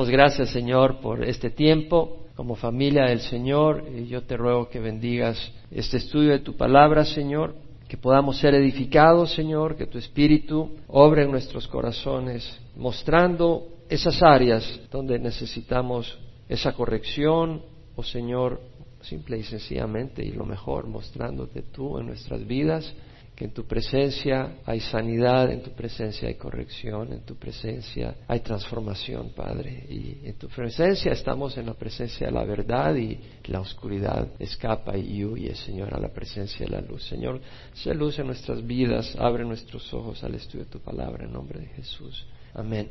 damos 0.00 0.12
gracias, 0.12 0.48
Señor, 0.48 0.98
por 1.02 1.22
este 1.22 1.50
tiempo 1.50 2.24
como 2.34 2.54
familia 2.54 3.04
del 3.04 3.20
Señor. 3.20 3.84
Y 3.94 4.06
yo 4.06 4.22
te 4.22 4.34
ruego 4.34 4.70
que 4.70 4.80
bendigas 4.80 5.52
este 5.70 5.98
estudio 5.98 6.30
de 6.30 6.38
tu 6.38 6.56
palabra, 6.56 7.04
Señor, 7.04 7.54
que 7.86 7.98
podamos 7.98 8.38
ser 8.38 8.54
edificados, 8.54 9.34
Señor, 9.34 9.76
que 9.76 9.84
tu 9.84 9.98
Espíritu 9.98 10.70
obre 10.88 11.24
en 11.24 11.30
nuestros 11.30 11.68
corazones, 11.68 12.50
mostrando 12.76 13.66
esas 13.90 14.22
áreas 14.22 14.80
donde 14.90 15.18
necesitamos 15.18 16.18
esa 16.48 16.72
corrección, 16.72 17.60
o 17.94 18.00
oh 18.00 18.02
Señor, 18.02 18.58
simple 19.02 19.36
y 19.36 19.42
sencillamente, 19.42 20.24
y 20.24 20.32
lo 20.32 20.46
mejor, 20.46 20.86
mostrándote 20.86 21.60
tú 21.60 21.98
en 21.98 22.06
nuestras 22.06 22.46
vidas 22.46 22.90
en 23.44 23.52
tu 23.52 23.64
presencia 23.64 24.58
hay 24.66 24.80
sanidad, 24.80 25.50
en 25.50 25.62
tu 25.62 25.70
presencia 25.70 26.28
hay 26.28 26.34
corrección, 26.34 27.12
en 27.12 27.24
tu 27.24 27.36
presencia 27.36 28.14
hay 28.28 28.40
transformación, 28.40 29.30
Padre. 29.34 29.86
Y 29.88 30.18
en 30.24 30.34
tu 30.34 30.48
presencia 30.48 31.12
estamos 31.12 31.56
en 31.56 31.66
la 31.66 31.74
presencia 31.74 32.26
de 32.26 32.32
la 32.32 32.44
verdad 32.44 32.94
y 32.96 33.18
la 33.46 33.60
oscuridad 33.60 34.28
escapa 34.38 34.96
y 34.96 35.24
huye, 35.24 35.54
Señor, 35.54 35.94
a 35.94 35.98
la 35.98 36.08
presencia 36.08 36.66
de 36.66 36.72
la 36.72 36.80
luz. 36.80 37.04
Señor, 37.04 37.40
sé 37.72 37.94
luz 37.94 38.18
en 38.18 38.26
nuestras 38.26 38.66
vidas, 38.66 39.16
abre 39.18 39.44
nuestros 39.44 39.92
ojos 39.94 40.22
al 40.22 40.34
estudio 40.34 40.64
de 40.66 40.70
tu 40.70 40.80
palabra 40.80 41.24
en 41.24 41.32
nombre 41.32 41.60
de 41.60 41.66
Jesús. 41.68 42.26
Amén. 42.52 42.90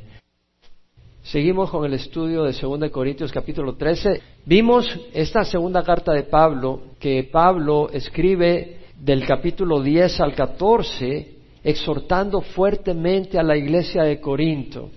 Seguimos 1.22 1.70
con 1.70 1.84
el 1.84 1.92
estudio 1.94 2.44
de 2.44 2.52
2 2.52 2.90
Corintios 2.90 3.30
capítulo 3.30 3.76
13. 3.76 4.20
Vimos 4.46 4.86
esta 5.12 5.44
segunda 5.44 5.84
carta 5.84 6.12
de 6.12 6.24
Pablo 6.24 6.94
que 6.98 7.28
Pablo 7.30 7.90
escribe 7.90 8.79
del 9.00 9.26
capítulo 9.26 9.80
10 9.80 10.20
al 10.20 10.34
14, 10.34 11.34
exhortando 11.64 12.42
fuertemente 12.42 13.38
a 13.38 13.42
la 13.42 13.56
iglesia 13.56 14.02
de 14.02 14.20
Corinto. 14.20 14.90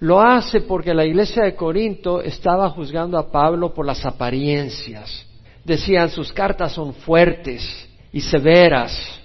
Lo 0.00 0.20
hace 0.20 0.60
porque 0.62 0.92
la 0.92 1.04
iglesia 1.04 1.44
de 1.44 1.54
Corinto 1.54 2.20
estaba 2.20 2.68
juzgando 2.70 3.16
a 3.16 3.30
Pablo 3.30 3.72
por 3.72 3.86
las 3.86 4.04
apariencias. 4.04 5.24
Decían, 5.64 6.08
sus 6.08 6.32
cartas 6.32 6.72
son 6.72 6.94
fuertes 6.94 7.88
y 8.12 8.20
severas, 8.20 9.20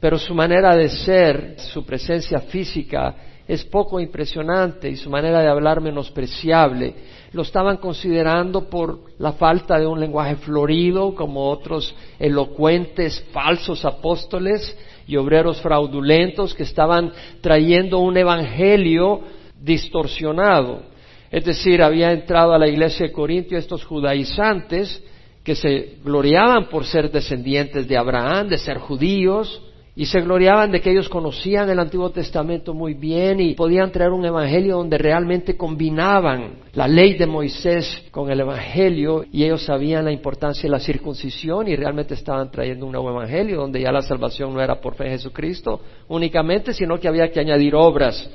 pero 0.00 0.18
su 0.18 0.34
manera 0.34 0.74
de 0.74 0.88
ser, 0.88 1.56
su 1.58 1.84
presencia 1.84 2.40
física, 2.40 3.14
es 3.48 3.64
poco 3.64 4.00
impresionante 4.00 4.88
y 4.90 4.96
su 4.96 5.08
manera 5.08 5.40
de 5.40 5.48
hablar 5.48 5.80
menospreciable. 5.80 6.94
Lo 7.32 7.42
estaban 7.42 7.78
considerando 7.78 8.68
por 8.68 9.00
la 9.18 9.32
falta 9.32 9.78
de 9.78 9.86
un 9.86 10.00
lenguaje 10.00 10.36
florido, 10.36 11.14
como 11.14 11.50
otros 11.50 11.94
elocuentes 12.18 13.24
falsos 13.32 13.84
apóstoles 13.84 14.76
y 15.06 15.16
obreros 15.16 15.60
fraudulentos 15.60 16.54
que 16.54 16.62
estaban 16.62 17.12
trayendo 17.40 17.98
un 17.98 18.16
evangelio 18.16 19.20
distorsionado. 19.60 20.82
Es 21.30 21.44
decir, 21.44 21.82
había 21.82 22.12
entrado 22.12 22.52
a 22.54 22.58
la 22.58 22.68
iglesia 22.68 23.06
de 23.06 23.12
Corintio 23.12 23.58
estos 23.58 23.84
judaizantes 23.84 25.02
que 25.42 25.54
se 25.54 25.98
gloriaban 26.04 26.68
por 26.68 26.84
ser 26.84 27.10
descendientes 27.10 27.86
de 27.86 27.96
Abraham, 27.96 28.48
de 28.48 28.58
ser 28.58 28.78
judíos, 28.78 29.62
y 29.98 30.04
se 30.04 30.20
gloriaban 30.20 30.70
de 30.70 30.82
que 30.82 30.90
ellos 30.90 31.08
conocían 31.08 31.70
el 31.70 31.78
Antiguo 31.78 32.10
Testamento 32.10 32.74
muy 32.74 32.92
bien 32.92 33.40
y 33.40 33.54
podían 33.54 33.90
traer 33.90 34.10
un 34.10 34.26
evangelio 34.26 34.76
donde 34.76 34.98
realmente 34.98 35.56
combinaban 35.56 36.56
la 36.74 36.86
ley 36.86 37.14
de 37.14 37.26
Moisés 37.26 38.04
con 38.10 38.30
el 38.30 38.40
evangelio 38.40 39.24
y 39.32 39.42
ellos 39.42 39.64
sabían 39.64 40.04
la 40.04 40.12
importancia 40.12 40.64
de 40.64 40.68
la 40.68 40.80
circuncisión 40.80 41.66
y 41.66 41.76
realmente 41.76 42.12
estaban 42.12 42.50
trayendo 42.50 42.84
un 42.84 42.92
nuevo 42.92 43.08
evangelio 43.08 43.56
donde 43.56 43.80
ya 43.80 43.90
la 43.90 44.02
salvación 44.02 44.52
no 44.52 44.60
era 44.60 44.78
por 44.82 44.94
fe 44.96 45.06
en 45.06 45.12
Jesucristo 45.12 45.80
únicamente, 46.08 46.74
sino 46.74 47.00
que 47.00 47.08
había 47.08 47.30
que 47.30 47.40
añadir 47.40 47.74
obras. 47.74 48.30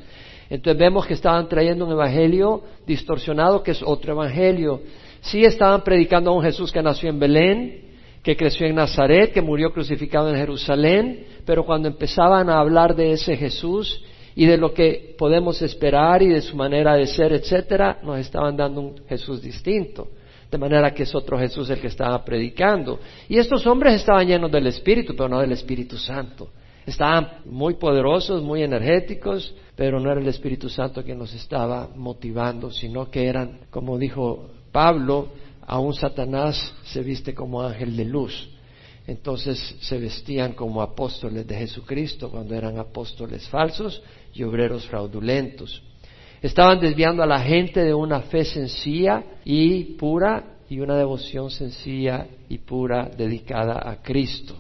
Entonces 0.50 0.80
vemos 0.80 1.06
que 1.06 1.14
estaban 1.14 1.48
trayendo 1.48 1.86
un 1.86 1.92
evangelio 1.92 2.64
distorsionado 2.88 3.62
que 3.62 3.72
es 3.72 3.84
otro 3.86 4.14
evangelio. 4.14 4.82
Sí 5.20 5.46
estaban 5.46 5.84
predicando 5.84 6.32
a 6.32 6.34
un 6.34 6.42
Jesús 6.42 6.72
que 6.72 6.82
nació 6.82 7.10
en 7.10 7.20
Belén, 7.20 7.91
que 8.24 8.38
creció 8.38 8.68
en 8.68 8.76
Nazaret, 8.76 9.34
que 9.34 9.42
murió 9.42 9.72
crucificado 9.72 10.30
en 10.30 10.36
Jerusalén, 10.36 11.26
pero 11.46 11.66
cuando 11.66 11.88
empezaban 11.88 12.50
a 12.50 12.60
hablar 12.60 12.96
de 12.96 13.14
ese 13.14 13.36
Jesús 13.36 14.04
y 14.36 14.46
de 14.46 14.58
lo 14.58 14.74
que 14.74 15.16
podemos 15.18 15.62
esperar 15.62 16.22
y 16.22 16.28
de 16.28 16.42
su 16.42 16.56
manera 16.56 16.96
de 16.96 17.08
ser, 17.08 17.34
etcétera, 17.34 18.00
nos 18.04 18.20
estaban 18.20 18.56
dando 18.56 18.82
un 18.82 18.96
Jesús 19.08 19.42
distinto. 19.42 20.08
De 20.50 20.58
manera 20.58 20.94
que 20.94 21.04
es 21.04 21.16
otro 21.16 21.40
Jesús 21.40 21.70
el 21.70 21.80
que 21.80 21.88
estaba 21.88 22.24
predicando. 22.24 23.00
Y 23.30 23.38
estos 23.38 23.66
hombres 23.66 23.96
estaban 23.96 24.28
llenos 24.28 24.52
del 24.52 24.68
Espíritu, 24.68 25.16
pero 25.16 25.30
no 25.30 25.40
del 25.40 25.54
Espíritu 25.54 25.98
Santo. 25.98 26.50
Estaban 26.86 27.42
muy 27.46 27.76
poderosos, 27.76 28.44
muy 28.44 28.62
energéticos, 28.62 29.56
pero 29.76 30.00
no 30.00 30.12
era 30.12 30.20
el 30.20 30.28
Espíritu 30.28 30.68
Santo 30.68 31.04
quien 31.04 31.20
los 31.20 31.34
estaba 31.34 31.90
motivando, 31.96 32.70
sino 32.70 33.10
que 33.10 33.28
eran, 33.28 33.62
como 33.70 33.98
dijo 33.98 34.50
Pablo, 34.72 35.30
aún 35.66 35.94
Satanás 35.94 36.74
se 36.86 37.02
viste 37.02 37.34
como 37.34 37.62
ángel 37.62 37.96
de 37.96 38.06
luz. 38.06 38.50
Entonces 39.08 39.76
se 39.82 39.98
vestían 39.98 40.54
como 40.54 40.82
apóstoles 40.82 41.48
de 41.48 41.56
Jesucristo 41.56 42.30
cuando 42.30 42.56
eran 42.56 42.78
apóstoles 42.78 43.48
falsos 43.48 44.02
y 44.34 44.44
obreros 44.44 44.86
fraudulentos. 44.88 45.82
Estaban 46.42 46.80
desviando 46.80 47.22
a 47.22 47.28
la 47.28 47.40
gente 47.40 47.84
de 47.84 47.94
una 47.94 48.22
fe 48.22 48.46
sencilla 48.46 49.24
y 49.44 49.96
pura 49.96 50.58
y 50.70 50.80
una 50.80 50.96
devoción 50.96 51.50
sencilla 51.50 52.28
y 52.48 52.60
pura 52.60 53.10
dedicada 53.16 53.82
a 53.84 54.02
Cristo. 54.02 54.56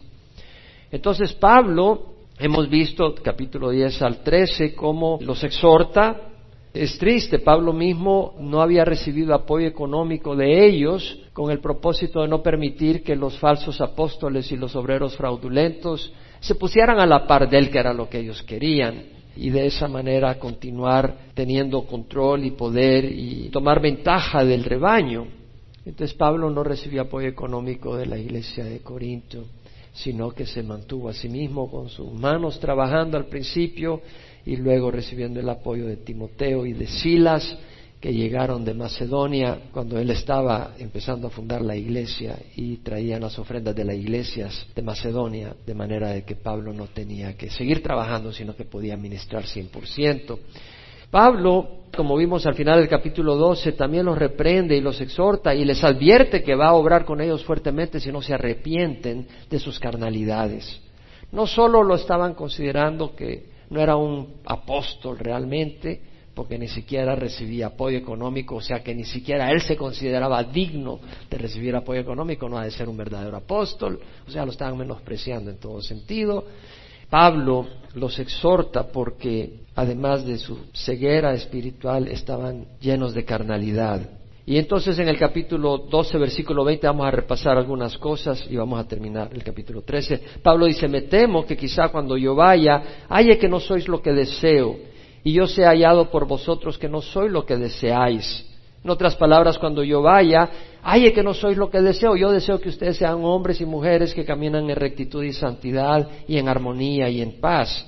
Entonces 0.91 1.33
Pablo, 1.33 2.15
hemos 2.37 2.69
visto 2.69 3.15
capítulo 3.23 3.69
10 3.69 4.01
al 4.01 4.23
13, 4.23 4.75
cómo 4.75 5.17
los 5.21 5.43
exhorta 5.43 6.30
es 6.73 6.97
triste, 6.97 7.39
Pablo 7.39 7.73
mismo 7.73 8.35
no 8.39 8.61
había 8.61 8.85
recibido 8.85 9.33
apoyo 9.33 9.67
económico 9.67 10.37
de 10.37 10.65
ellos 10.65 11.19
con 11.33 11.51
el 11.51 11.59
propósito 11.59 12.21
de 12.21 12.29
no 12.29 12.41
permitir 12.41 13.03
que 13.03 13.15
los 13.15 13.37
falsos 13.39 13.81
apóstoles 13.81 14.49
y 14.53 14.55
los 14.55 14.75
obreros 14.77 15.17
fraudulentos 15.17 16.13
se 16.39 16.55
pusieran 16.55 16.99
a 16.99 17.05
la 17.05 17.27
par 17.27 17.49
de 17.49 17.57
él, 17.57 17.69
que 17.69 17.77
era 17.77 17.93
lo 17.93 18.09
que 18.09 18.19
ellos 18.19 18.41
querían, 18.43 19.03
y 19.35 19.49
de 19.49 19.65
esa 19.65 19.89
manera 19.89 20.39
continuar 20.39 21.15
teniendo 21.33 21.81
control 21.83 22.45
y 22.45 22.51
poder 22.51 23.05
y 23.05 23.49
tomar 23.49 23.81
ventaja 23.81 24.45
del 24.45 24.63
rebaño. 24.63 25.27
Entonces 25.85 26.15
Pablo 26.15 26.49
no 26.49 26.63
recibió 26.63 27.01
apoyo 27.01 27.27
económico 27.27 27.97
de 27.97 28.05
la 28.05 28.17
iglesia 28.17 28.63
de 28.63 28.79
Corinto, 28.79 29.43
sino 29.93 30.31
que 30.31 30.45
se 30.45 30.63
mantuvo 30.63 31.09
a 31.09 31.13
sí 31.13 31.27
mismo 31.27 31.69
con 31.69 31.89
sus 31.89 32.11
manos 32.13 32.59
trabajando 32.59 33.17
al 33.17 33.25
principio 33.25 34.01
y 34.45 34.57
luego 34.57 34.91
recibiendo 34.91 35.39
el 35.39 35.49
apoyo 35.49 35.85
de 35.85 35.97
Timoteo 35.97 36.65
y 36.65 36.73
de 36.73 36.87
Silas, 36.87 37.57
que 38.01 38.11
llegaron 38.11 38.65
de 38.65 38.73
Macedonia 38.73 39.59
cuando 39.71 39.99
él 39.99 40.09
estaba 40.09 40.73
empezando 40.79 41.27
a 41.27 41.29
fundar 41.29 41.61
la 41.61 41.75
iglesia 41.75 42.35
y 42.55 42.77
traían 42.77 43.21
las 43.21 43.37
ofrendas 43.37 43.75
de 43.75 43.85
las 43.85 43.95
iglesias 43.95 44.65
de 44.75 44.81
Macedonia, 44.81 45.55
de 45.63 45.75
manera 45.75 46.09
de 46.09 46.23
que 46.23 46.35
Pablo 46.35 46.73
no 46.73 46.87
tenía 46.87 47.37
que 47.37 47.51
seguir 47.51 47.83
trabajando, 47.83 48.33
sino 48.33 48.55
que 48.55 48.65
podía 48.65 48.97
ministrar 48.97 49.43
100%. 49.43 50.39
Pablo, 51.11 51.81
como 51.95 52.17
vimos 52.17 52.47
al 52.47 52.55
final 52.55 52.79
del 52.79 52.89
capítulo 52.89 53.35
12, 53.35 53.73
también 53.73 54.05
los 54.05 54.17
reprende 54.17 54.75
y 54.75 54.81
los 54.81 54.99
exhorta 54.99 55.53
y 55.53 55.63
les 55.63 55.83
advierte 55.83 56.41
que 56.41 56.55
va 56.55 56.69
a 56.69 56.73
obrar 56.73 57.05
con 57.05 57.21
ellos 57.21 57.45
fuertemente 57.45 57.99
si 57.99 58.11
no 58.11 58.23
se 58.23 58.33
arrepienten 58.33 59.27
de 59.47 59.59
sus 59.59 59.77
carnalidades. 59.77 60.81
No 61.31 61.45
solo 61.45 61.83
lo 61.83 61.95
estaban 61.95 62.33
considerando 62.33 63.15
que 63.15 63.50
no 63.71 63.81
era 63.81 63.95
un 63.95 64.35
apóstol 64.45 65.17
realmente, 65.17 66.01
porque 66.33 66.57
ni 66.57 66.67
siquiera 66.67 67.15
recibía 67.15 67.67
apoyo 67.67 67.97
económico, 67.97 68.55
o 68.55 68.61
sea 68.61 68.83
que 68.83 68.93
ni 68.93 69.05
siquiera 69.05 69.49
él 69.51 69.61
se 69.61 69.77
consideraba 69.77 70.43
digno 70.43 70.99
de 71.29 71.37
recibir 71.37 71.75
apoyo 71.75 72.01
económico, 72.01 72.47
no 72.47 72.57
ha 72.57 72.65
de 72.65 72.71
ser 72.71 72.89
un 72.89 72.97
verdadero 72.97 73.35
apóstol, 73.35 73.99
o 74.27 74.29
sea, 74.29 74.45
lo 74.45 74.51
estaban 74.51 74.77
menospreciando 74.77 75.49
en 75.49 75.57
todo 75.57 75.81
sentido. 75.81 76.45
Pablo 77.09 77.67
los 77.93 78.19
exhorta 78.19 78.87
porque, 78.87 79.61
además 79.75 80.25
de 80.25 80.37
su 80.37 80.57
ceguera 80.73 81.33
espiritual, 81.33 82.07
estaban 82.07 82.65
llenos 82.79 83.13
de 83.13 83.25
carnalidad. 83.25 84.20
Y 84.45 84.57
entonces 84.57 84.97
en 84.97 85.07
el 85.07 85.17
capítulo 85.17 85.77
12, 85.77 86.17
versículo 86.17 86.63
20, 86.63 86.87
vamos 86.87 87.05
a 87.05 87.11
repasar 87.11 87.57
algunas 87.57 87.97
cosas 87.97 88.43
y 88.49 88.55
vamos 88.55 88.79
a 88.79 88.87
terminar 88.87 89.29
el 89.33 89.43
capítulo 89.43 89.83
13. 89.83 90.21
Pablo 90.41 90.65
dice, 90.65 90.87
me 90.87 91.01
temo 91.01 91.45
que 91.45 91.55
quizá 91.55 91.89
cuando 91.89 92.17
yo 92.17 92.33
vaya, 92.33 93.05
haya 93.07 93.37
que 93.37 93.47
no 93.47 93.59
sois 93.59 93.87
lo 93.87 94.01
que 94.01 94.11
deseo, 94.11 94.77
y 95.23 95.33
yo 95.33 95.45
sea 95.45 95.69
hallado 95.69 96.09
por 96.09 96.27
vosotros 96.27 96.77
que 96.77 96.89
no 96.89 97.01
soy 97.01 97.29
lo 97.29 97.45
que 97.45 97.55
deseáis. 97.55 98.47
En 98.83 98.89
otras 98.89 99.15
palabras, 99.15 99.59
cuando 99.59 99.83
yo 99.83 100.01
vaya, 100.01 100.49
haya 100.81 101.13
que 101.13 101.21
no 101.21 101.35
sois 101.35 101.55
lo 101.55 101.69
que 101.69 101.79
deseo. 101.81 102.15
Yo 102.15 102.31
deseo 102.31 102.59
que 102.59 102.69
ustedes 102.69 102.97
sean 102.97 103.23
hombres 103.23 103.61
y 103.61 103.65
mujeres 103.65 104.11
que 104.11 104.25
caminan 104.25 104.67
en 104.71 104.75
rectitud 104.75 105.23
y 105.23 105.33
santidad 105.33 106.09
y 106.27 106.37
en 106.37 106.47
armonía 106.47 107.07
y 107.07 107.21
en 107.21 107.39
paz. 107.39 107.87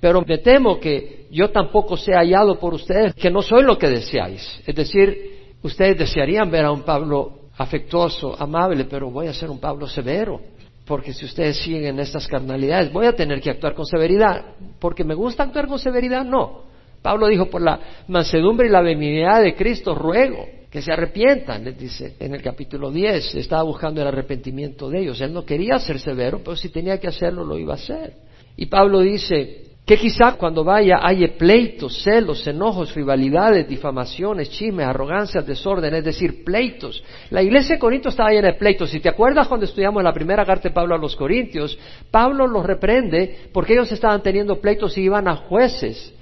Pero 0.00 0.24
me 0.26 0.38
temo 0.38 0.80
que 0.80 1.26
yo 1.30 1.50
tampoco 1.50 1.98
sea 1.98 2.20
hallado 2.20 2.58
por 2.58 2.72
ustedes 2.72 3.14
que 3.14 3.30
no 3.30 3.42
soy 3.42 3.64
lo 3.64 3.76
que 3.76 3.88
deseáis. 3.88 4.62
Es 4.66 4.74
decir, 4.74 5.39
Ustedes 5.62 5.98
desearían 5.98 6.50
ver 6.50 6.64
a 6.64 6.72
un 6.72 6.82
Pablo 6.82 7.40
afectuoso, 7.56 8.34
amable, 8.38 8.84
pero 8.84 9.10
voy 9.10 9.26
a 9.26 9.34
ser 9.34 9.50
un 9.50 9.58
Pablo 9.58 9.86
severo, 9.86 10.40
porque 10.86 11.12
si 11.12 11.24
ustedes 11.24 11.58
siguen 11.58 11.98
estas 12.00 12.26
carnalidades, 12.26 12.92
voy 12.92 13.06
a 13.06 13.14
tener 13.14 13.40
que 13.40 13.50
actuar 13.50 13.74
con 13.74 13.84
severidad, 13.84 14.54
porque 14.78 15.04
me 15.04 15.14
gusta 15.14 15.42
actuar 15.42 15.66
con 15.66 15.78
severidad, 15.78 16.24
no, 16.24 16.70
Pablo 17.02 17.28
dijo, 17.28 17.46
por 17.46 17.62
la 17.62 17.80
mansedumbre 18.08 18.66
y 18.66 18.70
la 18.70 18.82
benignidad 18.82 19.42
de 19.42 19.54
Cristo 19.54 19.94
ruego 19.94 20.46
que 20.70 20.82
se 20.82 20.92
arrepientan, 20.92 21.64
les 21.64 21.76
dice 21.76 22.14
en 22.20 22.34
el 22.34 22.42
capítulo 22.42 22.90
10, 22.90 23.34
estaba 23.34 23.62
buscando 23.62 24.00
el 24.00 24.06
arrepentimiento 24.06 24.88
de 24.88 25.00
ellos. 25.00 25.20
Él 25.20 25.32
no 25.32 25.44
quería 25.44 25.78
ser 25.78 25.98
severo, 25.98 26.40
pero 26.44 26.54
si 26.56 26.68
tenía 26.68 26.98
que 26.98 27.08
hacerlo, 27.08 27.44
lo 27.44 27.58
iba 27.58 27.72
a 27.72 27.76
hacer. 27.76 28.14
Y 28.56 28.66
Pablo 28.66 29.00
dice, 29.00 29.69
que 29.90 29.96
quizá 29.96 30.34
cuando 30.34 30.62
vaya 30.62 31.00
haya 31.02 31.36
pleitos, 31.36 32.04
celos, 32.04 32.46
enojos, 32.46 32.94
rivalidades, 32.94 33.66
difamaciones, 33.66 34.48
chismes, 34.48 34.86
arrogancias, 34.86 35.44
desorden, 35.44 35.92
es 35.92 36.04
decir, 36.04 36.44
pleitos. 36.44 37.02
La 37.30 37.42
iglesia 37.42 37.74
de 37.74 37.80
Corinto 37.80 38.10
estaba 38.10 38.30
llena 38.30 38.52
de 38.52 38.54
pleitos. 38.54 38.88
Si 38.88 39.00
te 39.00 39.08
acuerdas 39.08 39.48
cuando 39.48 39.66
estudiamos 39.66 40.04
la 40.04 40.12
primera 40.12 40.46
carta 40.46 40.68
de 40.68 40.74
Pablo 40.76 40.94
a 40.94 40.98
los 40.98 41.16
Corintios, 41.16 41.76
Pablo 42.08 42.46
los 42.46 42.64
reprende 42.64 43.48
porque 43.52 43.72
ellos 43.72 43.90
estaban 43.90 44.22
teniendo 44.22 44.60
pleitos 44.60 44.96
y 44.96 45.00
iban 45.00 45.26
a 45.26 45.34
jueces, 45.34 46.14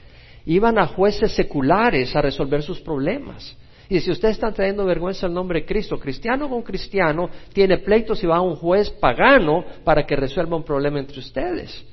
iban 0.46 0.78
a 0.78 0.86
jueces 0.86 1.32
seculares 1.32 2.16
a 2.16 2.22
resolver 2.22 2.62
sus 2.62 2.80
problemas. 2.80 3.54
Y 3.90 4.00
si 4.00 4.10
ustedes 4.10 4.36
están 4.36 4.54
trayendo 4.54 4.86
vergüenza 4.86 5.26
al 5.26 5.34
nombre 5.34 5.60
de 5.60 5.66
Cristo, 5.66 6.00
cristiano 6.00 6.48
con 6.48 6.62
cristiano, 6.62 7.28
tiene 7.52 7.76
pleitos 7.76 8.24
y 8.24 8.26
va 8.26 8.38
a 8.38 8.40
un 8.40 8.56
juez 8.56 8.88
pagano 8.88 9.62
para 9.84 10.06
que 10.06 10.16
resuelva 10.16 10.56
un 10.56 10.64
problema 10.64 10.98
entre 10.98 11.18
ustedes. 11.18 11.84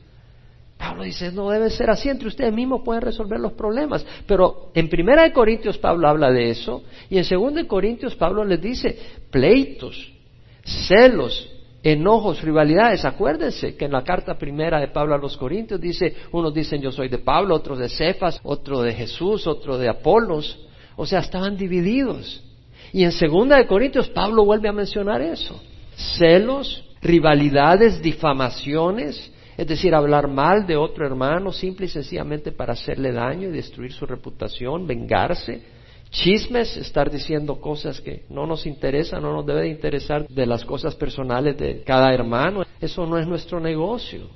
Pablo 0.86 1.04
dice, 1.04 1.32
no 1.32 1.50
debe 1.50 1.72
ser 1.72 1.90
así, 1.90 2.10
entre 2.10 2.28
ustedes 2.28 2.54
mismos 2.54 2.82
pueden 2.86 3.02
resolver 3.02 3.40
los 3.40 3.54
problemas. 3.54 4.06
Pero 4.28 4.70
en 4.76 4.88
Primera 4.88 5.24
de 5.24 5.34
Corintios 5.34 5.80
Pablo 5.80 6.08
habla 6.08 6.32
de 6.32 6.52
eso, 6.52 6.84
y 7.10 7.18
en 7.18 7.24
Segunda 7.24 7.62
de 7.62 7.68
Corintios 7.68 8.14
Pablo 8.16 8.46
les 8.46 8.62
dice, 8.62 8.96
pleitos, 9.32 10.14
celos, 10.64 11.50
enojos, 11.82 12.42
rivalidades. 12.42 13.04
Acuérdense 13.04 13.76
que 13.76 13.86
en 13.86 13.94
la 13.94 14.04
carta 14.04 14.38
primera 14.38 14.80
de 14.80 14.90
Pablo 14.90 15.16
a 15.16 15.18
los 15.18 15.38
Corintios 15.38 15.82
dice, 15.82 16.16
unos 16.32 16.54
dicen 16.54 16.82
yo 16.82 16.92
soy 16.92 17.10
de 17.10 17.18
Pablo, 17.18 17.56
otros 17.56 17.80
de 17.80 17.90
Cefas, 17.90 18.40
otro 18.44 18.82
de 18.82 18.94
Jesús, 18.94 19.48
otro 19.48 19.80
de 19.80 19.90
Apolos. 19.90 20.68
O 20.98 21.06
sea, 21.06 21.20
estaban 21.20 21.58
divididos. 21.58 22.44
Y 22.94 23.04
en 23.04 23.12
Segunda 23.12 23.58
de 23.58 23.66
Corintios 23.66 24.08
Pablo 24.10 24.46
vuelve 24.46 24.70
a 24.70 24.74
mencionar 24.74 25.22
eso. 25.22 25.60
Celos, 26.18 26.84
rivalidades, 27.02 28.02
difamaciones, 28.02 29.32
es 29.58 29.68
decir, 29.68 29.96
hablar 29.96 30.28
mal 30.28 30.68
de 30.68 30.76
otro 30.76 31.06
hermano 31.06 31.52
simple 31.52 31.86
y 31.86 31.90
sencillamente 31.90 32.52
para 32.52 32.74
hacerle 32.74 33.14
daño 33.14 33.48
y 33.48 33.52
destruir 33.52 33.94
su 33.94 34.06
reputación, 34.06 34.86
vengarse. 34.86 35.62
Chismes, 36.10 36.76
estar 36.78 37.10
diciendo 37.10 37.60
cosas 37.60 38.00
que 38.02 38.26
no 38.30 38.46
nos 38.46 38.66
interesan, 38.66 39.22
no 39.22 39.34
nos 39.34 39.46
debe 39.46 39.62
de 39.62 39.70
interesar 39.70 40.28
de 40.28 40.46
las 40.46 40.64
cosas 40.66 40.96
personales 40.96 41.58
de 41.58 41.84
cada 41.84 42.14
hermano. 42.14 42.64
Eso 42.82 43.06
no 43.06 43.18
es 43.18 43.28
nuestro 43.28 43.60
negocio. 43.60 44.28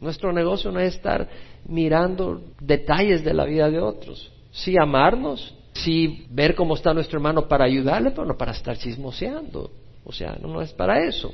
Nuestro 0.00 0.32
negocio 0.32 0.70
no 0.72 0.80
es 0.80 0.94
estar 0.94 1.28
mirando 1.68 2.42
detalles 2.60 3.24
de 3.24 3.34
la 3.34 3.44
vida 3.44 3.70
de 3.70 3.80
otros. 3.80 4.30
Sí 4.50 4.74
amarnos, 4.80 5.54
sí 5.72 6.26
ver 6.30 6.54
cómo 6.54 6.74
está 6.74 6.92
nuestro 6.92 7.18
hermano 7.18 7.48
para 7.48 7.64
ayudarle, 7.64 8.10
pero 8.10 8.26
no 8.26 8.36
para 8.36 8.52
estar 8.52 8.76
chismoseando. 8.76 9.70
O 10.04 10.12
sea, 10.12 10.36
no 10.40 10.60
es 10.60 10.72
para 10.72 11.04
eso 11.04 11.32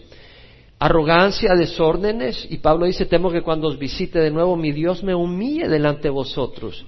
arrogancia, 0.82 1.55
desórdenes, 1.55 2.44
y 2.50 2.58
Pablo 2.58 2.87
dice, 2.87 3.06
temo 3.06 3.31
que 3.31 3.43
cuando 3.43 3.69
os 3.69 3.79
visite 3.79 4.19
de 4.19 4.32
nuevo 4.32 4.56
mi 4.56 4.73
Dios 4.73 5.05
me 5.05 5.14
humille 5.14 5.69
delante 5.69 6.02
de 6.02 6.11
vosotros. 6.11 6.84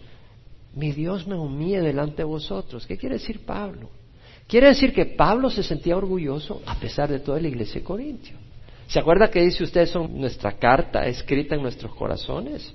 Mi 0.75 0.91
Dios 0.91 1.29
me 1.29 1.37
humille 1.37 1.81
delante 1.81 2.17
de 2.17 2.25
vosotros. 2.25 2.89
¿Qué 2.89 2.97
quiere 2.97 3.17
decir 3.17 3.47
Pablo? 3.47 3.89
Quiere 4.49 4.67
decir 4.67 4.93
que 4.93 5.07
Pablo 5.07 5.49
se 5.49 5.63
sentía 5.63 5.97
orgulloso 5.97 6.61
a 6.67 6.75
pesar 6.75 7.09
de 7.09 7.21
toda 7.21 7.41
la 7.41 7.47
iglesia 7.47 7.81
de 7.81 7.85
Corintio. 7.85 8.37
¿Se 8.89 8.99
acuerda 8.99 9.31
que 9.31 9.43
dice 9.43 9.63
ustedes 9.63 9.91
son 9.91 10.21
nuestra 10.21 10.59
carta 10.59 11.07
escrita 11.07 11.55
en 11.55 11.63
nuestros 11.63 11.95
corazones? 11.95 12.75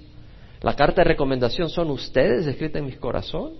La 0.62 0.74
carta 0.78 1.02
de 1.02 1.10
recomendación 1.10 1.68
son 1.68 1.90
ustedes 1.90 2.48
escrita 2.48 2.80
en 2.80 2.86
mi 2.86 2.94
corazón. 2.94 3.56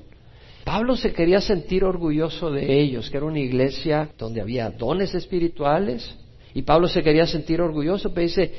Pablo 0.64 0.96
se 0.96 1.12
quería 1.12 1.42
sentir 1.42 1.84
orgulloso 1.84 2.52
de 2.52 2.80
ellos, 2.80 3.10
que 3.10 3.18
era 3.18 3.26
una 3.26 3.40
iglesia 3.40 4.10
donde 4.18 4.40
había 4.40 4.70
dones 4.70 5.14
espirituales, 5.14 6.16
y 6.54 6.62
Pablo 6.64 6.88
se 6.88 7.04
quería 7.04 7.26
sentir 7.26 7.62
orgulloso, 7.62 8.14
pero 8.14 8.28
dice, 8.28 8.54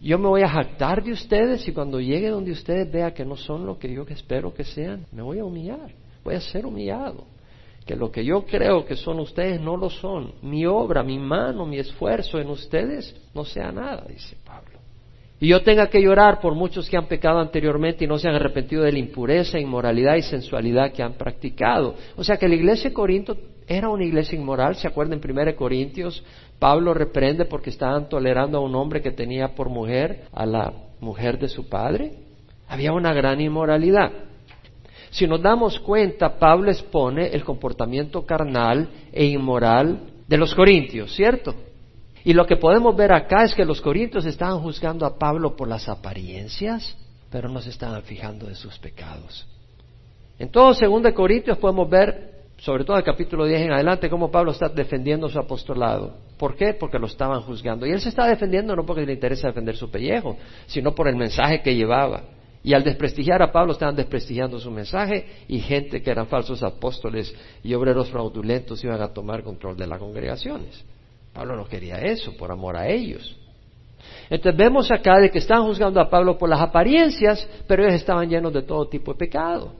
yo 0.00 0.18
me 0.18 0.28
voy 0.28 0.42
a 0.42 0.48
jactar 0.48 1.02
de 1.02 1.12
ustedes 1.12 1.66
y 1.68 1.72
cuando 1.72 2.00
llegue 2.00 2.28
donde 2.28 2.52
ustedes 2.52 2.90
vean 2.90 3.12
que 3.12 3.24
no 3.24 3.36
son 3.36 3.66
lo 3.66 3.78
que 3.78 3.92
yo 3.92 4.04
espero 4.08 4.52
que 4.52 4.64
sean, 4.64 5.06
me 5.12 5.22
voy 5.22 5.38
a 5.38 5.44
humillar, 5.44 5.92
voy 6.24 6.34
a 6.34 6.40
ser 6.40 6.66
humillado. 6.66 7.24
Que 7.86 7.94
lo 7.94 8.10
que 8.10 8.24
yo 8.24 8.44
creo 8.44 8.84
que 8.84 8.96
son 8.96 9.20
ustedes 9.20 9.60
no 9.60 9.76
lo 9.76 9.88
son. 9.90 10.32
Mi 10.42 10.66
obra, 10.66 11.04
mi 11.04 11.20
mano, 11.20 11.64
mi 11.64 11.78
esfuerzo 11.78 12.40
en 12.40 12.48
ustedes 12.48 13.14
no 13.32 13.44
sea 13.44 13.70
nada, 13.70 14.04
dice 14.08 14.36
Pablo. 14.44 14.80
Y 15.38 15.48
yo 15.48 15.62
tenga 15.62 15.88
que 15.88 16.00
llorar 16.00 16.40
por 16.40 16.54
muchos 16.54 16.88
que 16.88 16.96
han 16.96 17.06
pecado 17.06 17.38
anteriormente 17.38 18.04
y 18.04 18.08
no 18.08 18.18
se 18.18 18.28
han 18.28 18.34
arrepentido 18.34 18.82
de 18.82 18.92
la 18.92 18.98
impureza, 18.98 19.60
inmoralidad 19.60 20.16
y 20.16 20.22
sensualidad 20.22 20.92
que 20.92 21.02
han 21.02 21.12
practicado. 21.12 21.94
O 22.16 22.24
sea 22.24 22.38
que 22.38 22.48
la 22.48 22.54
iglesia 22.54 22.90
de 22.90 22.94
Corinto 22.94 23.36
era 23.68 23.88
una 23.88 24.04
iglesia 24.04 24.38
inmoral, 24.38 24.76
¿se 24.76 24.88
acuerdan 24.88 25.20
en 25.22 25.30
1 25.30 25.56
Corintios? 25.56 26.24
Pablo 26.58 26.94
reprende 26.94 27.44
porque 27.44 27.70
estaban 27.70 28.08
tolerando 28.08 28.58
a 28.58 28.60
un 28.62 28.74
hombre 28.74 29.02
que 29.02 29.10
tenía 29.10 29.54
por 29.54 29.68
mujer 29.68 30.24
a 30.32 30.46
la 30.46 30.72
mujer 31.00 31.38
de 31.38 31.48
su 31.48 31.68
padre. 31.68 32.12
Había 32.68 32.92
una 32.92 33.12
gran 33.12 33.40
inmoralidad. 33.40 34.10
Si 35.10 35.26
nos 35.26 35.40
damos 35.40 35.78
cuenta, 35.80 36.38
Pablo 36.38 36.70
expone 36.70 37.28
el 37.28 37.44
comportamiento 37.44 38.26
carnal 38.26 38.88
e 39.12 39.24
inmoral 39.26 40.00
de 40.26 40.36
los 40.36 40.54
corintios, 40.54 41.14
¿cierto? 41.14 41.54
Y 42.24 42.32
lo 42.32 42.44
que 42.44 42.56
podemos 42.56 42.96
ver 42.96 43.12
acá 43.12 43.44
es 43.44 43.54
que 43.54 43.64
los 43.64 43.80
corintios 43.80 44.26
estaban 44.26 44.60
juzgando 44.60 45.06
a 45.06 45.16
Pablo 45.16 45.54
por 45.54 45.68
las 45.68 45.88
apariencias, 45.88 46.96
pero 47.30 47.48
no 47.48 47.60
se 47.60 47.70
estaban 47.70 48.02
fijando 48.02 48.46
de 48.46 48.54
sus 48.54 48.78
pecados. 48.78 49.46
En 50.38 50.50
todo 50.50 50.74
segundo 50.74 51.08
de 51.08 51.14
Corintios 51.14 51.56
podemos 51.58 51.88
ver, 51.88 52.35
sobre 52.58 52.84
todo 52.84 52.96
el 52.96 53.04
capítulo 53.04 53.44
10 53.44 53.62
en 53.62 53.72
adelante, 53.72 54.08
cómo 54.08 54.30
Pablo 54.30 54.52
está 54.52 54.68
defendiendo 54.68 55.28
su 55.28 55.38
apostolado. 55.38 56.14
¿Por 56.38 56.56
qué? 56.56 56.74
Porque 56.74 56.98
lo 56.98 57.06
estaban 57.06 57.42
juzgando. 57.42 57.86
Y 57.86 57.92
él 57.92 58.00
se 58.00 58.08
está 58.08 58.26
defendiendo 58.26 58.74
no 58.74 58.84
porque 58.86 59.04
le 59.04 59.12
interesa 59.12 59.48
defender 59.48 59.76
su 59.76 59.90
pellejo, 59.90 60.36
sino 60.66 60.94
por 60.94 61.08
el 61.08 61.16
mensaje 61.16 61.60
que 61.60 61.74
llevaba. 61.74 62.22
Y 62.64 62.74
al 62.74 62.82
desprestigiar 62.82 63.42
a 63.42 63.52
Pablo 63.52 63.72
estaban 63.72 63.94
desprestigiando 63.94 64.58
su 64.58 64.70
mensaje 64.70 65.44
y 65.46 65.60
gente 65.60 66.02
que 66.02 66.10
eran 66.10 66.26
falsos 66.26 66.62
apóstoles 66.62 67.32
y 67.62 67.74
obreros 67.74 68.10
fraudulentos 68.10 68.82
iban 68.82 69.00
a 69.00 69.12
tomar 69.12 69.44
control 69.44 69.76
de 69.76 69.86
las 69.86 70.00
congregaciones. 70.00 70.84
Pablo 71.32 71.56
no 71.56 71.66
quería 71.66 71.98
eso, 71.98 72.36
por 72.36 72.50
amor 72.50 72.76
a 72.76 72.88
ellos. 72.88 73.36
Entonces 74.30 74.58
vemos 74.58 74.90
acá 74.90 75.20
de 75.20 75.30
que 75.30 75.38
están 75.38 75.62
juzgando 75.62 76.00
a 76.00 76.10
Pablo 76.10 76.38
por 76.38 76.48
las 76.48 76.60
apariencias, 76.60 77.48
pero 77.68 77.84
ellos 77.84 77.94
estaban 77.94 78.28
llenos 78.28 78.52
de 78.52 78.62
todo 78.62 78.88
tipo 78.88 79.12
de 79.12 79.18
pecado. 79.18 79.72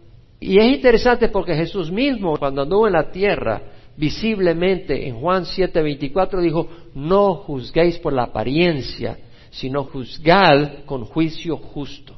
Y 0.46 0.60
es 0.60 0.76
interesante 0.76 1.28
porque 1.28 1.56
Jesús 1.56 1.90
mismo, 1.90 2.36
cuando 2.38 2.62
anduvo 2.62 2.86
en 2.86 2.92
la 2.92 3.10
tierra, 3.10 3.62
visiblemente 3.96 5.08
en 5.08 5.18
Juan 5.18 5.42
7:24 5.42 6.40
dijo, 6.40 6.68
no 6.94 7.34
juzguéis 7.34 7.98
por 7.98 8.12
la 8.12 8.22
apariencia, 8.22 9.18
sino 9.50 9.82
juzgad 9.82 10.84
con 10.86 11.04
juicio 11.04 11.56
justo. 11.56 12.14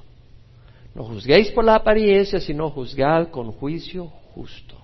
No 0.94 1.04
juzguéis 1.04 1.50
por 1.52 1.64
la 1.64 1.76
apariencia, 1.76 2.38
sino 2.38 2.68
juzgad 2.68 3.28
con 3.30 3.50
juicio 3.50 4.08
justo. 4.34 4.76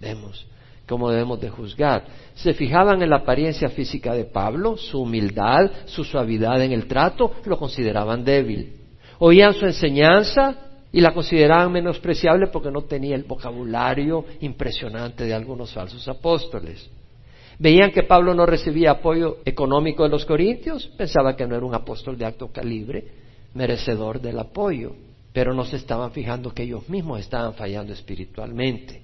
Vemos 0.00 0.46
cómo 0.86 1.10
debemos 1.10 1.40
de 1.40 1.50
juzgar. 1.50 2.04
Se 2.34 2.54
fijaban 2.54 3.02
en 3.02 3.10
la 3.10 3.16
apariencia 3.16 3.70
física 3.70 4.14
de 4.14 4.24
Pablo, 4.24 4.76
su 4.76 5.00
humildad, 5.00 5.68
su 5.86 6.04
suavidad 6.04 6.62
en 6.62 6.70
el 6.70 6.86
trato, 6.86 7.32
lo 7.44 7.58
consideraban 7.58 8.24
débil. 8.24 8.74
Oían 9.18 9.52
su 9.52 9.66
enseñanza 9.66 10.64
y 10.94 11.00
la 11.00 11.12
consideraban 11.12 11.72
menospreciable 11.72 12.46
porque 12.46 12.70
no 12.70 12.82
tenía 12.82 13.16
el 13.16 13.24
vocabulario 13.24 14.24
impresionante 14.40 15.24
de 15.24 15.34
algunos 15.34 15.72
falsos 15.72 16.06
apóstoles. 16.06 16.88
Veían 17.58 17.90
que 17.90 18.04
Pablo 18.04 18.32
no 18.32 18.46
recibía 18.46 18.92
apoyo 18.92 19.38
económico 19.44 20.04
de 20.04 20.10
los 20.10 20.24
corintios, 20.24 20.86
pensaba 20.96 21.34
que 21.34 21.48
no 21.48 21.56
era 21.56 21.66
un 21.66 21.74
apóstol 21.74 22.16
de 22.16 22.26
alto 22.26 22.46
calibre, 22.52 23.08
merecedor 23.54 24.20
del 24.20 24.38
apoyo, 24.38 24.94
pero 25.32 25.52
no 25.52 25.64
se 25.64 25.78
estaban 25.78 26.12
fijando 26.12 26.54
que 26.54 26.62
ellos 26.62 26.88
mismos 26.88 27.18
estaban 27.18 27.54
fallando 27.54 27.92
espiritualmente. 27.92 29.02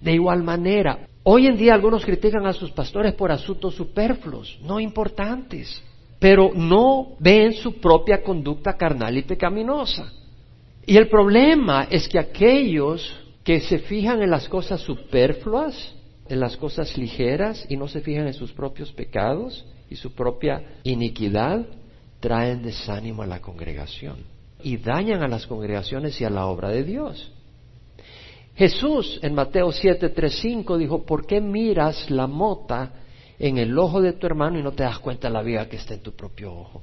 De 0.00 0.12
igual 0.12 0.44
manera, 0.44 1.08
hoy 1.24 1.48
en 1.48 1.56
día 1.56 1.74
algunos 1.74 2.04
critican 2.04 2.46
a 2.46 2.52
sus 2.52 2.70
pastores 2.70 3.14
por 3.14 3.32
asuntos 3.32 3.74
superfluos, 3.74 4.60
no 4.62 4.78
importantes, 4.78 5.82
pero 6.20 6.52
no 6.54 7.16
ven 7.18 7.52
su 7.52 7.80
propia 7.80 8.22
conducta 8.22 8.74
carnal 8.74 9.18
y 9.18 9.22
pecaminosa. 9.22 10.12
Y 10.86 10.96
el 10.96 11.08
problema 11.08 11.88
es 11.90 12.08
que 12.08 12.18
aquellos 12.18 13.12
que 13.42 13.60
se 13.60 13.80
fijan 13.80 14.22
en 14.22 14.30
las 14.30 14.48
cosas 14.48 14.80
superfluas, 14.80 15.94
en 16.28 16.38
las 16.38 16.56
cosas 16.56 16.96
ligeras 16.96 17.66
y 17.68 17.76
no 17.76 17.88
se 17.88 18.00
fijan 18.00 18.28
en 18.28 18.34
sus 18.34 18.52
propios 18.52 18.92
pecados 18.92 19.66
y 19.90 19.96
su 19.96 20.14
propia 20.14 20.62
iniquidad, 20.84 21.66
traen 22.20 22.62
desánimo 22.62 23.22
a 23.22 23.26
la 23.26 23.40
congregación 23.40 24.18
y 24.62 24.76
dañan 24.76 25.22
a 25.22 25.28
las 25.28 25.46
congregaciones 25.46 26.20
y 26.20 26.24
a 26.24 26.30
la 26.30 26.46
obra 26.46 26.70
de 26.70 26.84
Dios. 26.84 27.32
Jesús 28.54 29.18
en 29.22 29.34
Mateo 29.34 29.70
7, 29.70 30.08
3, 30.08 30.38
5 30.40 30.78
dijo, 30.78 31.04
¿por 31.04 31.26
qué 31.26 31.40
miras 31.40 32.10
la 32.10 32.26
mota 32.26 32.92
en 33.38 33.58
el 33.58 33.76
ojo 33.78 34.00
de 34.00 34.14
tu 34.14 34.26
hermano 34.26 34.58
y 34.58 34.62
no 34.62 34.72
te 34.72 34.84
das 34.84 34.98
cuenta 35.00 35.28
de 35.28 35.34
la 35.34 35.42
viga 35.42 35.68
que 35.68 35.76
está 35.76 35.94
en 35.94 36.00
tu 36.00 36.12
propio 36.12 36.54
ojo? 36.54 36.82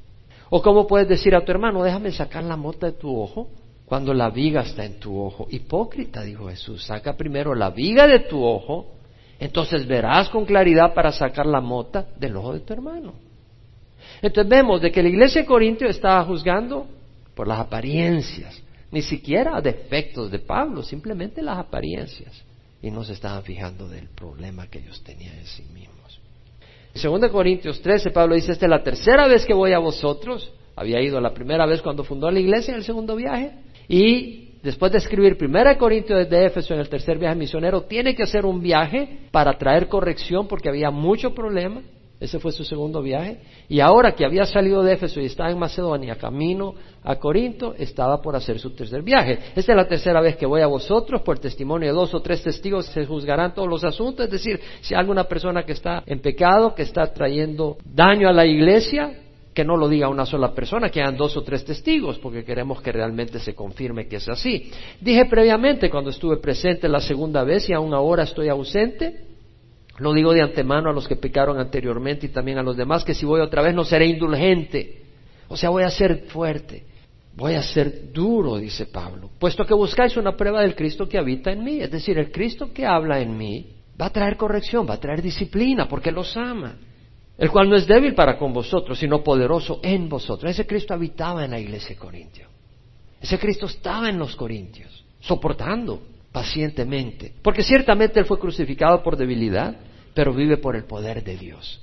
¿O 0.50 0.62
cómo 0.62 0.86
puedes 0.88 1.08
decir 1.08 1.34
a 1.36 1.44
tu 1.44 1.52
hermano, 1.52 1.82
déjame 1.84 2.12
sacar 2.12 2.44
la 2.44 2.58
mota 2.58 2.88
de 2.88 2.94
tu 2.94 3.20
ojo 3.20 3.50
cuando 3.86 4.14
la 4.14 4.30
viga 4.30 4.62
está 4.62 4.86
en 4.86 5.00
tu 5.00 5.20
ojo. 5.20 5.48
Hipócrita, 5.50 6.24
dijo 6.24 6.48
Jesús, 6.50 6.86
saca 6.86 7.16
primero 7.16 7.54
la 7.54 7.70
viga 7.70 8.08
de 8.08 8.20
tu 8.20 8.44
ojo, 8.44 8.94
entonces 9.40 9.86
verás 9.86 10.30
con 10.30 10.46
claridad 10.46 10.94
para 10.94 11.12
sacar 11.12 11.46
la 11.46 11.62
mota 11.62 12.08
del 12.18 12.36
ojo 12.38 12.54
de 12.54 12.62
tu 12.62 12.74
hermano. 12.74 13.14
Entonces 14.22 14.50
vemos 14.50 14.82
de 14.82 14.92
que 14.92 15.04
la 15.04 15.10
iglesia 15.10 15.42
de 15.42 15.48
Corintio 15.48 15.90
estaba 15.90 16.24
juzgando 16.24 16.88
por 17.36 17.48
las 17.48 17.60
apariencias, 17.60 18.62
ni 18.92 19.02
siquiera 19.02 19.60
defectos 19.60 20.32
de 20.32 20.40
Pablo, 20.40 20.84
simplemente 20.84 21.42
las 21.42 21.58
apariencias. 21.58 22.44
Y 22.82 22.92
no 22.92 23.04
se 23.04 23.14
estaban 23.14 23.44
fijando 23.44 23.88
del 23.88 24.08
problema 24.10 24.68
que 24.68 24.80
ellos 24.80 25.02
tenían 25.04 25.38
en 25.38 25.46
sí 25.46 25.64
mismos. 25.74 26.20
En 26.94 27.02
2 27.02 27.32
Corintios 27.32 27.82
13, 27.82 28.12
Pablo 28.12 28.36
dice, 28.36 28.52
esta 28.52 28.66
es 28.66 28.70
la 28.70 28.84
tercera 28.84 29.28
vez 29.28 29.46
que 29.46 29.54
voy 29.54 29.74
a 29.74 29.80
vosotros. 29.80 30.52
Había 30.76 31.02
ido 31.02 31.20
la 31.20 31.34
primera 31.34 31.66
vez 31.66 31.82
cuando 31.82 32.04
fundó 32.04 32.30
la 32.30 32.40
iglesia 32.40 32.72
en 32.72 32.78
el 32.78 32.84
segundo 32.84 33.16
viaje. 33.16 33.52
Y 33.88 34.60
después 34.64 34.92
de 34.92 34.98
escribir 34.98 35.38
1 35.40 35.78
Corintios 35.78 36.20
desde 36.20 36.46
Éfeso 36.46 36.74
en 36.74 36.80
el 36.80 36.90
tercer 36.90 37.18
viaje 37.18 37.36
misionero, 37.36 37.84
tiene 37.84 38.16
que 38.16 38.24
hacer 38.24 38.46
un 38.46 38.62
viaje 38.62 39.28
para 39.32 39.58
traer 39.58 39.88
corrección 39.88 40.48
porque 40.48 40.70
había 40.70 40.90
mucho 40.90 41.34
problema. 41.34 41.82
Ese 42.20 42.40
fue 42.40 42.54
su 42.54 42.64
segundo 42.64 43.02
viaje. 43.02 43.40
Y 43.68 43.82
ahora 43.82 44.14
que 44.14 44.24
había 44.26 44.46
salido 44.46 44.82
de 44.82 44.94
Éfeso 44.94 45.20
y 45.20 45.26
estaba 45.26 45.52
en 45.52 45.60
Macedonia, 45.60 46.16
camino 46.16 46.74
a 47.04 47.18
Corinto, 47.18 47.76
estaba 47.78 48.22
por 48.22 48.34
hacer 48.38 48.60
su 48.60 48.74
tercer 48.74 49.02
viaje. 49.02 49.40
Esta 49.54 49.74
es 49.74 49.76
la 49.76 49.88
tercera 49.90 50.22
vez 50.22 50.38
que 50.38 50.46
voy 50.46 50.62
a 50.62 50.68
vosotros, 50.68 51.22
por 51.22 51.40
testimonio 51.40 51.90
de 51.90 51.94
dos 51.94 52.14
o 52.14 52.22
tres 52.22 52.42
testigos 52.42 52.86
se 52.86 53.06
juzgarán 53.06 53.54
todos 53.54 53.68
los 53.68 53.84
asuntos. 53.84 54.26
Es 54.28 54.32
decir, 54.32 54.58
si 54.80 54.94
hay 54.94 55.02
alguna 55.02 55.26
persona 55.26 55.64
que 55.64 55.74
está 55.74 56.02
en 56.06 56.22
pecado, 56.22 56.74
que 56.74 56.84
está 56.84 57.12
trayendo 57.14 57.76
daño 57.84 58.30
a 58.30 58.34
la 58.34 58.46
iglesia, 58.46 59.23
que 59.54 59.64
no 59.64 59.78
lo 59.78 59.88
diga 59.88 60.10
una 60.10 60.26
sola 60.26 60.54
persona, 60.54 60.90
que 60.90 61.02
hayan 61.02 61.16
dos 61.16 61.38
o 61.38 61.44
tres 61.44 61.64
testigos, 61.64 62.18
porque 62.20 62.44
queremos 62.44 62.82
que 62.82 62.92
realmente 62.92 63.40
se 63.40 63.54
confirme 63.54 64.08
que 64.08 64.18
es 64.18 64.28
así. 64.28 64.72
Dije 65.00 65.26
previamente, 65.26 65.90
cuando 65.90 66.10
estuve 66.10 66.38
presente 66.38 66.88
la 66.88 67.00
segunda 67.00 67.44
vez 67.44 67.70
y 67.70 67.74
aún 67.74 67.94
ahora 67.94 68.24
estoy 68.24 68.50
ausente, 68.50 69.26
lo 70.00 70.14
digo 70.14 70.34
de 70.34 70.42
antemano 70.42 70.90
a 70.90 70.94
los 70.94 71.08
que 71.08 71.16
pecaron 71.16 71.60
anteriormente 71.60 72.26
y 72.26 72.30
también 72.30 72.58
a 72.58 72.64
los 72.64 72.76
demás, 72.76 73.04
que 73.04 73.14
si 73.14 73.26
voy 73.26 73.42
otra 73.42 73.62
vez 73.62 73.76
no 73.76 73.84
seré 73.84 74.08
indulgente. 74.08 75.04
O 75.50 75.56
sea, 75.56 75.70
voy 75.70 75.84
a 75.84 75.90
ser 75.92 76.26
fuerte, 76.30 76.84
voy 77.36 77.54
a 77.54 77.62
ser 77.62 78.12
duro, 78.12 78.58
dice 78.58 78.88
Pablo, 78.88 79.30
puesto 79.38 79.66
que 79.66 79.76
buscáis 79.76 80.18
una 80.18 80.36
prueba 80.36 80.62
del 80.62 80.76
Cristo 80.76 81.08
que 81.08 81.20
habita 81.20 81.52
en 81.52 81.64
mí. 81.64 81.80
Es 81.80 81.92
decir, 81.92 82.18
el 82.18 82.32
Cristo 82.32 82.74
que 82.74 82.88
habla 82.88 83.20
en 83.20 83.38
mí 83.38 83.68
va 84.02 84.08
a 84.08 84.10
traer 84.10 84.36
corrección, 84.36 84.88
va 84.90 84.96
a 84.96 85.00
traer 85.00 85.22
disciplina, 85.22 85.88
porque 85.88 86.12
los 86.12 86.36
ama. 86.36 86.76
El 87.38 87.50
cual 87.50 87.70
no 87.70 87.76
es 87.76 87.88
débil 87.88 88.14
para 88.14 88.38
con 88.38 88.54
vosotros, 88.54 89.00
sino 89.00 89.24
poderoso 89.24 89.80
en 89.84 90.08
vosotros. 90.08 90.52
Ese 90.52 90.68
Cristo 90.68 90.94
habitaba 90.94 91.44
en 91.44 91.52
la 91.52 91.60
iglesia 91.60 91.90
de 91.90 91.96
Corintio. 91.96 92.48
Ese 93.20 93.40
Cristo 93.40 93.66
estaba 93.66 94.10
en 94.10 94.20
los 94.20 94.36
Corintios, 94.36 95.04
soportando 95.20 96.02
pacientemente. 96.32 97.34
Porque 97.42 97.64
ciertamente 97.64 98.20
Él 98.20 98.26
fue 98.26 98.40
crucificado 98.40 99.02
por 99.02 99.18
debilidad, 99.18 99.76
pero 100.14 100.34
vive 100.34 100.58
por 100.58 100.76
el 100.76 100.84
poder 100.84 101.24
de 101.24 101.38
Dios. 101.38 101.80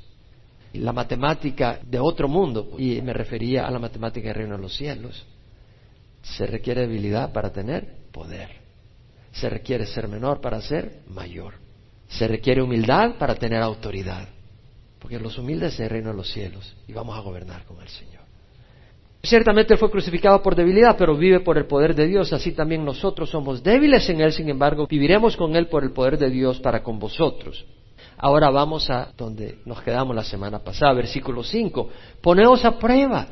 la 0.73 0.93
matemática 0.93 1.81
de 1.83 1.99
otro 1.99 2.29
mundo, 2.29 2.77
y 2.79 3.03
me 3.03 3.13
refería 3.13 3.67
a 3.67 3.71
la 3.73 3.81
matemática 3.81 4.29
del 4.29 4.37
reino 4.37 4.57
de 4.57 4.63
los 4.63 4.77
cielos, 4.77 5.27
se 6.23 6.47
requiere 6.47 6.83
debilidad 6.83 7.33
para 7.33 7.51
tener 7.53 7.89
poder. 8.13 8.51
Se 9.33 9.49
requiere 9.49 9.87
ser 9.87 10.07
menor 10.07 10.41
para 10.41 10.61
ser 10.61 11.01
mayor. 11.09 11.55
Se 12.09 12.29
requiere 12.29 12.63
humildad 12.63 13.17
para 13.19 13.35
tener 13.35 13.63
autoridad. 13.63 14.29
Porque 15.01 15.19
los 15.19 15.39
humildes 15.39 15.75
es 15.75 15.81
el 15.81 15.91
reino 15.91 16.11
de 16.11 16.17
los 16.17 16.31
cielos 16.31 16.77
y 16.87 16.93
vamos 16.93 17.17
a 17.17 17.21
gobernar 17.21 17.65
con 17.65 17.81
el 17.81 17.89
Señor. 17.89 18.21
Ciertamente 19.23 19.77
fue 19.77 19.91
crucificado 19.91 20.43
por 20.43 20.55
debilidad, 20.55 20.97
pero 20.97 21.15
vive 21.17 21.41
por 21.41 21.59
el 21.59 21.67
poder 21.67 21.95
de 21.95 22.07
Dios. 22.07 22.33
Así 22.33 22.53
también 22.53 22.85
nosotros 22.85 23.29
somos 23.29 23.63
débiles 23.63 24.09
en 24.09 24.21
Él, 24.21 24.33
sin 24.33 24.49
embargo, 24.49 24.87
viviremos 24.87 25.37
con 25.37 25.57
Él 25.57 25.67
por 25.67 25.85
el 25.85 25.93
poder 25.93 26.17
de 26.17 26.31
Dios 26.31 26.59
para 26.61 26.83
con 26.83 26.99
vosotros. 26.99 27.67
Ahora 28.17 28.51
vamos 28.51 28.89
a 28.89 29.13
donde 29.17 29.59
nos 29.65 29.83
quedamos 29.83 30.17
la 30.17 30.25
semana 30.25 30.59
pasada, 30.59 30.95
versículo 30.95 31.43
5. 31.43 31.89
Poneos 32.23 32.65
a 32.65 32.79
prueba. 32.79 33.27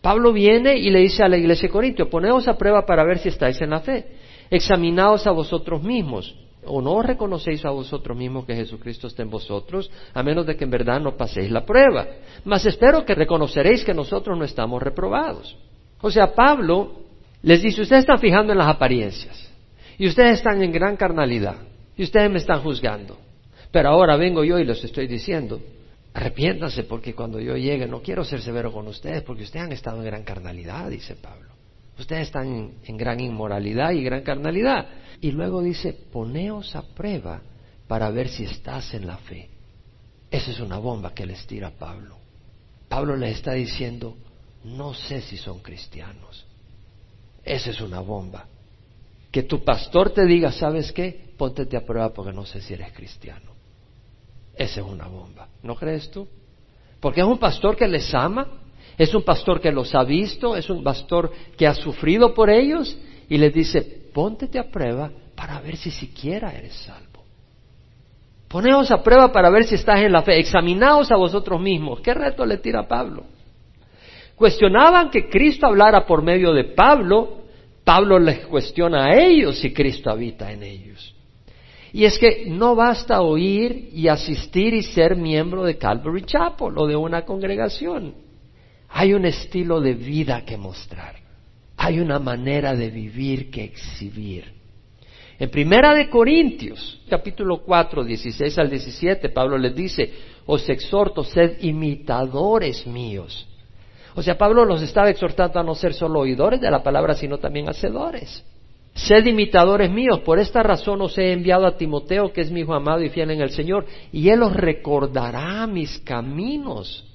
Pablo 0.00 0.32
viene 0.32 0.76
y 0.76 0.90
le 0.90 1.00
dice 1.00 1.22
a 1.22 1.28
la 1.28 1.36
iglesia 1.36 1.68
de 1.68 1.72
Corintio, 1.72 2.08
poneos 2.08 2.46
a 2.48 2.56
prueba 2.56 2.86
para 2.86 3.04
ver 3.04 3.18
si 3.18 3.28
estáis 3.28 3.60
en 3.60 3.70
la 3.70 3.80
fe. 3.80 4.16
Examinaos 4.48 5.26
a 5.26 5.32
vosotros 5.32 5.82
mismos 5.82 6.34
o 6.64 6.80
no 6.82 7.02
reconocéis 7.02 7.64
a 7.64 7.70
vosotros 7.70 8.16
mismos 8.16 8.44
que 8.44 8.54
Jesucristo 8.54 9.06
está 9.06 9.22
en 9.22 9.30
vosotros, 9.30 9.90
a 10.12 10.22
menos 10.22 10.46
de 10.46 10.56
que 10.56 10.64
en 10.64 10.70
verdad 10.70 11.00
no 11.00 11.16
paséis 11.16 11.50
la 11.50 11.64
prueba. 11.64 12.06
Mas 12.44 12.66
espero 12.66 13.04
que 13.04 13.14
reconoceréis 13.14 13.84
que 13.84 13.94
nosotros 13.94 14.36
no 14.36 14.44
estamos 14.44 14.82
reprobados. 14.82 15.56
O 16.00 16.10
sea, 16.10 16.34
Pablo 16.34 17.00
les 17.42 17.62
dice, 17.62 17.82
ustedes 17.82 18.00
están 18.00 18.18
fijando 18.18 18.52
en 18.52 18.58
las 18.58 18.68
apariencias, 18.68 19.50
y 19.98 20.06
ustedes 20.06 20.38
están 20.38 20.62
en 20.62 20.72
gran 20.72 20.96
carnalidad, 20.96 21.56
y 21.96 22.02
ustedes 22.02 22.30
me 22.30 22.38
están 22.38 22.60
juzgando. 22.60 23.18
Pero 23.70 23.90
ahora 23.90 24.16
vengo 24.16 24.44
yo 24.44 24.58
y 24.58 24.64
les 24.64 24.82
estoy 24.82 25.06
diciendo, 25.06 25.60
arrepiéntanse 26.12 26.84
porque 26.84 27.14
cuando 27.14 27.40
yo 27.40 27.56
llegue 27.56 27.86
no 27.86 28.02
quiero 28.02 28.24
ser 28.24 28.42
severo 28.42 28.72
con 28.72 28.86
ustedes, 28.88 29.22
porque 29.22 29.44
ustedes 29.44 29.66
han 29.66 29.72
estado 29.72 29.98
en 29.98 30.04
gran 30.04 30.24
carnalidad, 30.24 30.90
dice 30.90 31.16
Pablo. 31.16 31.59
Ustedes 32.00 32.28
están 32.28 32.76
en 32.82 32.96
gran 32.96 33.20
inmoralidad 33.20 33.90
y 33.92 34.02
gran 34.02 34.22
carnalidad. 34.22 34.86
Y 35.20 35.32
luego 35.32 35.62
dice, 35.62 35.92
poneos 35.92 36.74
a 36.74 36.82
prueba 36.82 37.42
para 37.86 38.10
ver 38.10 38.28
si 38.28 38.44
estás 38.44 38.94
en 38.94 39.06
la 39.06 39.18
fe. 39.18 39.50
Esa 40.30 40.50
es 40.50 40.60
una 40.60 40.78
bomba 40.78 41.12
que 41.12 41.26
les 41.26 41.46
tira 41.46 41.70
Pablo. 41.70 42.16
Pablo 42.88 43.16
les 43.16 43.36
está 43.36 43.52
diciendo, 43.52 44.16
no 44.64 44.94
sé 44.94 45.20
si 45.20 45.36
son 45.36 45.60
cristianos. 45.60 46.46
Esa 47.44 47.70
es 47.70 47.80
una 47.82 48.00
bomba. 48.00 48.46
Que 49.30 49.42
tu 49.42 49.62
pastor 49.62 50.10
te 50.10 50.24
diga, 50.24 50.52
¿sabes 50.52 50.92
qué? 50.92 51.32
Póntete 51.36 51.76
a 51.76 51.84
prueba 51.84 52.14
porque 52.14 52.32
no 52.32 52.46
sé 52.46 52.62
si 52.62 52.72
eres 52.72 52.92
cristiano. 52.92 53.52
Esa 54.54 54.80
es 54.80 54.86
una 54.86 55.06
bomba. 55.06 55.48
¿No 55.62 55.74
crees 55.74 56.10
tú? 56.10 56.26
Porque 56.98 57.20
es 57.20 57.26
un 57.26 57.38
pastor 57.38 57.76
que 57.76 57.86
les 57.86 58.14
ama, 58.14 58.46
es 58.98 59.14
un 59.14 59.22
pastor 59.22 59.60
que 59.60 59.72
los 59.72 59.94
ha 59.94 60.04
visto, 60.04 60.56
es 60.56 60.68
un 60.70 60.82
pastor 60.82 61.32
que 61.56 61.66
ha 61.66 61.74
sufrido 61.74 62.34
por 62.34 62.50
ellos 62.50 62.96
y 63.28 63.38
les 63.38 63.52
dice, 63.52 63.82
póntete 64.12 64.58
a 64.58 64.70
prueba 64.70 65.10
para 65.34 65.60
ver 65.60 65.76
si 65.76 65.90
siquiera 65.90 66.52
eres 66.52 66.74
salvo. 66.74 67.10
Poneos 68.50 68.90
a 68.90 69.02
prueba 69.02 69.30
para 69.30 69.48
ver 69.48 69.64
si 69.64 69.76
estás 69.76 70.00
en 70.00 70.10
la 70.10 70.22
fe. 70.22 70.38
Examinaos 70.40 71.12
a 71.12 71.16
vosotros 71.16 71.60
mismos. 71.60 72.00
¿Qué 72.00 72.12
reto 72.12 72.44
le 72.44 72.58
tira 72.58 72.88
Pablo? 72.88 73.22
Cuestionaban 74.34 75.08
que 75.08 75.28
Cristo 75.28 75.68
hablara 75.68 76.04
por 76.04 76.22
medio 76.22 76.52
de 76.52 76.64
Pablo. 76.64 77.42
Pablo 77.84 78.18
les 78.18 78.44
cuestiona 78.46 79.04
a 79.04 79.14
ellos 79.14 79.58
si 79.58 79.72
Cristo 79.72 80.10
habita 80.10 80.50
en 80.50 80.64
ellos. 80.64 81.14
Y 81.92 82.04
es 82.04 82.18
que 82.18 82.46
no 82.48 82.74
basta 82.74 83.20
oír 83.20 83.90
y 83.92 84.08
asistir 84.08 84.74
y 84.74 84.82
ser 84.82 85.14
miembro 85.14 85.62
de 85.62 85.78
Calvary 85.78 86.22
Chapel 86.22 86.76
o 86.76 86.86
de 86.88 86.96
una 86.96 87.24
congregación. 87.24 88.14
Hay 88.90 89.12
un 89.14 89.24
estilo 89.24 89.80
de 89.80 89.94
vida 89.94 90.44
que 90.44 90.56
mostrar 90.56 91.20
hay 91.82 91.98
una 91.98 92.18
manera 92.18 92.76
de 92.76 92.90
vivir 92.90 93.50
que 93.50 93.64
exhibir. 93.64 94.52
En 95.38 95.48
Primera 95.48 95.94
de 95.94 96.10
Corintios, 96.10 97.00
capítulo 97.08 97.62
4, 97.62 98.04
16 98.04 98.58
al 98.58 98.68
17, 98.68 99.30
Pablo 99.30 99.56
les 99.56 99.74
dice, 99.74 100.12
os 100.44 100.68
exhorto, 100.68 101.24
sed 101.24 101.56
imitadores 101.62 102.86
míos. 102.86 103.48
O 104.14 104.22
sea, 104.22 104.36
Pablo 104.36 104.66
los 104.66 104.82
estaba 104.82 105.08
exhortando 105.08 105.58
a 105.58 105.62
no 105.62 105.74
ser 105.74 105.94
solo 105.94 106.20
oidores 106.20 106.60
de 106.60 106.70
la 106.70 106.82
palabra, 106.82 107.14
sino 107.14 107.38
también 107.38 107.70
hacedores. 107.70 108.44
Sed 108.92 109.24
imitadores 109.24 109.90
míos, 109.90 110.20
por 110.20 110.38
esta 110.38 110.62
razón 110.62 111.00
os 111.00 111.16
he 111.16 111.32
enviado 111.32 111.66
a 111.66 111.78
Timoteo, 111.78 112.30
que 112.30 112.42
es 112.42 112.50
mi 112.50 112.60
hijo 112.60 112.74
amado 112.74 113.02
y 113.02 113.08
fiel 113.08 113.30
en 113.30 113.40
el 113.40 113.52
Señor, 113.52 113.86
y 114.12 114.28
él 114.28 114.42
os 114.42 114.52
recordará 114.52 115.66
mis 115.66 115.98
caminos 116.00 117.09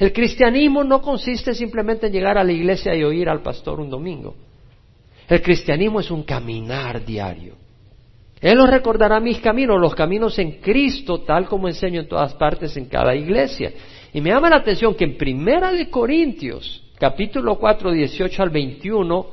el 0.00 0.14
cristianismo 0.14 0.82
no 0.82 1.02
consiste 1.02 1.54
simplemente 1.54 2.06
en 2.06 2.12
llegar 2.14 2.38
a 2.38 2.42
la 2.42 2.52
iglesia 2.52 2.96
y 2.96 3.04
oír 3.04 3.28
al 3.28 3.42
pastor 3.42 3.80
un 3.80 3.90
domingo. 3.90 4.34
El 5.28 5.42
cristianismo 5.42 6.00
es 6.00 6.10
un 6.10 6.22
caminar 6.22 7.04
diario. 7.04 7.54
Él 8.40 8.58
os 8.58 8.70
recordará 8.70 9.20
mis 9.20 9.40
caminos, 9.40 9.78
los 9.78 9.94
caminos 9.94 10.38
en 10.38 10.52
Cristo, 10.52 11.20
tal 11.20 11.44
como 11.44 11.68
enseño 11.68 12.00
en 12.00 12.08
todas 12.08 12.32
partes 12.32 12.74
en 12.78 12.86
cada 12.86 13.14
iglesia. 13.14 13.74
Y 14.14 14.22
me 14.22 14.30
llama 14.30 14.48
la 14.48 14.56
atención 14.56 14.94
que 14.94 15.04
en 15.04 15.18
Primera 15.18 15.70
de 15.70 15.90
Corintios, 15.90 16.82
capítulo 16.98 17.58
4, 17.58 17.92
18 17.92 18.42
al 18.42 18.48
21, 18.48 19.26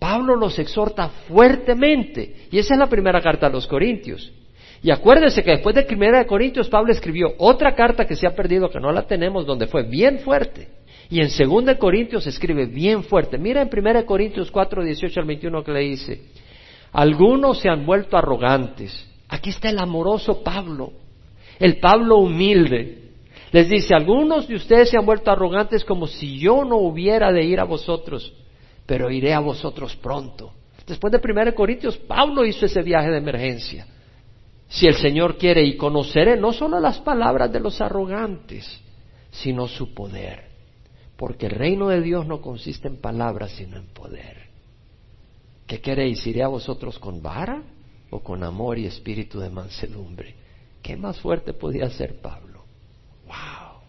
Pablo 0.00 0.34
los 0.34 0.58
exhorta 0.58 1.10
fuertemente. 1.28 2.48
Y 2.50 2.58
esa 2.58 2.74
es 2.74 2.80
la 2.80 2.88
primera 2.88 3.20
carta 3.20 3.46
a 3.46 3.50
los 3.50 3.68
Corintios. 3.68 4.32
Y 4.82 4.90
acuérdense 4.90 5.42
que 5.42 5.50
después 5.50 5.74
de 5.74 5.82
Primera 5.82 6.18
de 6.18 6.26
Corintios, 6.26 6.68
Pablo 6.68 6.92
escribió 6.92 7.34
otra 7.38 7.74
carta 7.74 8.06
que 8.06 8.14
se 8.14 8.26
ha 8.26 8.34
perdido, 8.34 8.70
que 8.70 8.78
no 8.78 8.92
la 8.92 9.06
tenemos, 9.06 9.44
donde 9.44 9.66
fue 9.66 9.82
bien 9.82 10.20
fuerte. 10.20 10.68
Y 11.10 11.20
en 11.20 11.30
Segunda 11.30 11.72
de 11.72 11.78
Corintios 11.78 12.26
escribe 12.26 12.66
bien 12.66 13.02
fuerte. 13.02 13.38
Mira 13.38 13.62
en 13.62 13.68
Primera 13.68 14.04
Corintios 14.04 14.50
4, 14.50 14.84
18 14.84 15.20
al 15.20 15.26
21 15.26 15.64
que 15.64 15.72
le 15.72 15.80
dice, 15.80 16.20
algunos 16.92 17.58
se 17.58 17.68
han 17.68 17.84
vuelto 17.86 18.16
arrogantes. 18.16 19.06
Aquí 19.28 19.50
está 19.50 19.70
el 19.70 19.78
amoroso 19.78 20.42
Pablo, 20.42 20.92
el 21.58 21.78
Pablo 21.78 22.18
humilde. 22.18 23.04
Les 23.50 23.68
dice, 23.68 23.94
algunos 23.94 24.46
de 24.46 24.56
ustedes 24.56 24.90
se 24.90 24.98
han 24.98 25.06
vuelto 25.06 25.30
arrogantes 25.30 25.82
como 25.84 26.06
si 26.06 26.38
yo 26.38 26.64
no 26.64 26.76
hubiera 26.76 27.32
de 27.32 27.44
ir 27.44 27.60
a 27.60 27.64
vosotros. 27.64 28.32
pero 28.86 29.10
iré 29.10 29.34
a 29.34 29.40
vosotros 29.40 29.94
pronto. 29.96 30.52
Después 30.86 31.12
de 31.12 31.20
1 31.22 31.54
Corintios, 31.54 31.98
Pablo 31.98 32.46
hizo 32.46 32.64
ese 32.64 32.80
viaje 32.80 33.10
de 33.10 33.18
emergencia. 33.18 33.86
Si 34.68 34.86
el 34.86 34.94
Señor 34.96 35.38
quiere, 35.38 35.64
y 35.64 35.76
conoceré 35.76 36.36
no 36.36 36.52
solo 36.52 36.78
las 36.78 36.98
palabras 36.98 37.50
de 37.52 37.60
los 37.60 37.80
arrogantes, 37.80 38.80
sino 39.30 39.66
su 39.66 39.94
poder. 39.94 40.48
Porque 41.16 41.46
el 41.46 41.52
reino 41.52 41.88
de 41.88 42.02
Dios 42.02 42.26
no 42.26 42.40
consiste 42.40 42.86
en 42.88 43.00
palabras, 43.00 43.52
sino 43.52 43.76
en 43.76 43.86
poder. 43.86 44.48
¿Qué 45.66 45.80
queréis? 45.80 46.26
¿Iré 46.26 46.42
a 46.42 46.48
vosotros 46.48 46.98
con 46.98 47.22
vara 47.22 47.62
o 48.10 48.20
con 48.20 48.42
amor 48.44 48.78
y 48.78 48.86
espíritu 48.86 49.40
de 49.40 49.50
mansedumbre? 49.50 50.34
¿Qué 50.82 50.96
más 50.96 51.18
fuerte 51.20 51.52
podía 51.52 51.90
ser 51.90 52.20
Pablo? 52.20 52.64
¡Wow! 53.26 53.80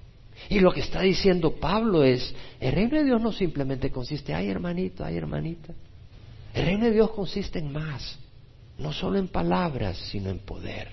Y 0.49 0.59
lo 0.59 0.71
que 0.71 0.79
está 0.81 1.01
diciendo 1.01 1.55
Pablo 1.55 2.03
es, 2.03 2.33
el 2.59 2.73
reino 2.73 2.97
de 2.97 3.05
Dios 3.05 3.21
no 3.21 3.31
simplemente 3.31 3.91
consiste, 3.91 4.33
ay 4.33 4.49
hermanito, 4.49 5.05
ay 5.05 5.17
hermanita. 5.17 5.73
El 6.53 6.65
reino 6.65 6.85
de 6.85 6.91
Dios 6.91 7.11
consiste 7.11 7.59
en 7.59 7.71
más, 7.71 8.19
no 8.79 8.93
solo 8.93 9.19
en 9.19 9.27
palabras, 9.27 9.97
sino 9.97 10.29
en 10.29 10.39
poder. 10.39 10.87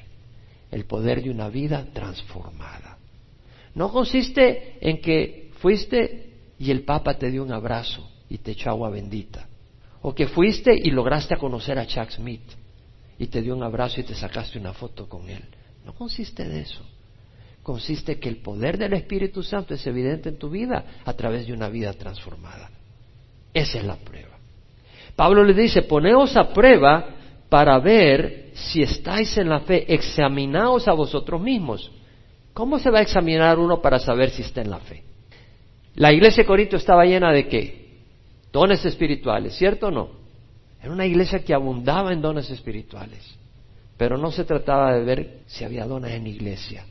El 0.70 0.84
poder 0.84 1.22
de 1.22 1.30
una 1.30 1.48
vida 1.48 1.86
transformada. 1.92 2.98
No 3.74 3.90
consiste 3.92 4.78
en 4.80 5.00
que 5.00 5.50
fuiste 5.58 6.34
y 6.58 6.70
el 6.70 6.82
Papa 6.82 7.14
te 7.14 7.30
dio 7.30 7.42
un 7.42 7.52
abrazo 7.52 8.08
y 8.28 8.38
te 8.38 8.52
echó 8.52 8.70
agua 8.70 8.90
bendita. 8.90 9.46
O 10.02 10.14
que 10.14 10.26
fuiste 10.26 10.74
y 10.74 10.90
lograste 10.90 11.36
conocer 11.36 11.78
a 11.78 11.86
Chuck 11.86 12.10
Smith 12.10 12.42
y 13.18 13.26
te 13.28 13.40
dio 13.42 13.54
un 13.54 13.62
abrazo 13.62 14.00
y 14.00 14.04
te 14.04 14.14
sacaste 14.14 14.58
una 14.58 14.72
foto 14.72 15.08
con 15.08 15.28
él. 15.28 15.44
No 15.84 15.94
consiste 15.94 16.48
de 16.48 16.60
eso. 16.60 16.84
Consiste 17.62 18.18
que 18.18 18.28
el 18.28 18.36
poder 18.38 18.78
del 18.78 18.92
Espíritu 18.92 19.42
Santo 19.42 19.74
es 19.74 19.86
evidente 19.86 20.28
en 20.28 20.38
tu 20.38 20.50
vida 20.50 20.84
a 21.04 21.12
través 21.14 21.46
de 21.46 21.52
una 21.52 21.68
vida 21.68 21.92
transformada. 21.92 22.70
Esa 23.52 23.78
es 23.78 23.84
la 23.84 23.96
prueba. 23.96 24.36
Pablo 25.16 25.42
le 25.44 25.54
dice, 25.54 25.82
poneos 25.82 26.36
a 26.36 26.52
prueba 26.52 27.16
para 27.56 27.78
ver 27.78 28.50
si 28.52 28.82
estáis 28.82 29.34
en 29.38 29.48
la 29.48 29.60
fe, 29.60 29.90
examinaos 29.94 30.86
a 30.88 30.92
vosotros 30.92 31.40
mismos. 31.40 31.90
¿Cómo 32.52 32.78
se 32.78 32.90
va 32.90 32.98
a 32.98 33.02
examinar 33.02 33.58
uno 33.58 33.80
para 33.80 33.98
saber 33.98 34.28
si 34.28 34.42
está 34.42 34.60
en 34.60 34.68
la 34.68 34.78
fe? 34.78 35.04
La 35.94 36.12
iglesia 36.12 36.42
de 36.42 36.46
Corinto 36.46 36.76
estaba 36.76 37.06
llena 37.06 37.32
de 37.32 37.48
qué? 37.48 38.02
Dones 38.52 38.84
espirituales, 38.84 39.56
¿cierto 39.56 39.86
o 39.86 39.90
no? 39.90 40.10
Era 40.82 40.92
una 40.92 41.06
iglesia 41.06 41.42
que 41.42 41.54
abundaba 41.54 42.12
en 42.12 42.20
dones 42.20 42.50
espirituales. 42.50 43.24
Pero 43.96 44.18
no 44.18 44.30
se 44.30 44.44
trataba 44.44 44.92
de 44.92 45.04
ver 45.04 45.38
si 45.46 45.64
había 45.64 45.86
dones 45.86 46.12
en 46.12 46.26
iglesia. 46.26 46.84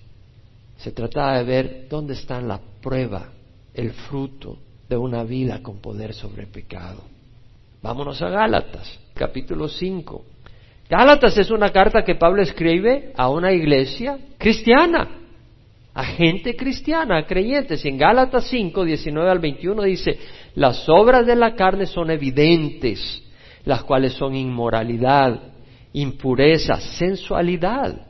Se 0.77 0.91
trataba 0.91 1.38
de 1.38 1.43
ver 1.43 1.88
dónde 1.88 2.15
está 2.15 2.41
la 2.41 2.60
prueba, 2.81 3.29
el 3.72 3.91
fruto 3.91 4.57
de 4.89 4.98
una 4.98 5.24
vida 5.24 5.62
con 5.62 5.77
poder 5.77 6.15
sobre 6.15 6.41
el 6.41 6.50
pecado. 6.50 7.03
Vámonos 7.84 8.19
a 8.24 8.29
Gálatas, 8.29 9.00
capítulo 9.13 9.67
5. 9.67 10.34
Gálatas 10.89 11.38
es 11.38 11.50
una 11.50 11.72
carta 11.72 12.04
que 12.04 12.15
Pablo 12.15 12.44
escribe 12.44 13.12
a 13.15 13.30
una 13.30 13.51
iglesia 13.51 14.20
cristiana, 14.38 15.22
a 15.94 16.04
gente 16.04 16.56
cristiana, 16.56 17.18
a 17.18 17.25
creyentes. 17.25 17.84
En 17.86 17.98
Gálatas 17.98 18.48
5, 18.50 18.84
19 18.84 19.30
al 19.30 19.39
21 19.39 19.82
dice, 19.84 20.20
las 20.54 20.88
obras 20.88 21.25
de 21.25 21.36
la 21.36 21.56
carne 21.56 21.88
son 21.88 22.12
evidentes, 22.12 23.24
las 23.63 23.84
cuales 23.84 24.13
son 24.13 24.36
inmoralidad, 24.36 25.42
impureza, 25.94 26.80
sensualidad. 26.80 28.08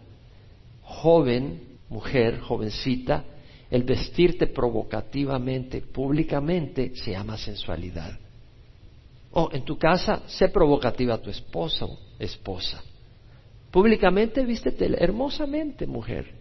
Joven, 0.82 1.62
mujer, 1.90 2.40
jovencita, 2.40 3.24
el 3.72 3.84
vestirte 3.84 4.48
provocativamente, 4.48 5.82
públicamente, 5.82 6.96
se 6.96 7.12
llama 7.12 7.38
sensualidad. 7.38 8.25
O 9.36 9.50
en 9.52 9.66
tu 9.66 9.78
casa, 9.78 10.24
sé 10.28 10.48
provocativa 10.48 11.16
a 11.16 11.22
tu 11.22 11.30
esposa 11.30 11.84
o 11.84 12.00
esposa. 12.18 12.82
Públicamente, 13.70 14.46
vístete 14.46 14.88
hermosamente, 15.04 15.86
mujer. 15.86 16.32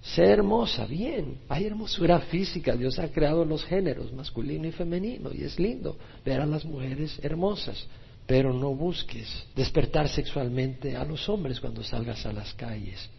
Sé 0.00 0.22
hermosa, 0.22 0.86
bien. 0.86 1.38
Hay 1.48 1.66
hermosura 1.66 2.20
física. 2.20 2.76
Dios 2.76 3.00
ha 3.00 3.08
creado 3.08 3.44
los 3.44 3.64
géneros, 3.64 4.12
masculino 4.12 4.68
y 4.68 4.70
femenino, 4.70 5.32
y 5.32 5.42
es 5.42 5.58
lindo 5.58 5.96
ver 6.24 6.40
a 6.40 6.46
las 6.46 6.64
mujeres 6.64 7.18
hermosas. 7.24 7.88
Pero 8.24 8.52
no 8.52 8.72
busques 8.72 9.26
despertar 9.56 10.08
sexualmente 10.08 10.96
a 10.96 11.04
los 11.04 11.28
hombres 11.28 11.58
cuando 11.58 11.82
salgas 11.82 12.24
a 12.24 12.32
las 12.32 12.54
calles. 12.54 13.10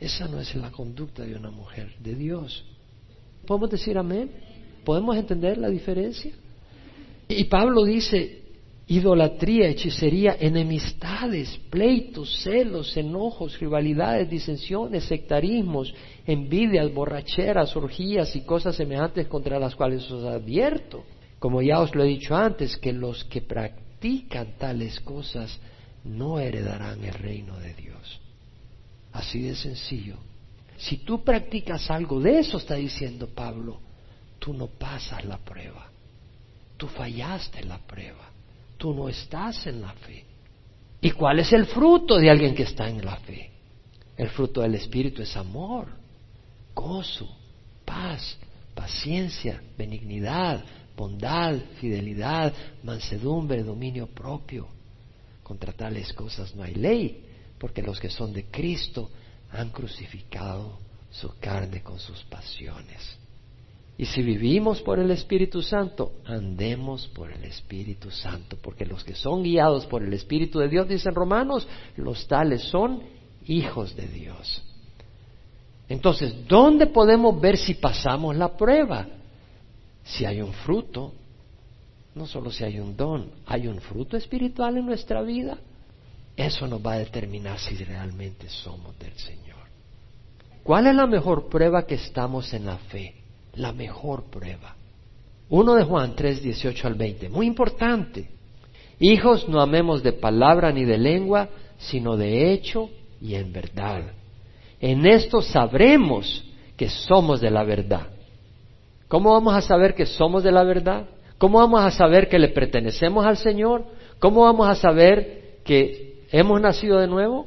Esa 0.00 0.26
no 0.26 0.40
es 0.40 0.54
la 0.54 0.70
conducta 0.70 1.22
de 1.22 1.34
una 1.34 1.50
mujer, 1.50 1.94
de 1.98 2.14
Dios. 2.14 2.64
¿Podemos 3.46 3.68
decir 3.68 3.98
amén? 3.98 4.30
¿Podemos 4.86 5.14
entender 5.18 5.58
la 5.58 5.68
diferencia? 5.68 6.32
Y 7.28 7.44
Pablo 7.44 7.84
dice, 7.84 8.42
idolatría, 8.86 9.68
hechicería, 9.68 10.36
enemistades, 10.38 11.58
pleitos, 11.70 12.42
celos, 12.42 12.96
enojos, 12.96 13.58
rivalidades, 13.58 14.30
disensiones, 14.30 15.04
sectarismos, 15.04 15.92
envidias, 16.24 16.92
borracheras, 16.92 17.74
orgías 17.76 18.36
y 18.36 18.42
cosas 18.42 18.76
semejantes 18.76 19.26
contra 19.26 19.58
las 19.58 19.74
cuales 19.74 20.08
os 20.10 20.24
advierto. 20.24 21.04
Como 21.38 21.62
ya 21.62 21.80
os 21.80 21.94
lo 21.94 22.04
he 22.04 22.08
dicho 22.08 22.36
antes, 22.36 22.76
que 22.76 22.92
los 22.92 23.24
que 23.24 23.42
practican 23.42 24.56
tales 24.58 25.00
cosas 25.00 25.58
no 26.04 26.38
heredarán 26.38 27.02
el 27.04 27.14
reino 27.14 27.58
de 27.58 27.74
Dios. 27.74 28.20
Así 29.12 29.42
de 29.42 29.56
sencillo. 29.56 30.16
Si 30.76 30.98
tú 30.98 31.24
practicas 31.24 31.90
algo 31.90 32.20
de 32.20 32.38
eso, 32.38 32.58
está 32.58 32.74
diciendo 32.74 33.28
Pablo, 33.34 33.80
tú 34.38 34.52
no 34.52 34.66
pasas 34.66 35.24
la 35.24 35.38
prueba. 35.38 35.90
Tú 36.76 36.88
fallaste 36.88 37.60
en 37.60 37.68
la 37.68 37.78
prueba. 37.78 38.30
Tú 38.76 38.94
no 38.94 39.08
estás 39.08 39.66
en 39.66 39.80
la 39.80 39.92
fe. 39.92 40.24
¿Y 41.00 41.10
cuál 41.12 41.38
es 41.38 41.52
el 41.52 41.66
fruto 41.66 42.18
de 42.18 42.30
alguien 42.30 42.54
que 42.54 42.64
está 42.64 42.88
en 42.88 43.04
la 43.04 43.16
fe? 43.16 43.50
El 44.16 44.28
fruto 44.30 44.62
del 44.62 44.74
Espíritu 44.74 45.22
es 45.22 45.36
amor, 45.36 45.88
gozo, 46.74 47.28
paz, 47.84 48.36
paciencia, 48.74 49.62
benignidad, 49.76 50.64
bondad, 50.96 51.56
fidelidad, 51.80 52.52
mansedumbre, 52.82 53.62
dominio 53.62 54.06
propio. 54.06 54.68
Contra 55.42 55.72
tales 55.72 56.12
cosas 56.12 56.54
no 56.54 56.62
hay 56.62 56.74
ley, 56.74 57.24
porque 57.58 57.82
los 57.82 58.00
que 58.00 58.10
son 58.10 58.32
de 58.32 58.46
Cristo 58.46 59.10
han 59.52 59.70
crucificado 59.70 60.78
su 61.10 61.38
carne 61.38 61.82
con 61.82 61.98
sus 61.98 62.22
pasiones. 62.24 63.18
Y 63.98 64.04
si 64.04 64.22
vivimos 64.22 64.82
por 64.82 64.98
el 64.98 65.10
Espíritu 65.10 65.62
Santo, 65.62 66.12
andemos 66.26 67.08
por 67.08 67.32
el 67.32 67.44
Espíritu 67.44 68.10
Santo, 68.10 68.58
porque 68.60 68.84
los 68.84 69.02
que 69.02 69.14
son 69.14 69.42
guiados 69.42 69.86
por 69.86 70.02
el 70.02 70.12
Espíritu 70.12 70.58
de 70.58 70.68
Dios, 70.68 70.86
dicen 70.86 71.14
Romanos, 71.14 71.66
los 71.96 72.26
tales 72.26 72.62
son 72.64 73.02
hijos 73.46 73.96
de 73.96 74.06
Dios. 74.06 74.62
Entonces, 75.88 76.46
¿dónde 76.46 76.88
podemos 76.88 77.40
ver 77.40 77.56
si 77.56 77.74
pasamos 77.74 78.36
la 78.36 78.54
prueba? 78.54 79.06
Si 80.04 80.26
hay 80.26 80.42
un 80.42 80.52
fruto, 80.52 81.14
no 82.14 82.26
solo 82.26 82.50
si 82.50 82.64
hay 82.64 82.78
un 82.78 82.96
don, 82.96 83.30
hay 83.46 83.66
un 83.66 83.80
fruto 83.80 84.16
espiritual 84.18 84.76
en 84.76 84.84
nuestra 84.84 85.22
vida, 85.22 85.58
eso 86.36 86.66
nos 86.66 86.84
va 86.84 86.94
a 86.94 86.98
determinar 86.98 87.58
si 87.58 87.76
realmente 87.76 88.48
somos 88.50 88.98
del 88.98 89.16
Señor. 89.16 89.56
¿Cuál 90.62 90.88
es 90.88 90.94
la 90.94 91.06
mejor 91.06 91.48
prueba 91.48 91.86
que 91.86 91.94
estamos 91.94 92.52
en 92.52 92.66
la 92.66 92.76
fe? 92.76 93.25
La 93.56 93.72
mejor 93.72 94.24
prueba. 94.24 94.74
Uno 95.48 95.74
de 95.74 95.84
Juan 95.84 96.14
3, 96.14 96.42
18 96.42 96.86
al 96.86 96.94
20, 96.94 97.28
muy 97.28 97.46
importante. 97.46 98.28
Hijos, 98.98 99.48
no 99.48 99.60
amemos 99.60 100.02
de 100.02 100.12
palabra 100.12 100.72
ni 100.72 100.84
de 100.84 100.98
lengua, 100.98 101.48
sino 101.78 102.16
de 102.16 102.52
hecho 102.52 102.90
y 103.20 103.34
en 103.34 103.52
verdad. 103.52 104.02
En 104.80 105.06
esto 105.06 105.40
sabremos 105.40 106.44
que 106.76 106.88
somos 106.88 107.40
de 107.40 107.50
la 107.50 107.64
verdad. 107.64 108.08
¿Cómo 109.08 109.32
vamos 109.32 109.54
a 109.54 109.60
saber 109.60 109.94
que 109.94 110.06
somos 110.06 110.42
de 110.42 110.52
la 110.52 110.64
verdad? 110.64 111.06
¿Cómo 111.38 111.58
vamos 111.58 111.80
a 111.82 111.90
saber 111.90 112.28
que 112.28 112.38
le 112.38 112.48
pertenecemos 112.48 113.24
al 113.24 113.36
Señor? 113.36 113.84
¿Cómo 114.18 114.42
vamos 114.42 114.68
a 114.68 114.74
saber 114.74 115.60
que 115.64 116.24
hemos 116.32 116.60
nacido 116.60 116.98
de 116.98 117.06
nuevo? 117.06 117.46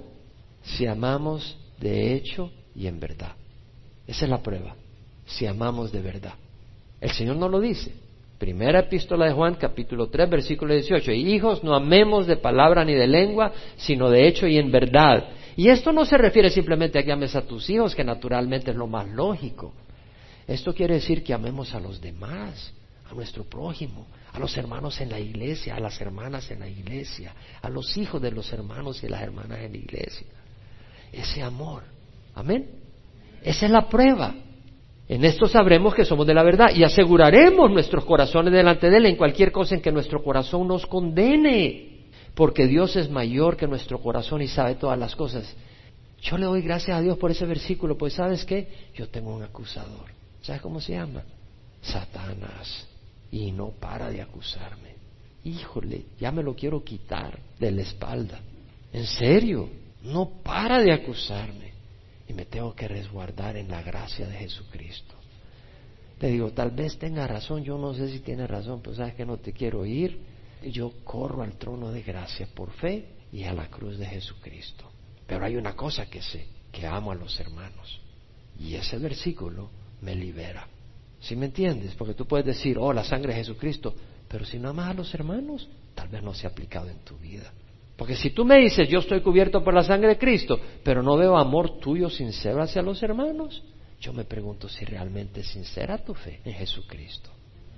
Si 0.62 0.86
amamos 0.86 1.58
de 1.80 2.14
hecho 2.14 2.52
y 2.76 2.88
en 2.88 3.00
verdad. 3.00 3.34
Esa 4.08 4.26
es 4.26 4.32
la 4.32 4.42
prueba 4.42 4.76
si 5.30 5.46
amamos 5.46 5.92
de 5.92 6.02
verdad. 6.02 6.34
El 7.00 7.12
Señor 7.12 7.38
no 7.38 7.48
lo 7.48 7.60
dice. 7.60 7.94
Primera 8.38 8.80
epístola 8.80 9.26
de 9.26 9.34
Juan, 9.34 9.56
capítulo 9.56 10.08
3, 10.08 10.30
versículo 10.30 10.74
18. 10.74 11.12
Hijos, 11.12 11.64
no 11.64 11.76
amemos 11.76 12.26
de 12.26 12.38
palabra 12.38 12.84
ni 12.84 12.94
de 12.94 13.08
lengua, 13.08 13.52
sino 13.78 14.10
de 14.10 14.28
hecho 14.28 14.48
y 14.48 14.58
en 14.58 14.72
verdad. 14.72 15.30
Y 15.56 15.70
esto 15.70 15.92
no 15.92 16.06
se 16.06 16.18
refiere 16.18 16.50
simplemente 16.50 16.98
a 16.98 17.04
que 17.04 17.12
ames 17.12 17.36
a 17.36 17.46
tus 17.46 17.70
hijos, 17.70 17.96
que 17.96 18.04
naturalmente 18.04 18.72
es 18.72 18.78
lo 18.78 18.88
más 18.88 19.08
lógico. 19.10 19.74
Esto 20.48 20.74
quiere 20.74 20.96
decir 20.96 21.24
que 21.24 21.34
amemos 21.34 21.76
a 21.76 21.80
los 21.80 22.02
demás, 22.02 22.74
a 23.10 23.14
nuestro 23.14 23.44
prójimo, 23.44 24.08
a 24.32 24.40
los 24.40 24.56
hermanos 24.58 25.00
en 25.02 25.10
la 25.10 25.20
iglesia, 25.20 25.76
a 25.76 25.80
las 25.80 26.00
hermanas 26.02 26.50
en 26.50 26.62
la 26.62 26.68
iglesia, 26.68 27.34
a 27.62 27.70
los 27.70 27.98
hijos 27.98 28.22
de 28.22 28.32
los 28.32 28.52
hermanos 28.54 29.04
y 29.04 29.10
las 29.10 29.22
hermanas 29.22 29.60
en 29.60 29.74
la 29.74 29.78
iglesia. 29.78 30.28
Ese 31.12 31.44
amor. 31.44 31.84
Amén. 32.34 32.70
Esa 33.44 33.66
es 33.66 33.72
la 33.72 33.88
prueba. 33.90 34.34
En 35.10 35.26
esto 35.26 35.48
sabremos 35.48 35.96
que 35.96 36.06
somos 36.06 36.28
de 36.28 36.36
la 36.36 36.44
verdad 36.44 36.68
y 36.76 36.84
aseguraremos 36.84 37.72
nuestros 37.72 38.06
corazones 38.06 38.54
delante 38.54 38.92
de 38.92 38.98
Él 38.98 39.08
en 39.08 39.16
cualquier 39.16 39.52
cosa 39.52 39.74
en 39.74 39.82
que 39.82 39.92
nuestro 39.92 40.22
corazón 40.22 40.68
nos 40.68 40.86
condene, 40.86 42.06
porque 42.36 42.68
Dios 42.68 42.96
es 42.96 43.10
mayor 43.10 43.58
que 43.58 43.66
nuestro 43.66 44.00
corazón 44.00 44.44
y 44.44 44.48
sabe 44.48 44.76
todas 44.76 45.00
las 45.00 45.16
cosas. 45.16 45.56
Yo 46.22 46.38
le 46.38 46.46
doy 46.46 46.62
gracias 46.62 46.96
a 46.96 47.02
Dios 47.02 47.18
por 47.18 47.32
ese 47.32 47.48
versículo, 47.48 47.98
pues 47.98 48.14
sabes 48.14 48.46
qué, 48.46 48.68
yo 48.94 49.10
tengo 49.10 49.36
un 49.36 49.42
acusador. 49.42 50.06
¿Sabes 50.44 50.62
cómo 50.62 50.80
se 50.80 50.94
llama? 50.94 51.24
Satanás. 51.82 52.88
Y 53.32 53.52
no 53.52 53.70
para 53.70 54.12
de 54.12 54.22
acusarme. 54.22 54.96
Híjole, 55.44 56.04
ya 56.20 56.32
me 56.32 56.44
lo 56.44 56.54
quiero 56.54 56.84
quitar 56.84 57.40
de 57.60 57.72
la 57.72 57.82
espalda. 57.82 58.40
En 58.94 59.08
serio, 59.08 59.70
no 60.04 60.30
para 60.44 60.80
de 60.80 60.94
acusarme. 60.94 61.69
Y 62.30 62.34
me 62.34 62.46
tengo 62.46 62.74
que 62.76 62.88
resguardar 62.88 63.58
en 63.58 63.70
la 63.70 63.82
gracia 63.82 64.28
de 64.28 64.38
Jesucristo. 64.38 65.16
Le 66.22 66.30
digo, 66.30 66.52
tal 66.52 66.72
vez 66.72 66.98
tenga 67.00 67.26
razón, 67.26 67.64
yo 67.64 67.78
no 67.78 67.94
sé 67.94 68.10
si 68.10 68.20
tiene 68.20 68.46
razón, 68.46 68.82
pero 68.82 68.96
sabes 68.96 69.16
que 69.16 69.26
no 69.26 69.38
te 69.38 69.52
quiero 69.52 69.86
ir. 69.86 70.22
Yo 70.64 70.92
corro 71.04 71.42
al 71.42 71.58
trono 71.58 71.92
de 71.92 72.04
gracia 72.04 72.48
por 72.54 72.72
fe 72.72 73.08
y 73.32 73.44
a 73.46 73.54
la 73.54 73.68
cruz 73.68 73.98
de 73.98 74.06
Jesucristo. 74.06 74.86
Pero 75.26 75.44
hay 75.44 75.56
una 75.56 75.76
cosa 75.76 76.06
que 76.06 76.22
sé, 76.22 76.46
que 76.72 76.86
amo 76.86 77.12
a 77.12 77.16
los 77.16 77.40
hermanos. 77.40 78.00
Y 78.60 78.76
ese 78.76 78.98
versículo 78.98 79.70
me 80.02 80.16
libera. 80.16 80.68
¿Sí 81.22 81.36
me 81.36 81.48
entiendes? 81.48 81.96
Porque 81.96 82.14
tú 82.14 82.28
puedes 82.28 82.46
decir, 82.46 82.78
oh, 82.78 82.94
la 82.94 83.04
sangre 83.04 83.34
de 83.34 83.40
Jesucristo, 83.40 83.96
pero 84.28 84.46
si 84.46 84.60
no 84.60 84.70
amas 84.70 84.90
a 84.90 84.94
los 84.94 85.14
hermanos, 85.14 85.68
tal 85.96 86.10
vez 86.10 86.22
no 86.22 86.34
se 86.34 86.46
ha 86.46 86.52
aplicado 86.52 86.90
en 86.90 87.00
tu 87.00 87.18
vida. 87.18 87.52
Porque 88.00 88.16
si 88.16 88.30
tú 88.30 88.46
me 88.46 88.58
dices, 88.58 88.88
yo 88.88 89.00
estoy 89.00 89.20
cubierto 89.20 89.62
por 89.62 89.74
la 89.74 89.84
sangre 89.84 90.08
de 90.08 90.18
Cristo, 90.18 90.58
pero 90.84 91.04
no 91.04 91.18
veo 91.18 91.38
amor 91.38 91.80
tuyo 91.80 92.10
sincero 92.10 92.64
hacia 92.64 92.82
los 92.82 93.04
hermanos, 93.04 93.62
yo 94.00 94.14
me 94.14 94.24
pregunto 94.24 94.70
si 94.70 94.86
realmente 94.86 95.42
es 95.42 95.48
sincera 95.50 95.98
tu 95.98 96.14
fe 96.14 96.40
en 96.46 96.54
Jesucristo. 96.54 97.30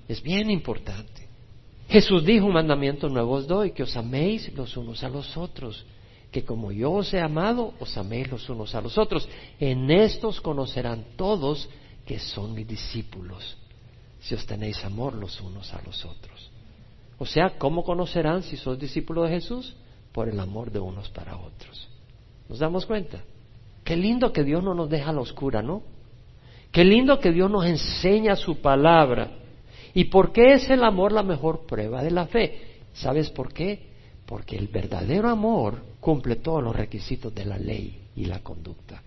Es 0.06 0.22
bien 0.22 0.48
importante. 0.48 1.26
Jesús 1.88 2.24
dijo, 2.24 2.46
un 2.46 2.52
mandamiento 2.52 3.08
nuevo 3.08 3.32
os 3.32 3.48
doy, 3.48 3.72
que 3.72 3.82
os 3.82 3.96
améis 3.96 4.54
los 4.54 4.76
unos 4.76 5.02
a 5.02 5.08
los 5.08 5.36
otros, 5.36 5.84
que 6.30 6.44
como 6.44 6.70
yo 6.70 6.92
os 6.92 7.12
he 7.12 7.20
amado, 7.20 7.74
os 7.80 7.96
améis 7.98 8.30
los 8.30 8.48
unos 8.48 8.76
a 8.76 8.80
los 8.80 8.98
otros. 8.98 9.28
En 9.58 9.90
estos 9.90 10.40
conocerán 10.40 11.04
todos 11.16 11.68
que 12.06 12.20
son 12.20 12.54
mis 12.54 12.68
discípulos, 12.68 13.56
si 14.20 14.36
os 14.36 14.46
tenéis 14.46 14.84
amor 14.84 15.14
los 15.14 15.40
unos 15.40 15.74
a 15.74 15.82
los 15.82 16.04
otros. 16.04 16.48
O 17.18 17.26
sea, 17.26 17.58
¿cómo 17.58 17.82
conocerán 17.82 18.44
si 18.44 18.56
sois 18.56 18.78
discípulos 18.78 19.28
de 19.28 19.34
Jesús? 19.34 19.74
Por 20.12 20.28
el 20.28 20.38
amor 20.38 20.70
de 20.70 20.78
unos 20.78 21.08
para 21.10 21.36
otros. 21.36 21.88
¿Nos 22.48 22.58
damos 22.58 22.86
cuenta? 22.86 23.22
Qué 23.84 23.96
lindo 23.96 24.32
que 24.32 24.44
Dios 24.44 24.62
no 24.62 24.74
nos 24.74 24.88
deja 24.88 25.10
a 25.10 25.12
la 25.12 25.20
oscura, 25.20 25.62
¿no? 25.62 25.82
Qué 26.70 26.84
lindo 26.84 27.18
que 27.18 27.32
Dios 27.32 27.50
nos 27.50 27.66
enseña 27.66 28.36
su 28.36 28.60
palabra. 28.60 29.30
¿Y 29.94 30.04
por 30.04 30.32
qué 30.32 30.54
es 30.54 30.70
el 30.70 30.84
amor 30.84 31.12
la 31.12 31.22
mejor 31.22 31.66
prueba 31.66 32.02
de 32.02 32.10
la 32.10 32.26
fe? 32.26 32.80
¿Sabes 32.94 33.30
por 33.30 33.52
qué? 33.52 33.90
Porque 34.26 34.56
el 34.56 34.68
verdadero 34.68 35.28
amor 35.28 35.82
cumple 36.00 36.36
todos 36.36 36.62
los 36.62 36.74
requisitos 36.74 37.34
de 37.34 37.44
la 37.44 37.58
ley 37.58 38.08
y 38.16 38.24
la 38.24 38.40
conducta. 38.40 39.02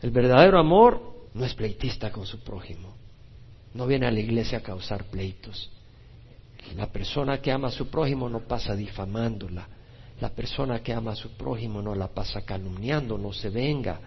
El 0.00 0.10
verdadero 0.10 0.58
amor 0.58 1.00
no 1.34 1.44
es 1.44 1.54
pleitista 1.54 2.12
con 2.12 2.26
su 2.26 2.40
prójimo. 2.40 2.94
No 3.74 3.86
viene 3.86 4.06
a 4.06 4.10
la 4.10 4.20
iglesia 4.20 4.58
a 4.58 4.62
causar 4.62 5.04
pleitos. 5.04 5.70
La 6.76 6.86
persona 6.86 7.40
que 7.40 7.50
ama 7.50 7.68
a 7.68 7.72
su 7.72 7.88
prójimo 7.88 8.28
no 8.28 8.40
pasa 8.40 8.76
difamándola. 8.76 9.66
La 10.20 10.30
persona 10.30 10.80
que 10.82 10.92
ama 10.92 11.12
a 11.12 11.16
su 11.16 11.30
prójimo 11.30 11.80
no 11.80 11.94
la 11.94 12.08
pasa 12.08 12.42
calumniando, 12.42 13.16
no 13.16 13.32
se 13.32 13.50
venga, 13.50 14.00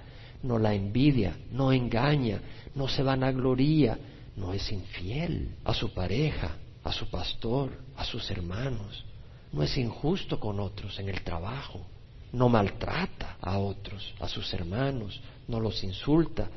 no 0.43 0.57
la 0.57 0.73
envidia, 0.73 1.37
no 1.51 1.71
engaña, 1.71 2.41
no 2.75 2.87
se 2.87 3.03
vanagloría, 3.03 3.97
no 4.35 4.53
es 4.53 4.71
infiel 4.71 5.55
a 5.63 5.73
su 5.73 5.93
pareja, 5.93 6.57
a 6.83 6.91
su 6.91 7.09
pastor, 7.09 7.71
a 7.95 8.03
sus 8.03 8.29
hermanos, 8.31 9.05
no 9.51 9.63
es 9.63 9.77
injusto 9.77 10.39
con 10.39 10.59
otros 10.59 10.99
en 10.99 11.09
el 11.09 11.21
trabajo, 11.21 11.85
no 12.33 12.49
maltrata 12.49 13.37
a 13.41 13.57
otros, 13.57 14.13
a 14.19 14.27
sus 14.27 14.53
hermanos, 14.53 15.19
no 15.47 15.59
los 15.59 15.83
insulta, 15.83 16.49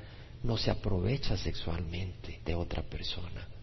no 0.42 0.56
se 0.56 0.70
aprovecha 0.70 1.36
sexualmente 1.36 2.40
de 2.44 2.54
otra 2.54 2.82
persona. 2.82 3.53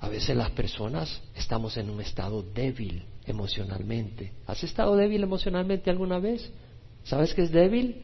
A 0.00 0.08
veces 0.08 0.34
las 0.34 0.50
personas 0.50 1.20
estamos 1.36 1.76
en 1.76 1.90
un 1.90 2.00
estado 2.00 2.42
débil 2.42 3.04
emocionalmente. 3.26 4.32
¿Has 4.46 4.64
estado 4.64 4.96
débil 4.96 5.22
emocionalmente 5.22 5.90
alguna 5.90 6.18
vez? 6.18 6.50
¿Sabes 7.04 7.34
qué 7.34 7.42
es 7.42 7.52
débil? 7.52 8.02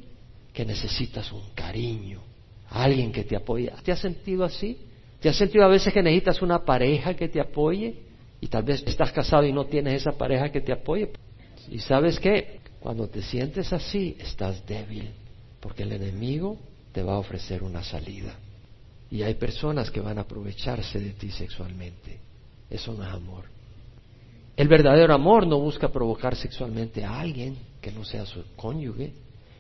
Que 0.53 0.67
necesitas 0.67 1.33
un 1.33 1.43
cariño, 1.55 2.21
alguien 2.69 3.13
que 3.13 3.25
te 3.25 3.35
apoye. 3.35 3.73
¿Te 3.83 3.93
has 3.93 4.01
sentido 4.01 4.45
así? 4.45 4.79
¿Te 5.21 5.31
has 5.31 5.37
sentido 5.37 5.65
a 5.65 5.69
veces 5.69 5.93
que 5.93 6.03
necesitas 6.03 6.43
una 6.43 6.65
pareja 6.65 7.15
que 7.15 7.29
te 7.29 7.41
apoye? 7.41 8.03
Y 8.43 8.49
tal 8.49 8.63
vez 8.63 8.83
estás 8.87 9.11
casado 9.11 9.47
y 9.47 9.53
no 9.53 9.65
tienes 9.65 10.03
esa 10.03 10.13
pareja 10.13 10.53
que 10.53 10.61
te 10.61 10.73
apoye. 10.73 11.13
¿Y 11.71 11.79
sabes 11.79 12.21
qué? 12.21 12.61
Cuando 12.79 13.09
te 13.09 13.23
sientes 13.23 13.73
así, 13.73 14.17
estás 14.21 14.65
débil, 14.67 15.11
porque 15.61 15.83
el 15.85 15.93
enemigo 15.93 16.59
te 16.93 17.03
va 17.03 17.15
a 17.15 17.19
ofrecer 17.19 17.63
una 17.63 17.83
salida. 17.83 18.35
Y 19.11 19.23
hay 19.23 19.35
personas 19.35 19.91
que 19.91 20.01
van 20.01 20.19
a 20.19 20.23
aprovecharse 20.23 20.99
de 20.99 21.11
ti 21.11 21.31
sexualmente. 21.31 22.19
Eso 22.69 22.93
no 22.93 23.05
es 23.05 23.11
amor. 23.11 23.45
El 24.57 24.69
verdadero 24.69 25.15
amor 25.15 25.47
no 25.47 25.61
busca 25.61 25.89
provocar 25.89 26.35
sexualmente 26.35 27.05
a 27.05 27.21
alguien 27.21 27.57
que 27.81 27.93
no 27.93 28.05
sea 28.05 28.25
su 28.25 28.43
cónyuge, 28.57 29.13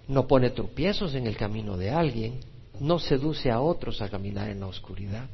no 0.09 0.26
pone 0.26 0.50
tropiezos 0.50 1.14
en 1.14 1.26
el 1.26 1.37
camino 1.37 1.76
de 1.76 1.90
alguien, 1.90 2.40
no 2.80 2.98
seduce 2.98 3.50
a 3.50 3.61
otros 3.61 4.00
a 4.00 4.09
caminar 4.09 4.50
en 4.50 4.61
la 4.61 4.66
oscuridad. 4.66 5.28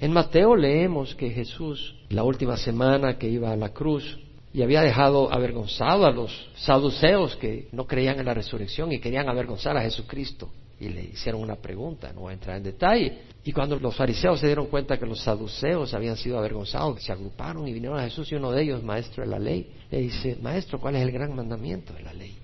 En 0.00 0.12
Mateo 0.12 0.56
leemos 0.56 1.14
que 1.14 1.30
Jesús, 1.30 1.94
la 2.08 2.24
última 2.24 2.56
semana 2.56 3.18
que 3.18 3.28
iba 3.28 3.52
a 3.52 3.56
la 3.56 3.70
cruz, 3.70 4.18
y 4.54 4.62
había 4.62 4.82
dejado 4.82 5.32
avergonzado 5.34 6.06
a 6.06 6.12
los 6.12 6.30
saduceos 6.54 7.34
que 7.36 7.66
no 7.72 7.88
creían 7.88 8.20
en 8.20 8.26
la 8.26 8.34
resurrección 8.34 8.92
y 8.92 9.00
querían 9.00 9.28
avergonzar 9.28 9.76
a 9.76 9.82
Jesucristo 9.82 10.48
y 10.78 10.90
le 10.90 11.02
hicieron 11.02 11.42
una 11.42 11.56
pregunta, 11.56 12.12
no 12.12 12.20
voy 12.20 12.30
a 12.30 12.34
entrar 12.34 12.56
en 12.56 12.62
detalle. 12.62 13.22
Y 13.42 13.52
cuando 13.52 13.76
los 13.80 13.96
fariseos 13.96 14.38
se 14.38 14.46
dieron 14.46 14.66
cuenta 14.66 14.96
que 14.96 15.06
los 15.06 15.20
saduceos 15.20 15.92
habían 15.92 16.16
sido 16.16 16.38
avergonzados, 16.38 17.02
se 17.02 17.10
agruparon 17.10 17.66
y 17.66 17.72
vinieron 17.72 17.98
a 17.98 18.04
Jesús 18.04 18.30
y 18.30 18.36
uno 18.36 18.52
de 18.52 18.62
ellos, 18.62 18.82
maestro 18.84 19.24
de 19.24 19.30
la 19.30 19.40
ley, 19.40 19.72
le 19.90 19.98
dice, 19.98 20.38
maestro, 20.40 20.78
¿cuál 20.80 20.94
es 20.96 21.02
el 21.02 21.10
gran 21.10 21.34
mandamiento 21.34 21.92
de 21.92 22.02
la 22.02 22.14
ley? 22.14 22.36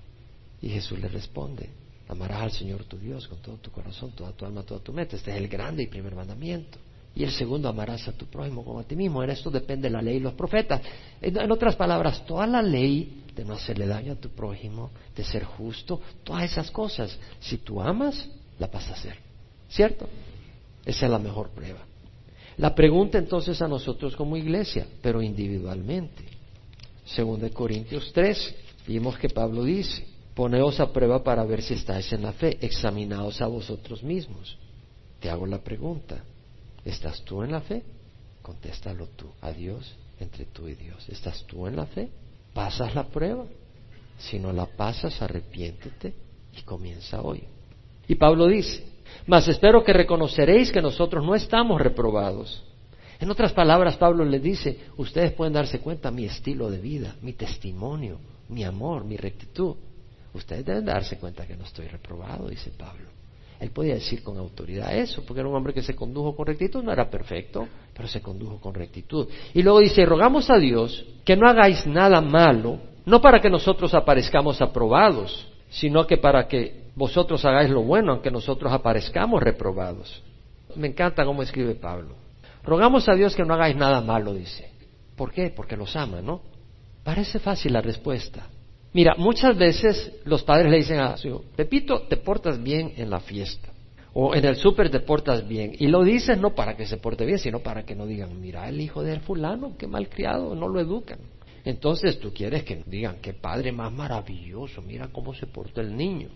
Y 0.61 0.67
Jesús 0.67 0.99
le 0.99 1.07
responde, 1.07 1.69
amarás 2.09 2.41
al 2.41 2.51
Señor 2.51 2.83
tu 2.83 2.97
Dios 2.97 3.25
con 3.29 3.41
todo 3.41 3.55
tu 3.55 3.71
corazón, 3.71 4.11
toda 4.11 4.33
tu 4.33 4.45
alma, 4.45 4.63
toda 4.63 4.81
tu 4.81 4.91
mente. 4.91 5.15
Este 5.15 5.31
es 5.31 5.37
el 5.37 5.47
grande 5.47 5.83
y 5.83 5.87
primer 5.87 6.13
mandamiento. 6.13 6.77
Y 7.13 7.23
el 7.23 7.31
segundo, 7.31 7.67
amarás 7.67 8.07
a 8.07 8.13
tu 8.13 8.25
prójimo 8.25 8.63
como 8.63 8.79
a 8.79 8.83
ti 8.83 8.95
mismo. 8.95 9.21
En 9.23 9.29
esto 9.29 9.51
depende 9.51 9.89
la 9.89 10.01
ley 10.01 10.17
y 10.17 10.19
los 10.19 10.33
profetas. 10.33 10.81
En, 11.21 11.51
otras 11.51 11.75
palabras, 11.75 12.25
toda 12.25 12.47
la 12.47 12.61
ley 12.61 13.23
de 13.35 13.43
no 13.43 13.53
hacerle 13.53 13.85
daño 13.85 14.13
a 14.13 14.15
tu 14.15 14.29
prójimo, 14.29 14.91
de 15.15 15.23
ser 15.23 15.43
justo, 15.43 15.99
todas 16.23 16.43
esas 16.43 16.71
cosas. 16.71 17.17
Si 17.39 17.57
tú 17.57 17.81
amas, 17.81 18.29
la 18.59 18.67
vas 18.67 18.87
a 18.89 18.93
hacer. 18.93 19.17
¿Cierto? 19.69 20.07
Esa 20.85 21.05
es 21.05 21.11
la 21.11 21.19
mejor 21.19 21.49
prueba. 21.49 21.79
La 22.57 22.73
pregunta 22.73 23.17
entonces 23.17 23.61
a 23.61 23.67
nosotros 23.67 24.15
como 24.15 24.37
iglesia, 24.37 24.85
pero 25.01 25.21
individualmente. 25.21 26.23
Según 27.05 27.41
de 27.41 27.49
Corintios 27.51 28.11
3, 28.13 28.55
vimos 28.87 29.17
que 29.17 29.29
Pablo 29.29 29.63
dice, 29.63 30.05
poneos 30.33 30.79
a 30.79 30.91
prueba 30.91 31.23
para 31.23 31.43
ver 31.43 31.61
si 31.61 31.73
estáis 31.73 32.11
en 32.13 32.23
la 32.23 32.31
fe, 32.33 32.57
examinaos 32.61 33.41
a 33.41 33.47
vosotros 33.47 34.03
mismos. 34.03 34.57
Te 35.19 35.29
hago 35.29 35.45
la 35.45 35.59
pregunta, 35.59 36.23
¿Estás 36.85 37.21
tú 37.23 37.43
en 37.43 37.51
la 37.51 37.61
fe? 37.61 37.83
Contéstalo 38.41 39.07
tú 39.07 39.31
a 39.41 39.51
Dios, 39.51 39.95
entre 40.19 40.45
tú 40.45 40.67
y 40.67 40.75
Dios. 40.75 41.07
¿Estás 41.09 41.43
tú 41.45 41.67
en 41.67 41.75
la 41.75 41.85
fe? 41.85 42.09
¿Pasas 42.53 42.95
la 42.95 43.03
prueba? 43.03 43.45
Si 44.17 44.39
no 44.39 44.51
la 44.51 44.65
pasas, 44.65 45.21
arrepiéntete 45.21 46.13
y 46.57 46.61
comienza 46.63 47.21
hoy. 47.21 47.43
Y 48.07 48.15
Pablo 48.15 48.47
dice, 48.47 48.83
mas 49.27 49.47
espero 49.47 49.83
que 49.83 49.93
reconoceréis 49.93 50.71
que 50.71 50.81
nosotros 50.81 51.23
no 51.25 51.35
estamos 51.35 51.79
reprobados. 51.79 52.63
En 53.19 53.29
otras 53.29 53.53
palabras, 53.53 53.97
Pablo 53.97 54.25
le 54.25 54.39
dice, 54.39 54.79
ustedes 54.97 55.33
pueden 55.33 55.53
darse 55.53 55.79
cuenta 55.79 56.09
mi 56.09 56.25
estilo 56.25 56.71
de 56.71 56.79
vida, 56.79 57.15
mi 57.21 57.33
testimonio, 57.33 58.19
mi 58.49 58.63
amor, 58.63 59.05
mi 59.05 59.15
rectitud. 59.15 59.75
Ustedes 60.33 60.65
deben 60.65 60.85
darse 60.85 61.17
cuenta 61.19 61.45
que 61.45 61.55
no 61.55 61.65
estoy 61.65 61.87
reprobado, 61.87 62.49
dice 62.49 62.71
Pablo. 62.71 63.20
Él 63.61 63.69
podía 63.69 63.93
decir 63.93 64.23
con 64.23 64.39
autoridad 64.39 64.97
eso, 64.97 65.23
porque 65.23 65.41
era 65.41 65.47
un 65.47 65.55
hombre 65.55 65.71
que 65.71 65.83
se 65.83 65.95
condujo 65.95 66.35
con 66.35 66.47
rectitud, 66.47 66.83
no 66.83 66.91
era 66.91 67.11
perfecto, 67.11 67.67
pero 67.93 68.07
se 68.07 68.19
condujo 68.19 68.59
con 68.59 68.73
rectitud. 68.73 69.27
Y 69.53 69.61
luego 69.61 69.79
dice, 69.79 70.03
rogamos 70.03 70.49
a 70.49 70.57
Dios 70.57 71.05
que 71.23 71.37
no 71.37 71.47
hagáis 71.47 71.85
nada 71.85 72.21
malo, 72.21 72.79
no 73.05 73.21
para 73.21 73.39
que 73.39 73.51
nosotros 73.51 73.93
aparezcamos 73.93 74.59
aprobados, 74.63 75.47
sino 75.69 76.07
que 76.07 76.17
para 76.17 76.47
que 76.47 76.85
vosotros 76.95 77.45
hagáis 77.45 77.69
lo 77.69 77.83
bueno, 77.83 78.13
aunque 78.13 78.31
nosotros 78.31 78.73
aparezcamos 78.73 79.43
reprobados. 79.43 80.23
Me 80.75 80.87
encanta 80.87 81.23
cómo 81.23 81.43
escribe 81.43 81.75
Pablo. 81.75 82.15
Rogamos 82.63 83.07
a 83.09 83.13
Dios 83.13 83.35
que 83.35 83.45
no 83.45 83.53
hagáis 83.53 83.75
nada 83.75 84.01
malo, 84.01 84.33
dice. 84.33 84.71
¿Por 85.15 85.31
qué? 85.31 85.53
Porque 85.55 85.77
los 85.77 85.95
ama, 85.95 86.19
¿no? 86.19 86.41
Parece 87.03 87.37
fácil 87.37 87.73
la 87.73 87.81
respuesta. 87.81 88.47
Mira, 88.93 89.15
muchas 89.17 89.57
veces 89.57 90.11
los 90.25 90.43
padres 90.43 90.69
le 90.69 90.77
dicen 90.77 90.99
a 90.99 91.15
su 91.17 91.27
hijo, 91.27 91.43
Pepito, 91.55 92.01
te 92.09 92.17
portas 92.17 92.61
bien 92.61 92.93
en 92.97 93.09
la 93.09 93.21
fiesta. 93.21 93.69
O 94.13 94.35
en 94.35 94.43
el 94.43 94.57
súper 94.57 94.89
te 94.89 94.99
portas 94.99 95.47
bien. 95.47 95.73
Y 95.79 95.87
lo 95.87 96.03
dices 96.03 96.37
no 96.37 96.53
para 96.53 96.75
que 96.75 96.85
se 96.85 96.97
porte 96.97 97.25
bien, 97.25 97.39
sino 97.39 97.59
para 97.59 97.83
que 97.83 97.95
no 97.95 98.05
digan, 98.05 98.41
mira, 98.41 98.67
el 98.67 98.81
hijo 98.81 99.03
del 99.03 99.21
fulano, 99.21 99.77
qué 99.77 99.87
malcriado, 99.87 100.53
no 100.53 100.67
lo 100.67 100.81
educan. 100.81 101.19
Entonces 101.63 102.19
tú 102.19 102.33
quieres 102.33 102.63
que 102.63 102.83
digan, 102.85 103.17
qué 103.21 103.33
padre 103.33 103.71
más 103.71 103.93
maravilloso, 103.93 104.81
mira 104.81 105.07
cómo 105.11 105.33
se 105.33 105.47
portó 105.47 105.79
el 105.79 105.95
niño. 105.95 106.27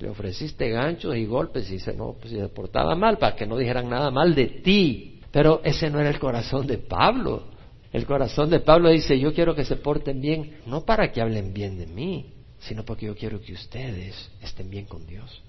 Le 0.00 0.10
ofreciste 0.10 0.68
ganchos 0.68 1.16
y 1.16 1.24
golpes 1.24 1.70
y 1.70 1.74
dice, 1.74 1.94
no, 1.94 2.16
pues 2.20 2.34
se 2.34 2.48
portaba 2.48 2.94
mal, 2.94 3.16
para 3.16 3.36
que 3.36 3.46
no 3.46 3.56
dijeran 3.56 3.88
nada 3.88 4.10
mal 4.10 4.34
de 4.34 4.46
ti. 4.46 5.20
Pero 5.30 5.62
ese 5.64 5.88
no 5.88 6.00
era 6.00 6.10
el 6.10 6.18
corazón 6.18 6.66
de 6.66 6.78
Pablo. 6.78 7.53
El 7.94 8.06
corazón 8.06 8.50
de 8.50 8.58
Pablo 8.58 8.90
dice, 8.90 9.20
yo 9.20 9.32
quiero 9.32 9.54
que 9.54 9.64
se 9.64 9.76
porten 9.76 10.20
bien, 10.20 10.56
no 10.66 10.84
para 10.84 11.12
que 11.12 11.20
hablen 11.20 11.54
bien 11.54 11.78
de 11.78 11.86
mí, 11.86 12.26
sino 12.58 12.84
porque 12.84 13.06
yo 13.06 13.14
quiero 13.14 13.40
que 13.40 13.52
ustedes 13.52 14.32
estén 14.42 14.68
bien 14.68 14.86
con 14.86 15.06
Dios. 15.06 15.40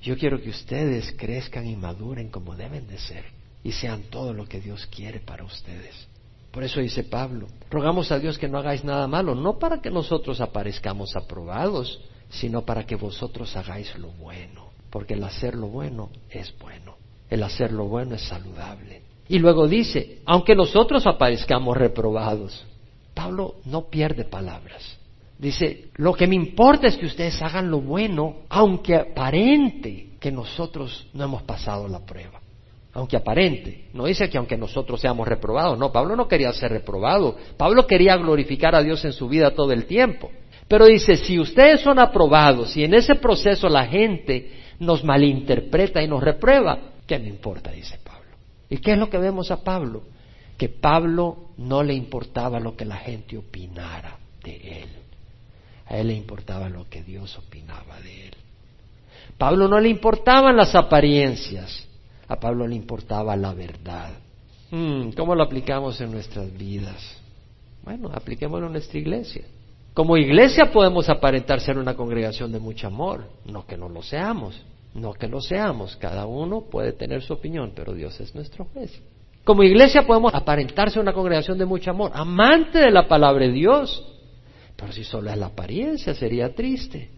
Yo 0.00 0.16
quiero 0.16 0.40
que 0.40 0.50
ustedes 0.50 1.12
crezcan 1.18 1.66
y 1.66 1.74
maduren 1.74 2.28
como 2.28 2.54
deben 2.54 2.86
de 2.86 2.98
ser 2.98 3.24
y 3.64 3.72
sean 3.72 4.02
todo 4.10 4.32
lo 4.32 4.46
que 4.46 4.60
Dios 4.60 4.86
quiere 4.86 5.18
para 5.18 5.42
ustedes. 5.42 6.06
Por 6.52 6.62
eso 6.62 6.78
dice 6.78 7.02
Pablo, 7.02 7.48
rogamos 7.68 8.12
a 8.12 8.20
Dios 8.20 8.38
que 8.38 8.46
no 8.46 8.58
hagáis 8.58 8.84
nada 8.84 9.08
malo, 9.08 9.34
no 9.34 9.58
para 9.58 9.80
que 9.80 9.90
nosotros 9.90 10.40
aparezcamos 10.40 11.16
aprobados, 11.16 12.00
sino 12.30 12.64
para 12.64 12.86
que 12.86 12.94
vosotros 12.94 13.56
hagáis 13.56 13.98
lo 13.98 14.10
bueno, 14.12 14.70
porque 14.90 15.14
el 15.14 15.24
hacer 15.24 15.56
lo 15.56 15.66
bueno 15.66 16.10
es 16.30 16.56
bueno, 16.60 16.96
el 17.28 17.42
hacer 17.42 17.72
lo 17.72 17.86
bueno 17.86 18.14
es 18.14 18.22
saludable. 18.22 19.07
Y 19.28 19.38
luego 19.38 19.68
dice, 19.68 20.20
aunque 20.24 20.54
nosotros 20.54 21.06
aparezcamos 21.06 21.76
reprobados, 21.76 22.64
Pablo 23.14 23.56
no 23.64 23.88
pierde 23.88 24.24
palabras. 24.24 24.98
Dice, 25.38 25.88
lo 25.96 26.14
que 26.14 26.26
me 26.26 26.34
importa 26.34 26.88
es 26.88 26.96
que 26.96 27.06
ustedes 27.06 27.40
hagan 27.42 27.70
lo 27.70 27.80
bueno, 27.80 28.38
aunque 28.48 28.96
aparente 28.96 30.08
que 30.18 30.32
nosotros 30.32 31.06
no 31.12 31.24
hemos 31.24 31.42
pasado 31.42 31.86
la 31.88 32.00
prueba. 32.00 32.40
Aunque 32.94 33.16
aparente. 33.16 33.88
No 33.92 34.06
dice 34.06 34.28
que 34.28 34.38
aunque 34.38 34.56
nosotros 34.56 35.00
seamos 35.00 35.28
reprobados. 35.28 35.78
No, 35.78 35.92
Pablo 35.92 36.16
no 36.16 36.26
quería 36.26 36.52
ser 36.52 36.72
reprobado. 36.72 37.36
Pablo 37.56 37.86
quería 37.86 38.16
glorificar 38.16 38.74
a 38.74 38.82
Dios 38.82 39.04
en 39.04 39.12
su 39.12 39.28
vida 39.28 39.52
todo 39.52 39.72
el 39.72 39.84
tiempo. 39.84 40.30
Pero 40.66 40.86
dice, 40.86 41.16
si 41.16 41.38
ustedes 41.38 41.80
son 41.80 41.98
aprobados 41.98 42.76
y 42.76 42.84
en 42.84 42.94
ese 42.94 43.14
proceso 43.14 43.68
la 43.68 43.86
gente 43.86 44.52
nos 44.80 45.04
malinterpreta 45.04 46.02
y 46.02 46.08
nos 46.08 46.22
reprueba, 46.22 46.78
¿qué 47.06 47.18
me 47.18 47.28
importa? 47.28 47.70
Dice 47.70 47.98
Pablo. 48.02 48.17
¿Y 48.70 48.78
qué 48.78 48.92
es 48.92 48.98
lo 48.98 49.08
que 49.10 49.18
vemos 49.18 49.50
a 49.50 49.62
Pablo? 49.62 50.02
Que 50.56 50.68
Pablo 50.68 51.50
no 51.56 51.82
le 51.82 51.94
importaba 51.94 52.60
lo 52.60 52.76
que 52.76 52.84
la 52.84 52.96
gente 52.96 53.36
opinara 53.36 54.18
de 54.42 54.82
él. 54.82 54.88
A 55.86 55.96
él 55.96 56.08
le 56.08 56.14
importaba 56.14 56.68
lo 56.68 56.88
que 56.88 57.02
Dios 57.02 57.38
opinaba 57.38 57.98
de 58.00 58.26
él. 58.26 58.34
Pablo 59.38 59.68
no 59.68 59.80
le 59.80 59.88
importaban 59.88 60.56
las 60.56 60.74
apariencias, 60.74 61.86
a 62.26 62.36
Pablo 62.36 62.66
le 62.66 62.74
importaba 62.74 63.36
la 63.36 63.54
verdad. 63.54 64.10
Hmm, 64.70 65.10
¿Cómo 65.10 65.34
lo 65.34 65.44
aplicamos 65.44 66.00
en 66.00 66.10
nuestras 66.10 66.52
vidas? 66.56 67.16
Bueno, 67.84 68.10
apliquémoslo 68.12 68.66
en 68.66 68.72
nuestra 68.72 68.98
iglesia. 68.98 69.44
Como 69.94 70.16
iglesia 70.16 70.70
podemos 70.70 71.08
aparentar 71.08 71.60
ser 71.60 71.78
una 71.78 71.94
congregación 71.94 72.52
de 72.52 72.58
mucho 72.58 72.86
amor, 72.86 73.24
no 73.46 73.66
que 73.66 73.76
no 73.76 73.88
lo 73.88 74.02
seamos, 74.02 74.60
no 74.94 75.12
que 75.12 75.28
lo 75.28 75.40
seamos, 75.40 75.96
cada 75.96 76.26
uno 76.26 76.62
puede 76.62 76.92
tener 76.92 77.22
su 77.22 77.32
opinión, 77.32 77.72
pero 77.74 77.94
Dios 77.94 78.18
es 78.20 78.34
nuestro 78.34 78.64
juez. 78.66 79.00
Como 79.44 79.62
iglesia 79.62 80.06
podemos 80.06 80.34
aparentarse 80.34 81.00
una 81.00 81.12
congregación 81.12 81.56
de 81.58 81.64
mucho 81.64 81.90
amor, 81.90 82.10
amante 82.14 82.78
de 82.78 82.90
la 82.90 83.08
palabra 83.08 83.46
de 83.46 83.52
Dios, 83.52 84.04
pero 84.76 84.92
si 84.92 85.04
solo 85.04 85.30
es 85.30 85.36
la 85.36 85.46
apariencia 85.46 86.14
sería 86.14 86.54
triste. 86.54 87.10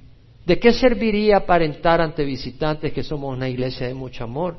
¿De 0.46 0.58
qué 0.58 0.72
serviría 0.72 1.38
aparentar 1.38 2.00
ante 2.00 2.24
visitantes 2.24 2.92
que 2.92 3.02
somos 3.02 3.36
una 3.36 3.48
iglesia 3.48 3.86
de 3.86 3.94
mucho 3.94 4.24
amor 4.24 4.58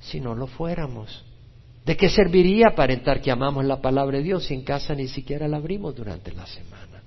si 0.00 0.20
no 0.20 0.34
lo 0.34 0.46
fuéramos? 0.46 1.24
¿De 1.86 1.96
qué 1.96 2.08
serviría 2.08 2.68
aparentar 2.68 3.20
que 3.20 3.30
amamos 3.30 3.64
la 3.64 3.80
palabra 3.80 4.18
de 4.18 4.24
Dios 4.24 4.44
si 4.44 4.54
en 4.54 4.62
casa 4.62 4.94
ni 4.94 5.08
siquiera 5.08 5.48
la 5.48 5.56
abrimos 5.56 5.94
durante 5.94 6.32
la 6.32 6.46
semana? 6.46 7.02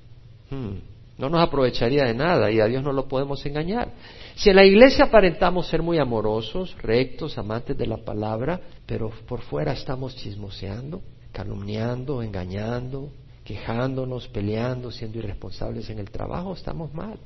Hmm, 0.49 0.94
no 1.17 1.29
nos 1.29 1.41
aprovecharía 1.41 2.05
de 2.05 2.13
nada 2.13 2.51
y 2.51 2.59
a 2.59 2.65
Dios 2.65 2.83
no 2.83 2.91
lo 2.91 3.07
podemos 3.07 3.45
engañar. 3.45 3.89
Si 4.35 4.49
en 4.49 4.57
la 4.57 4.65
iglesia 4.65 5.05
aparentamos 5.05 5.67
ser 5.67 5.81
muy 5.81 5.97
amorosos, 5.97 6.75
rectos, 6.81 7.37
amantes 7.37 7.77
de 7.77 7.87
la 7.87 7.97
palabra, 7.97 8.59
pero 8.85 9.09
por 9.25 9.41
fuera 9.41 9.71
estamos 9.71 10.15
chismoseando, 10.17 11.01
calumniando, 11.31 12.21
engañando, 12.21 13.11
quejándonos, 13.45 14.27
peleando, 14.27 14.91
siendo 14.91 15.19
irresponsables 15.19 15.89
en 15.89 15.99
el 15.99 16.09
trabajo, 16.09 16.53
estamos 16.53 16.93
mal. 16.93 17.17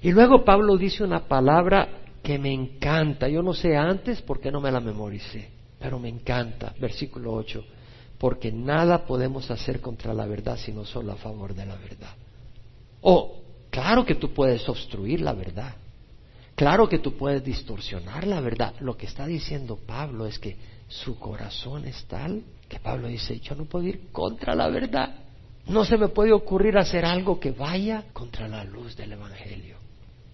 Y 0.00 0.12
luego 0.12 0.44
Pablo 0.44 0.76
dice 0.76 1.02
una 1.02 1.26
palabra 1.26 1.88
que 2.22 2.38
me 2.38 2.52
encanta. 2.52 3.28
Yo 3.28 3.42
no 3.42 3.52
sé 3.52 3.76
antes 3.76 4.22
por 4.22 4.40
qué 4.40 4.52
no 4.52 4.60
me 4.60 4.70
la 4.70 4.80
memoricé, 4.80 5.48
pero 5.78 5.98
me 5.98 6.08
encanta. 6.08 6.72
Versículo 6.80 7.32
8. 7.32 7.64
Porque 8.18 8.52
nada 8.52 9.04
podemos 9.04 9.50
hacer 9.50 9.80
contra 9.80 10.14
la 10.14 10.26
verdad 10.26 10.56
sino 10.56 10.84
solo 10.84 11.12
a 11.12 11.16
favor 11.16 11.54
de 11.54 11.66
la 11.66 11.74
verdad. 11.74 12.14
Oh, 13.02 13.42
claro 13.70 14.04
que 14.06 14.14
tú 14.14 14.32
puedes 14.32 14.66
obstruir 14.68 15.20
la 15.20 15.34
verdad. 15.34 15.74
Claro 16.54 16.88
que 16.88 16.98
tú 16.98 17.16
puedes 17.16 17.44
distorsionar 17.44 18.26
la 18.26 18.40
verdad. 18.40 18.74
Lo 18.80 18.96
que 18.96 19.06
está 19.06 19.26
diciendo 19.26 19.78
Pablo 19.86 20.26
es 20.26 20.38
que 20.38 20.56
su 20.88 21.18
corazón 21.18 21.86
es 21.86 22.04
tal 22.04 22.42
que 22.68 22.78
Pablo 22.78 23.08
dice, 23.08 23.38
yo 23.40 23.54
no 23.54 23.64
puedo 23.64 23.86
ir 23.86 24.10
contra 24.12 24.54
la 24.54 24.68
verdad. 24.68 25.14
No 25.66 25.84
se 25.84 25.96
me 25.96 26.08
puede 26.08 26.32
ocurrir 26.32 26.76
hacer 26.78 27.04
algo 27.04 27.38
que 27.38 27.50
vaya 27.50 28.04
contra 28.12 28.48
la 28.48 28.64
luz 28.64 28.96
del 28.96 29.12
Evangelio. 29.12 29.76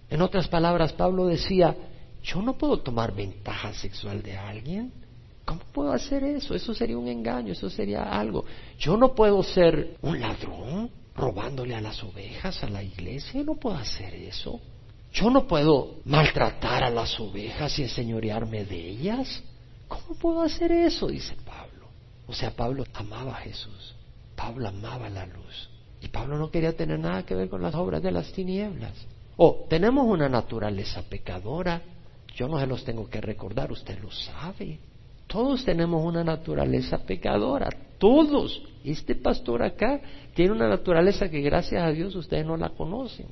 En 0.09 0.21
otras 0.21 0.47
palabras, 0.47 0.93
Pablo 0.93 1.27
decía, 1.27 1.75
yo 2.23 2.41
no 2.41 2.57
puedo 2.57 2.79
tomar 2.79 3.13
ventaja 3.13 3.73
sexual 3.73 4.21
de 4.21 4.37
alguien. 4.37 4.91
¿Cómo 5.45 5.61
puedo 5.71 5.91
hacer 5.91 6.23
eso? 6.23 6.53
Eso 6.53 6.73
sería 6.73 6.97
un 6.97 7.07
engaño, 7.07 7.53
eso 7.53 7.69
sería 7.69 8.03
algo. 8.03 8.45
Yo 8.77 8.97
no 8.97 9.13
puedo 9.15 9.41
ser 9.43 9.97
un 10.01 10.19
ladrón 10.19 10.91
robándole 11.19 11.75
a 11.75 11.81
las 11.81 12.03
ovejas 12.03 12.63
a 12.63 12.69
la 12.69 12.81
iglesia, 12.81 13.43
no 13.43 13.55
puedo 13.55 13.77
hacer 13.77 14.15
eso. 14.15 14.59
Yo 15.11 15.29
no 15.29 15.47
puedo 15.47 15.97
maltratar 16.05 16.83
a 16.83 16.89
las 16.89 17.19
ovejas 17.19 17.77
y 17.79 17.83
enseñorearme 17.83 18.65
de 18.65 18.89
ellas. 18.89 19.43
¿Cómo 19.87 20.15
puedo 20.19 20.41
hacer 20.41 20.71
eso? 20.71 21.07
dice 21.07 21.35
Pablo. 21.45 21.87
O 22.27 22.33
sea, 22.33 22.51
Pablo 22.51 22.83
amaba 22.93 23.31
a 23.33 23.41
Jesús. 23.41 23.95
Pablo 24.35 24.67
amaba 24.67 25.09
la 25.09 25.25
luz. 25.25 25.69
Y 26.01 26.07
Pablo 26.07 26.37
no 26.37 26.51
quería 26.51 26.75
tener 26.75 26.99
nada 26.99 27.25
que 27.25 27.35
ver 27.35 27.49
con 27.49 27.61
las 27.61 27.75
obras 27.75 28.01
de 28.01 28.11
las 28.11 28.31
tinieblas. 28.31 28.93
O 29.35 29.65
tenemos 29.69 30.05
una 30.05 30.29
naturaleza 30.29 31.01
pecadora. 31.01 31.81
Yo 32.35 32.47
no 32.47 32.59
se 32.59 32.67
los 32.67 32.83
tengo 32.85 33.09
que 33.09 33.19
recordar, 33.19 33.71
usted 33.71 33.99
lo 33.99 34.11
sabe. 34.11 34.79
Todos 35.29 35.63
tenemos 35.63 36.03
una 36.03 36.23
naturaleza 36.23 36.97
pecadora. 37.05 37.69
Todos. 37.99 38.63
Este 38.83 39.13
pastor 39.13 39.61
acá 39.61 40.01
tiene 40.33 40.53
una 40.53 40.67
naturaleza 40.67 41.29
que 41.29 41.41
gracias 41.41 41.83
a 41.83 41.91
Dios 41.91 42.15
ustedes 42.15 42.47
no 42.47 42.57
la 42.57 42.69
conocen. 42.69 43.27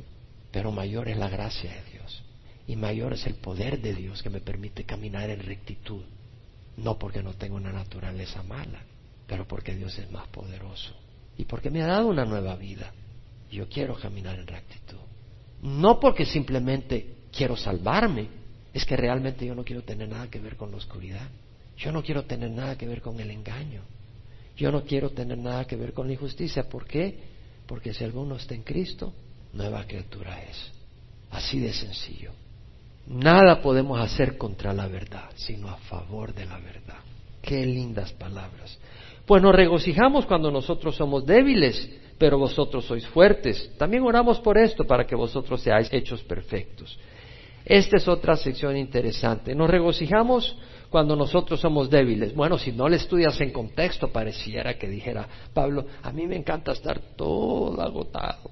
Pero 0.52 0.72
mayor 0.72 1.10
es 1.10 1.18
la 1.18 1.28
gracia 1.28 1.72
de 1.72 1.92
Dios. 1.92 2.24
Y 2.68 2.76
mayor 2.76 3.14
es 3.14 3.26
el 3.26 3.34
poder 3.34 3.82
de 3.82 3.96
Dios 3.96 4.22
que 4.22 4.30
me 4.30 4.42
permite 4.42 4.84
caminar 4.84 5.32
en 5.32 5.40
rectitud. 5.40 6.04
No 6.78 7.00
porque 7.00 7.24
no 7.24 7.34
tengo 7.34 7.56
una 7.56 7.72
naturaleza 7.72 8.44
mala, 8.44 8.84
pero 9.26 9.48
porque 9.48 9.74
Dios 9.74 9.98
es 9.98 10.12
más 10.12 10.28
poderoso. 10.28 10.94
Y 11.36 11.46
porque 11.46 11.72
me 11.72 11.82
ha 11.82 11.88
dado 11.88 12.10
una 12.10 12.26
nueva 12.26 12.56
vida. 12.58 12.94
Yo 13.50 13.68
quiero 13.68 13.96
caminar 13.96 14.38
en 14.38 14.46
rectitud. 14.46 15.00
No 15.64 16.00
porque 16.00 16.28
simplemente 16.28 17.16
quiero 17.36 17.58
salvarme, 17.58 18.28
es 18.72 18.86
que 18.86 18.96
realmente 18.96 19.48
yo 19.48 19.56
no 19.56 19.64
quiero 19.64 19.82
tener 19.82 20.08
nada 20.10 20.30
que 20.30 20.40
ver 20.40 20.58
con 20.58 20.70
la 20.70 20.78
oscuridad. 20.78 21.28
Yo 21.78 21.92
no 21.92 22.02
quiero 22.02 22.24
tener 22.24 22.50
nada 22.52 22.78
que 22.78 22.88
ver 22.88 23.02
con 23.02 23.20
el 23.20 23.30
engaño. 23.32 23.82
Yo 24.56 24.72
no 24.72 24.84
quiero 24.84 25.12
tener 25.12 25.38
nada 25.38 25.66
que 25.66 25.76
ver 25.76 25.94
con 25.94 26.08
la 26.08 26.14
injusticia. 26.14 26.68
¿Por 26.68 26.86
qué? 26.86 27.20
Porque 27.68 27.94
si 27.94 28.04
alguno 28.04 28.36
está 28.36 28.56
en 28.56 28.64
Cristo, 28.64 29.14
nueva 29.54 29.86
criatura 29.86 30.42
es. 30.44 30.72
Así 31.30 31.60
de 31.60 31.74
sencillo. 31.74 32.32
Nada 33.06 33.62
podemos 33.62 34.00
hacer 34.00 34.38
contra 34.38 34.74
la 34.74 34.88
verdad, 34.88 35.30
sino 35.36 35.70
a 35.70 35.78
favor 35.78 36.34
de 36.34 36.46
la 36.46 36.58
verdad. 36.58 36.98
Qué 37.42 37.66
lindas 37.66 38.12
palabras. 38.14 38.78
Pues 39.26 39.42
nos 39.42 39.56
regocijamos 39.56 40.26
cuando 40.26 40.50
nosotros 40.50 40.96
somos 40.96 41.26
débiles, 41.26 41.90
pero 42.18 42.40
vosotros 42.40 42.86
sois 42.86 43.06
fuertes. 43.08 43.72
También 43.78 44.04
oramos 44.04 44.40
por 44.40 44.58
esto, 44.58 44.86
para 44.86 45.06
que 45.06 45.16
vosotros 45.16 45.62
seáis 45.62 45.88
hechos 45.92 46.24
perfectos. 46.24 46.98
Esta 47.64 47.98
es 47.98 48.08
otra 48.08 48.36
sección 48.36 48.76
interesante. 48.76 49.54
Nos 49.54 49.70
regocijamos 49.70 50.58
cuando 50.98 51.16
nosotros 51.16 51.60
somos 51.60 51.92
débiles. 51.92 52.34
Bueno, 52.34 52.58
si 52.58 52.72
no 52.72 52.90
le 52.90 52.96
estudias 52.96 53.40
en 53.40 53.52
contexto, 53.52 54.08
pareciera 54.08 54.80
que 54.80 54.88
dijera 54.88 55.28
Pablo, 55.54 55.86
a 56.02 56.12
mí 56.12 56.26
me 56.26 56.36
encanta 56.36 56.72
estar 56.72 57.00
todo 57.16 57.80
agotado. 57.80 58.50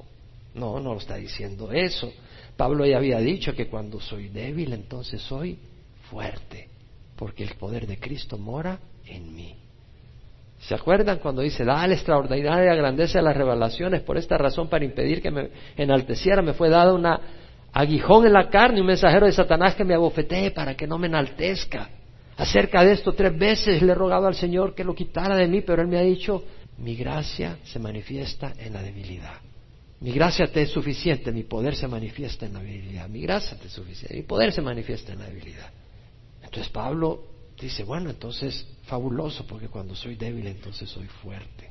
No, 0.53 0.79
no 0.79 0.93
lo 0.93 0.99
está 0.99 1.15
diciendo 1.15 1.71
eso. 1.71 2.13
Pablo 2.55 2.85
ya 2.85 2.97
había 2.97 3.17
dicho 3.17 3.55
que 3.55 3.65
cuando 3.65 3.99
soy 3.99 4.29
débil, 4.29 4.73
entonces 4.73 5.23
soy 5.23 5.57
fuerte, 6.11 6.69
porque 7.15 7.41
el 7.41 7.55
poder 7.55 7.87
de 7.87 7.97
Cristo 7.97 8.37
mora 8.37 8.77
en 9.07 9.35
mí. 9.35 9.55
¿Se 10.59 10.75
acuerdan 10.75 11.17
cuando 11.17 11.41
dice, 11.41 11.65
da 11.65 11.87
la 11.87 11.95
extraordinaria 11.95 12.75
grandeza 12.75 13.17
de 13.17 13.23
las 13.23 13.35
revelaciones? 13.35 14.03
Por 14.03 14.19
esta 14.19 14.37
razón, 14.37 14.67
para 14.67 14.85
impedir 14.85 15.19
que 15.19 15.31
me 15.31 15.49
enalteciera, 15.77 16.43
me 16.43 16.53
fue 16.53 16.69
dada 16.69 16.93
una 16.93 17.19
aguijón 17.73 18.27
en 18.27 18.33
la 18.33 18.51
carne, 18.51 18.81
un 18.81 18.85
mensajero 18.85 19.25
de 19.25 19.31
Satanás 19.31 19.73
que 19.73 19.83
me 19.83 19.95
abofetee 19.95 20.51
para 20.51 20.75
que 20.75 20.85
no 20.85 20.99
me 20.99 21.07
enaltezca. 21.07 21.89
Acerca 22.37 22.83
de 22.83 22.93
esto 22.93 23.13
tres 23.13 23.37
veces 23.37 23.81
le 23.81 23.93
he 23.93 23.95
rogado 23.95 24.27
al 24.27 24.35
Señor 24.35 24.75
que 24.75 24.83
lo 24.83 24.93
quitara 24.93 25.35
de 25.37 25.47
mí, 25.47 25.61
pero 25.61 25.81
Él 25.81 25.87
me 25.87 25.97
ha 25.97 26.01
dicho, 26.01 26.43
mi 26.77 26.95
gracia 26.95 27.57
se 27.63 27.79
manifiesta 27.79 28.53
en 28.57 28.73
la 28.73 28.81
debilidad. 28.81 29.39
Mi 30.01 30.11
gracia 30.11 30.47
te 30.47 30.61
es 30.61 30.69
suficiente, 30.69 31.31
mi 31.31 31.43
poder 31.43 31.75
se 31.75 31.87
manifiesta 31.87 32.45
en 32.45 32.53
la 32.53 32.59
debilidad. 32.59 33.07
Mi 33.07 33.21
gracia 33.21 33.57
te 33.57 33.67
es 33.67 33.73
suficiente, 33.73 34.13
mi 34.15 34.23
poder 34.23 34.51
se 34.51 34.61
manifiesta 34.61 35.13
en 35.13 35.19
la 35.19 35.25
debilidad. 35.25 35.71
Entonces 36.43 36.69
Pablo 36.71 37.23
dice, 37.59 37.83
bueno, 37.83 38.09
entonces 38.09 38.67
fabuloso, 38.83 39.47
porque 39.47 39.69
cuando 39.69 39.95
soy 39.95 40.15
débil 40.15 40.47
entonces 40.47 40.89
soy 40.89 41.07
fuerte. 41.07 41.69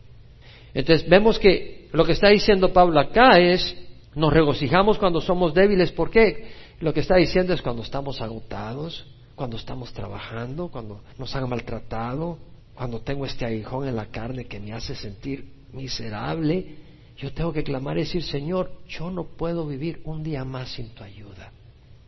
Entonces 0.72 1.08
vemos 1.08 1.38
que 1.38 1.88
lo 1.92 2.04
que 2.04 2.12
está 2.12 2.30
diciendo 2.30 2.72
Pablo 2.72 2.98
acá 2.98 3.38
es, 3.38 3.76
nos 4.14 4.32
regocijamos 4.32 4.98
cuando 4.98 5.20
somos 5.20 5.52
débiles, 5.52 5.92
¿por 5.92 6.10
qué? 6.10 6.50
Lo 6.80 6.92
que 6.94 7.00
está 7.00 7.16
diciendo 7.16 7.52
es 7.52 7.62
cuando 7.62 7.82
estamos 7.82 8.20
agotados, 8.20 9.06
cuando 9.34 9.56
estamos 9.56 9.92
trabajando, 9.92 10.68
cuando 10.68 11.02
nos 11.18 11.34
han 11.34 11.48
maltratado, 11.48 12.38
cuando 12.74 13.00
tengo 13.00 13.26
este 13.26 13.46
aguijón 13.46 13.88
en 13.88 13.96
la 13.96 14.06
carne 14.06 14.46
que 14.46 14.60
me 14.60 14.72
hace 14.72 14.94
sentir 14.94 15.52
miserable, 15.72 16.76
yo 17.16 17.32
tengo 17.32 17.52
que 17.52 17.62
clamar 17.62 17.96
y 17.96 18.00
decir, 18.00 18.22
Señor, 18.22 18.72
yo 18.88 19.10
no 19.10 19.24
puedo 19.24 19.66
vivir 19.66 20.00
un 20.04 20.22
día 20.22 20.44
más 20.44 20.70
sin 20.70 20.88
tu 20.90 21.04
ayuda. 21.04 21.52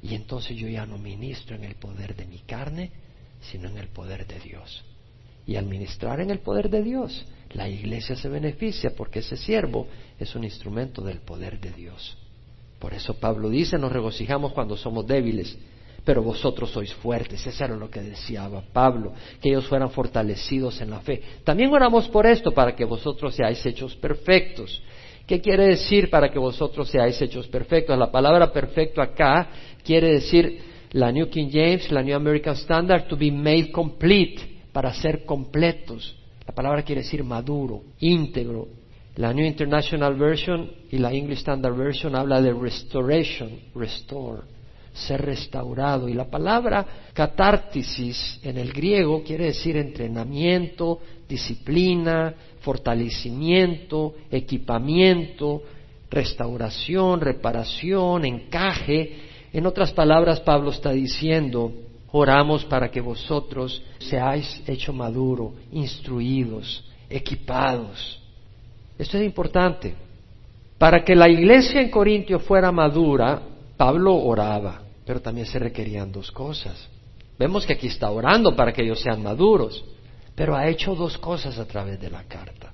Y 0.03 0.15
entonces 0.15 0.57
yo 0.57 0.69
ya 0.69 0.87
no 0.87 0.99
ministro 0.99 1.57
en 1.57 1.65
el 1.65 1.77
poder 1.77 2.15
de 2.17 2.27
mi 2.27 2.39
carne, 2.41 2.91
sino 3.41 3.69
en 3.69 3.79
el 3.79 3.89
poder 3.89 4.27
de 4.27 4.41
Dios. 4.41 4.85
Y 5.47 5.57
al 5.57 5.67
ministrar 5.67 6.21
en 6.21 6.31
el 6.31 6.41
poder 6.41 6.69
de 6.71 6.83
Dios, 6.83 7.25
la 7.53 7.69
iglesia 7.69 8.17
se 8.17 8.29
beneficia 8.29 8.91
porque 8.97 9.21
ese 9.21 9.37
siervo 9.37 9.87
es 10.19 10.35
un 10.35 10.45
instrumento 10.45 11.03
del 11.03 11.21
poder 11.21 11.61
de 11.61 11.71
Dios. 11.71 12.17
Por 12.81 12.93
eso 12.93 13.15
Pablo 13.15 13.49
dice, 13.49 13.79
nos 13.79 13.93
regocijamos 13.93 14.53
cuando 14.53 14.77
somos 14.77 15.07
débiles, 15.07 15.57
pero 16.07 16.23
vosotros 16.23 16.71
sois 16.71 16.95
fuertes. 16.95 17.45
Eso 17.45 17.65
era 17.65 17.75
lo 17.75 17.91
que 17.91 18.01
deseaba 18.01 18.63
Pablo, 18.73 19.13
que 19.43 19.49
ellos 19.49 19.67
fueran 19.67 19.91
fortalecidos 19.91 20.81
en 20.81 20.91
la 20.91 21.01
fe. 21.01 21.21
También 21.43 21.73
oramos 21.73 22.09
por 22.09 22.27
esto, 22.27 22.53
para 22.53 22.77
que 22.77 22.85
vosotros 22.85 23.35
seáis 23.35 23.67
hechos 23.67 23.97
perfectos. 23.97 24.81
¿Qué 25.27 25.41
quiere 25.41 25.67
decir 25.67 26.09
para 26.09 26.31
que 26.31 26.39
vosotros 26.39 26.89
seáis 26.89 27.21
hechos 27.21 27.49
perfectos? 27.49 27.99
La 27.99 28.13
palabra 28.13 28.53
perfecto 28.53 29.03
acá 29.03 29.49
quiere 29.83 30.13
decir 30.13 30.61
la 30.93 31.11
New 31.11 31.29
King 31.29 31.49
James, 31.51 31.91
la 31.91 32.05
New 32.05 32.15
American 32.15 32.55
Standard, 32.55 33.09
to 33.09 33.17
be 33.17 33.33
made 33.33 33.73
complete, 33.73 34.61
para 34.73 34.95
ser 34.95 35.25
completos. 35.25 36.15
La 36.47 36.55
palabra 36.55 36.85
quiere 36.85 37.03
decir 37.03 37.25
maduro, 37.25 37.83
íntegro. 37.99 38.69
La 39.17 39.33
New 39.33 39.45
International 39.45 40.15
Version 40.15 40.71
y 40.89 40.99
la 40.99 41.13
English 41.13 41.39
Standard 41.39 41.75
Version 41.75 42.15
habla 42.15 42.41
de 42.41 42.53
restoration, 42.53 43.51
restore, 43.75 44.43
ser 44.97 45.23
restaurado. 45.23 46.09
Y 46.09 46.15
la 46.15 46.25
palabra 46.25 46.87
catártisis 47.13 48.41
en 48.43 48.59
el 48.59 48.73
griego 48.73 49.23
quiere 49.23 49.47
decir 49.47 49.77
entrenamiento, 49.77 51.01
disciplina, 51.29 52.35
fortalecimiento, 52.61 54.15
equipamiento, 54.31 55.63
restauración, 56.11 57.21
reparación, 57.21 58.25
encaje. 58.25 59.17
En 59.53 59.67
otras 59.67 59.93
palabras, 59.93 60.41
Pablo 60.41 60.71
está 60.71 60.93
diciendo, 60.93 61.73
oramos 62.13 62.65
para 62.65 62.91
que 62.91 63.01
vosotros 63.01 63.83
seáis 63.99 64.63
hecho 64.67 64.93
maduro, 64.93 65.55
instruidos, 65.73 66.85
equipados. 67.11 68.21
Esto 68.99 69.19
es 69.19 69.25
importante. 69.25 69.95
Para 70.79 71.05
que 71.05 71.15
la 71.15 71.29
iglesia 71.29 71.81
en 71.81 71.91
Corintio 71.91 72.39
fuera 72.39 72.71
madura, 72.71 73.41
Pablo 73.77 74.17
oraba, 74.17 74.83
pero 75.07 75.23
también 75.23 75.47
se 75.47 75.59
requerían 75.59 76.11
dos 76.11 76.33
cosas. 76.33 76.89
Vemos 77.39 77.65
que 77.65 77.75
aquí 77.75 77.87
está 77.87 78.11
orando 78.11 78.57
para 78.57 78.73
que 78.73 78.83
ellos 78.83 79.01
sean 79.01 79.23
maduros, 79.23 79.85
pero 80.35 80.57
ha 80.57 80.69
hecho 80.69 80.95
dos 80.95 81.17
cosas 81.17 81.59
a 81.59 81.65
través 81.67 82.01
de 82.01 82.11
la 82.11 82.25
carta. 82.25 82.73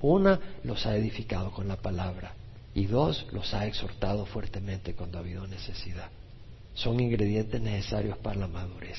Una, 0.00 0.40
los 0.64 0.84
ha 0.86 0.96
edificado 0.96 1.50
con 1.50 1.68
la 1.68 1.76
palabra. 1.76 2.34
Y 2.74 2.86
dos, 2.86 3.26
los 3.32 3.54
ha 3.54 3.66
exhortado 3.66 4.26
fuertemente 4.26 4.94
cuando 4.94 5.18
ha 5.18 5.20
habido 5.20 5.46
necesidad. 5.46 6.08
Son 6.74 6.98
ingredientes 6.98 7.60
necesarios 7.60 8.18
para 8.18 8.40
la 8.40 8.48
madurez. 8.48 8.98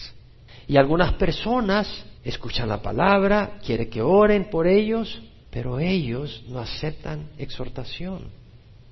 Y 0.68 0.78
algunas 0.78 1.14
personas 1.14 1.88
escuchan 2.24 2.70
la 2.70 2.82
palabra, 2.82 3.60
quieren 3.66 3.90
que 3.90 4.02
oren 4.02 4.50
por 4.50 4.68
ellos, 4.68 5.22
pero 5.50 5.80
ellos 5.80 6.44
no 6.48 6.60
aceptan 6.60 7.30
exhortación. 7.38 8.30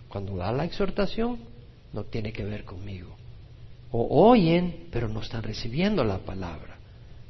Cuando 0.10 0.36
da 0.36 0.52
la 0.52 0.66
exhortación, 0.66 1.40
no 1.94 2.04
tiene 2.04 2.34
que 2.34 2.44
ver 2.44 2.66
conmigo. 2.66 3.16
O 3.96 4.30
oyen, 4.30 4.88
pero 4.92 5.08
no 5.08 5.22
están 5.22 5.44
recibiendo 5.44 6.04
la 6.04 6.18
palabra. 6.18 6.78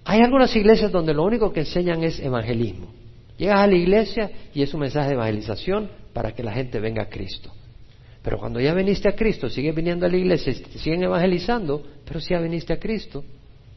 Hay 0.05 0.21
algunas 0.21 0.55
iglesias 0.55 0.93
donde 0.93 1.13
lo 1.13 1.23
único 1.23 1.51
que 1.51 1.59
enseñan 1.59 2.03
es 2.05 2.21
evangelismo. 2.21 2.87
Llegas 3.37 3.59
a 3.59 3.67
la 3.67 3.75
iglesia 3.75 4.31
y 4.53 4.61
es 4.61 4.73
un 4.73 4.79
mensaje 4.79 5.09
de 5.09 5.15
evangelización 5.15 5.89
para 6.13 6.31
que 6.31 6.41
la 6.41 6.53
gente 6.53 6.79
venga 6.79 7.03
a 7.03 7.09
Cristo. 7.09 7.51
Pero 8.21 8.37
cuando 8.37 8.61
ya 8.61 8.73
viniste 8.73 9.09
a 9.09 9.15
Cristo, 9.15 9.49
sigues 9.49 9.75
viniendo 9.75 10.05
a 10.05 10.09
la 10.09 10.15
iglesia 10.15 10.53
siguen 10.53 11.03
evangelizando, 11.03 11.83
pero 12.05 12.21
si 12.21 12.33
ya 12.33 12.39
viniste 12.39 12.71
a 12.71 12.79
Cristo, 12.79 13.25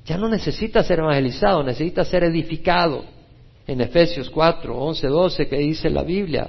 ya 0.04 0.16
no 0.16 0.28
necesitas 0.28 0.86
ser 0.86 1.00
evangelizado, 1.00 1.64
necesitas 1.64 2.06
ser 2.06 2.22
edificado. 2.22 3.04
En 3.66 3.80
Efesios 3.80 4.30
4, 4.30 4.78
11, 4.78 5.08
12, 5.08 5.48
que 5.48 5.58
dice 5.58 5.90
la 5.90 6.04
Biblia, 6.04 6.48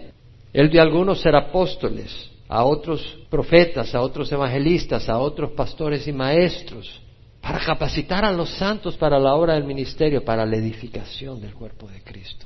Él 0.54 0.69
dio 0.69 0.82
a 0.82 0.84
algunos 0.84 1.19
ser 1.19 1.36
apóstoles, 1.36 2.30
a 2.48 2.64
otros 2.64 3.18
profetas, 3.30 3.94
a 3.94 4.02
otros 4.02 4.32
evangelistas, 4.32 5.10
a 5.10 5.18
otros 5.20 5.52
pastores 5.52 6.08
y 6.08 6.14
maestros 6.14 7.02
para 7.42 7.60
capacitar 7.60 8.26
a 8.26 8.32
los 8.32 8.50
santos 8.50 8.98
para 8.98 9.18
la 9.18 9.34
obra 9.36 9.54
del 9.54 9.64
ministerio, 9.64 10.26
para 10.26 10.46
la 10.46 10.58
edificación 10.58 11.40
del 11.40 11.54
cuerpo 11.54 11.88
de 11.88 12.02
Cristo. 12.02 12.46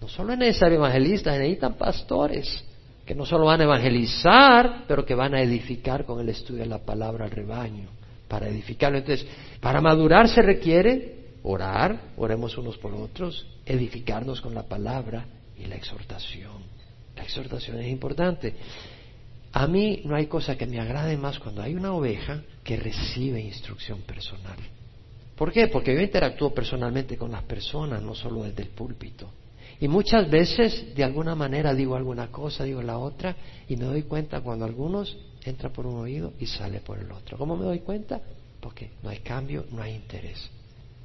No 0.00 0.08
solo 0.08 0.32
es 0.32 0.38
necesario 0.38 0.78
evangelistas, 0.78 1.38
necesitan 1.38 1.74
pastores 1.74 2.64
que 3.04 3.14
no 3.14 3.26
solo 3.26 3.46
van 3.46 3.60
a 3.60 3.64
evangelizar, 3.64 4.84
pero 4.88 5.04
que 5.04 5.14
van 5.14 5.34
a 5.34 5.42
edificar 5.42 6.06
con 6.06 6.20
el 6.20 6.28
estudio 6.28 6.60
de 6.60 6.68
la 6.68 6.78
palabra 6.78 7.26
al 7.26 7.30
rebaño, 7.30 7.88
para 8.28 8.48
edificarlo. 8.48 8.98
Entonces, 8.98 9.26
para 9.60 9.80
madurar 9.80 10.28
se 10.28 10.40
requiere 10.40 11.32
orar, 11.42 12.12
oremos 12.16 12.56
unos 12.56 12.78
por 12.78 12.94
otros, 12.94 13.46
edificarnos 13.66 14.40
con 14.40 14.54
la 14.54 14.62
palabra 14.62 15.26
y 15.58 15.66
la 15.66 15.74
exhortación. 15.74 16.62
La 17.14 17.24
exhortación 17.24 17.78
es 17.80 17.88
importante. 17.88 18.54
A 19.52 19.66
mí 19.66 20.02
no 20.04 20.14
hay 20.14 20.26
cosa 20.26 20.56
que 20.56 20.66
me 20.66 20.80
agrade 20.80 21.16
más 21.16 21.38
cuando 21.38 21.62
hay 21.62 21.74
una 21.74 21.92
oveja 21.92 22.42
que 22.62 22.76
recibe 22.76 23.40
instrucción 23.40 24.02
personal. 24.02 24.56
¿Por 25.34 25.52
qué? 25.52 25.68
Porque 25.68 25.94
yo 25.94 26.00
interactúo 26.00 26.54
personalmente 26.54 27.16
con 27.16 27.32
las 27.32 27.42
personas, 27.44 28.02
no 28.02 28.14
solo 28.14 28.44
desde 28.44 28.62
el 28.62 28.68
púlpito. 28.68 29.32
Y 29.80 29.88
muchas 29.88 30.30
veces, 30.30 30.94
de 30.94 31.02
alguna 31.02 31.34
manera, 31.34 31.74
digo 31.74 31.96
alguna 31.96 32.28
cosa, 32.28 32.64
digo 32.64 32.82
la 32.82 32.98
otra, 32.98 33.34
y 33.66 33.76
me 33.76 33.86
doy 33.86 34.02
cuenta 34.02 34.42
cuando 34.42 34.66
algunos 34.66 35.16
entra 35.42 35.70
por 35.70 35.86
un 35.86 35.98
oído 35.98 36.34
y 36.38 36.46
sale 36.46 36.80
por 36.80 36.98
el 36.98 37.10
otro. 37.10 37.38
¿Cómo 37.38 37.56
me 37.56 37.64
doy 37.64 37.80
cuenta? 37.80 38.20
Porque 38.60 38.90
no 39.02 39.08
hay 39.08 39.20
cambio, 39.20 39.64
no 39.72 39.82
hay 39.82 39.94
interés. 39.94 40.50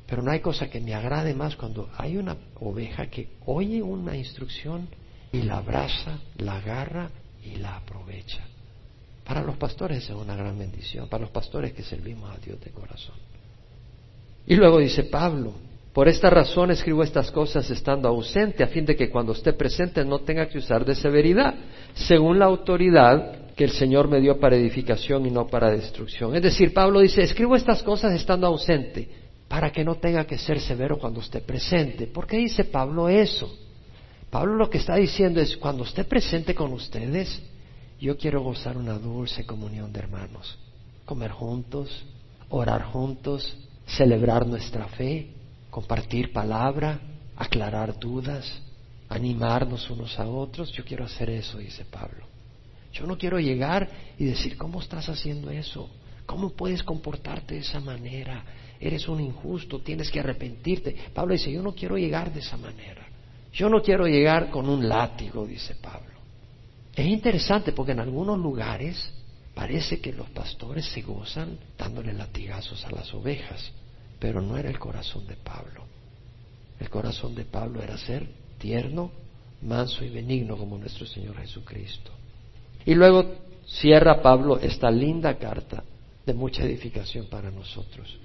Pero 0.06 0.22
no 0.22 0.30
hay 0.30 0.42
cosa 0.42 0.70
que 0.70 0.82
me 0.82 0.94
agrade 0.94 1.34
más 1.34 1.56
cuando 1.56 1.90
hay 1.98 2.18
una 2.18 2.36
oveja 2.60 3.08
que 3.08 3.30
oye 3.46 3.82
una 3.82 4.16
instrucción 4.16 4.88
y 5.32 5.42
la 5.44 5.58
abraza, 5.58 6.20
la 6.38 6.58
agarra 6.58 7.10
y 7.46 7.58
la 7.58 7.78
aprovecha. 7.78 8.42
Para 9.24 9.42
los 9.42 9.58
pastores 9.58 10.04
es 10.04 10.10
una 10.10 10.36
gran 10.36 10.58
bendición, 10.58 11.08
para 11.08 11.22
los 11.22 11.32
pastores 11.32 11.74
que 11.74 11.84
servimos 11.84 12.30
a 12.30 12.38
Dios 12.38 12.60
de 12.62 12.72
corazón. 12.72 13.16
Y 14.48 14.56
luego 14.56 14.80
dice 14.80 15.04
Pablo, 15.06 15.54
por 15.94 16.08
esta 16.08 16.30
razón 16.30 16.72
escribo 16.72 17.04
estas 17.04 17.32
cosas 17.32 17.70
estando 17.70 18.08
ausente, 18.08 18.64
a 18.64 18.68
fin 18.68 18.86
de 18.86 18.96
que 18.96 19.10
cuando 19.10 19.32
esté 19.32 19.54
presente 19.54 20.06
no 20.06 20.20
tenga 20.20 20.48
que 20.48 20.60
usar 20.60 20.86
de 20.86 20.94
severidad, 20.94 21.56
según 21.94 22.38
la 22.38 22.46
autoridad 22.46 23.54
que 23.56 23.64
el 23.64 23.72
Señor 23.72 24.10
me 24.10 24.20
dio 24.20 24.40
para 24.40 24.58
edificación 24.58 25.26
y 25.26 25.32
no 25.32 25.48
para 25.48 25.72
destrucción. 25.72 26.36
Es 26.36 26.44
decir, 26.44 26.74
Pablo 26.74 27.00
dice, 27.00 27.22
escribo 27.22 27.56
estas 27.56 27.82
cosas 27.82 28.14
estando 28.14 28.46
ausente, 28.46 29.10
para 29.48 29.72
que 29.72 29.84
no 29.84 29.96
tenga 29.96 30.26
que 30.26 30.38
ser 30.38 30.60
severo 30.60 30.98
cuando 30.98 31.22
esté 31.22 31.40
presente. 31.40 32.08
¿Por 32.08 32.28
qué 32.28 32.38
dice 32.38 32.66
Pablo 32.66 33.08
eso? 33.08 33.65
Pablo 34.36 34.56
lo 34.56 34.70
que 34.70 34.80
está 34.80 34.98
diciendo 34.98 35.40
es, 35.40 35.56
cuando 35.56 35.86
esté 35.86 36.04
presente 36.04 36.54
con 36.54 36.74
ustedes, 36.74 37.42
yo 38.02 38.18
quiero 38.18 38.44
gozar 38.44 38.76
una 38.76 39.00
dulce 39.00 39.46
comunión 39.46 39.94
de 39.94 40.00
hermanos, 40.00 40.60
comer 41.06 41.32
juntos, 41.32 42.04
orar 42.50 42.84
juntos, 42.84 43.58
celebrar 43.88 44.46
nuestra 44.46 44.90
fe, 44.90 45.30
compartir 45.70 46.34
palabra, 46.34 47.00
aclarar 47.38 47.98
dudas, 47.98 48.62
animarnos 49.08 49.90
unos 49.90 50.20
a 50.20 50.28
otros. 50.28 50.70
Yo 50.74 50.84
quiero 50.84 51.06
hacer 51.06 51.30
eso, 51.30 51.60
dice 51.60 51.86
Pablo. 51.86 52.26
Yo 52.92 53.08
no 53.08 53.18
quiero 53.18 53.40
llegar 53.40 53.90
y 54.20 54.26
decir, 54.26 54.58
¿cómo 54.58 54.82
estás 54.82 55.08
haciendo 55.08 55.50
eso? 55.50 55.90
¿Cómo 56.26 56.50
puedes 56.50 56.84
comportarte 56.84 57.54
de 57.54 57.62
esa 57.62 57.80
manera? 57.80 58.44
Eres 58.82 59.08
un 59.08 59.22
injusto, 59.22 59.80
tienes 59.80 60.12
que 60.12 60.20
arrepentirte. 60.20 60.94
Pablo 61.14 61.32
dice, 61.32 61.54
yo 61.54 61.64
no 61.64 61.74
quiero 61.74 61.98
llegar 61.98 62.34
de 62.34 62.42
esa 62.42 62.58
manera. 62.58 63.05
Yo 63.56 63.70
no 63.70 63.82
quiero 63.82 64.06
llegar 64.06 64.52
con 64.52 64.70
un 64.70 64.88
látigo, 64.88 65.46
dice 65.46 65.76
Pablo. 65.82 66.14
Es 66.96 67.08
interesante 67.08 67.72
porque 67.72 67.94
en 67.94 68.00
algunos 68.00 68.38
lugares 68.38 69.12
Parece 69.56 70.02
que 70.02 70.12
los 70.12 70.30
pastores 70.32 70.86
se 70.86 71.02
gozan 71.02 71.58
dándole 71.78 72.12
latigazos 72.12 72.86
a 72.86 72.92
las 72.92 73.12
ovejas, 73.14 73.72
pero 74.20 74.42
no 74.42 74.58
era 74.58 74.70
el 74.70 74.78
corazón 74.78 75.26
de 75.28 75.38
Pablo. 75.38 75.86
El 76.78 76.90
corazón 76.90 77.34
de 77.34 77.46
Pablo 77.46 77.82
era 77.82 77.98
ser 77.98 78.28
tierno, 78.58 79.12
manso 79.62 80.04
y 80.04 80.10
benigno 80.10 80.58
como 80.58 80.78
nuestro 80.78 81.06
Señor 81.06 81.38
Jesucristo. 81.38 82.12
Y 82.86 82.96
luego 82.96 83.34
cierra 83.66 84.22
Pablo 84.22 84.60
esta 84.60 84.92
linda 84.92 85.38
carta 85.38 85.86
de 86.26 86.34
mucha 86.34 86.64
edificación 86.66 87.28
para 87.28 87.50
nosotros. 87.50 88.20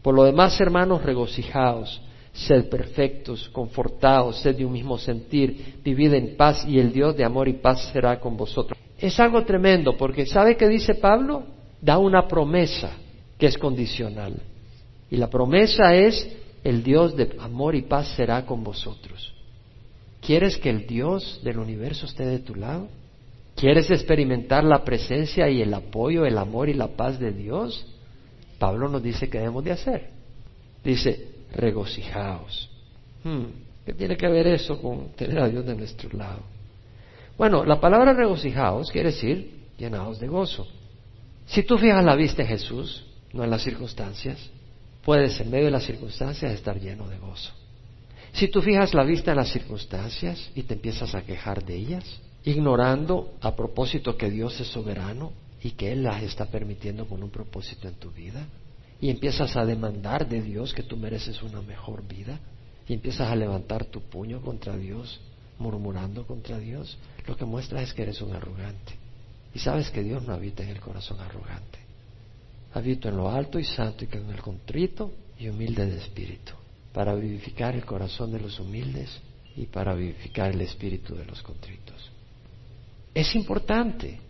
Por 0.00 0.14
lo 0.14 0.24
demás, 0.24 0.58
hermanos, 0.58 1.02
regocijaos, 1.02 2.00
sed 2.32 2.68
perfectos, 2.68 3.48
confortados, 3.50 4.40
sed 4.40 4.56
de 4.56 4.64
un 4.64 4.72
mismo 4.72 4.98
sentir, 4.98 5.80
vivid 5.84 6.14
en 6.14 6.36
paz 6.36 6.64
y 6.66 6.78
el 6.78 6.92
Dios 6.92 7.16
de 7.16 7.24
amor 7.24 7.48
y 7.48 7.54
paz 7.54 7.90
será 7.92 8.18
con 8.18 8.36
vosotros. 8.36 8.78
Es 8.98 9.18
algo 9.20 9.44
tremendo 9.44 9.96
porque 9.96 10.26
¿sabe 10.26 10.56
qué 10.56 10.68
dice 10.68 10.94
Pablo? 10.94 11.44
Da 11.80 11.98
una 11.98 12.26
promesa 12.28 12.92
que 13.38 13.46
es 13.46 13.58
condicional. 13.58 14.34
Y 15.10 15.16
la 15.16 15.28
promesa 15.28 15.94
es 15.94 16.28
el 16.64 16.82
Dios 16.82 17.16
de 17.16 17.36
amor 17.40 17.74
y 17.74 17.82
paz 17.82 18.08
será 18.16 18.46
con 18.46 18.62
vosotros. 18.62 19.34
¿Quieres 20.20 20.56
que 20.56 20.70
el 20.70 20.86
Dios 20.86 21.40
del 21.42 21.58
universo 21.58 22.06
esté 22.06 22.24
de 22.24 22.38
tu 22.38 22.54
lado? 22.54 22.88
¿Quieres 23.56 23.90
experimentar 23.90 24.64
la 24.64 24.84
presencia 24.84 25.50
y 25.50 25.60
el 25.60 25.74
apoyo, 25.74 26.24
el 26.24 26.38
amor 26.38 26.68
y 26.68 26.74
la 26.74 26.88
paz 26.88 27.18
de 27.18 27.32
Dios? 27.32 27.86
Pablo 28.58 28.88
nos 28.88 29.02
dice 29.02 29.28
que 29.28 29.38
debemos 29.38 29.64
de 29.64 29.72
hacer. 29.72 30.10
Dice, 30.84 31.31
regocijaos. 31.52 32.68
Hmm, 33.24 33.44
¿Qué 33.84 33.92
tiene 33.94 34.16
que 34.16 34.28
ver 34.28 34.46
eso 34.46 34.80
con 34.80 35.12
tener 35.12 35.38
a 35.38 35.48
Dios 35.48 35.64
de 35.64 35.74
nuestro 35.74 36.16
lado? 36.16 36.40
Bueno, 37.36 37.64
la 37.64 37.80
palabra 37.80 38.12
regocijaos 38.12 38.90
quiere 38.90 39.10
decir 39.10 39.62
llenados 39.78 40.20
de 40.20 40.28
gozo. 40.28 40.66
Si 41.46 41.62
tú 41.62 41.78
fijas 41.78 42.04
la 42.04 42.14
vista 42.14 42.42
en 42.42 42.48
Jesús, 42.48 43.04
no 43.32 43.42
en 43.42 43.50
las 43.50 43.62
circunstancias, 43.62 44.38
puedes 45.04 45.40
en 45.40 45.50
medio 45.50 45.66
de 45.66 45.70
las 45.72 45.84
circunstancias 45.84 46.52
estar 46.52 46.78
lleno 46.78 47.08
de 47.08 47.18
gozo. 47.18 47.52
Si 48.32 48.48
tú 48.48 48.62
fijas 48.62 48.94
la 48.94 49.04
vista 49.04 49.32
en 49.32 49.38
las 49.38 49.50
circunstancias 49.50 50.50
y 50.54 50.62
te 50.62 50.74
empiezas 50.74 51.14
a 51.14 51.22
quejar 51.22 51.64
de 51.64 51.76
ellas, 51.76 52.04
ignorando 52.44 53.34
a 53.40 53.54
propósito 53.54 54.16
que 54.16 54.30
Dios 54.30 54.58
es 54.60 54.68
soberano 54.68 55.32
y 55.62 55.72
que 55.72 55.92
Él 55.92 56.02
las 56.02 56.22
está 56.22 56.46
permitiendo 56.46 57.06
con 57.06 57.22
un 57.22 57.30
propósito 57.30 57.88
en 57.88 57.94
tu 57.94 58.10
vida, 58.10 58.46
y 59.02 59.10
empiezas 59.10 59.56
a 59.56 59.66
demandar 59.66 60.28
de 60.28 60.40
Dios 60.40 60.72
que 60.72 60.84
tú 60.84 60.96
mereces 60.96 61.42
una 61.42 61.60
mejor 61.60 62.06
vida, 62.06 62.38
y 62.86 62.94
empiezas 62.94 63.32
a 63.32 63.34
levantar 63.34 63.84
tu 63.86 64.00
puño 64.00 64.40
contra 64.40 64.76
Dios, 64.76 65.20
murmurando 65.58 66.24
contra 66.24 66.56
Dios, 66.60 66.96
lo 67.26 67.36
que 67.36 67.44
muestra 67.44 67.82
es 67.82 67.92
que 67.92 68.02
eres 68.02 68.22
un 68.22 68.32
arrogante. 68.32 68.94
Y 69.52 69.58
sabes 69.58 69.90
que 69.90 70.04
Dios 70.04 70.22
no 70.22 70.32
habita 70.32 70.62
en 70.62 70.68
el 70.68 70.78
corazón 70.78 71.18
arrogante. 71.18 71.80
Habito 72.74 73.08
en 73.08 73.16
lo 73.16 73.28
alto 73.28 73.58
y 73.58 73.64
santo 73.64 74.04
y 74.04 74.16
en 74.16 74.30
el 74.30 74.40
contrito 74.40 75.10
y 75.36 75.48
humilde 75.48 75.84
de 75.84 75.98
espíritu, 75.98 76.52
para 76.92 77.12
vivificar 77.16 77.74
el 77.74 77.84
corazón 77.84 78.30
de 78.30 78.38
los 78.38 78.60
humildes 78.60 79.10
y 79.56 79.66
para 79.66 79.94
vivificar 79.94 80.52
el 80.52 80.60
espíritu 80.60 81.16
de 81.16 81.24
los 81.24 81.42
contritos. 81.42 82.08
Es 83.12 83.34
importante. 83.34 84.20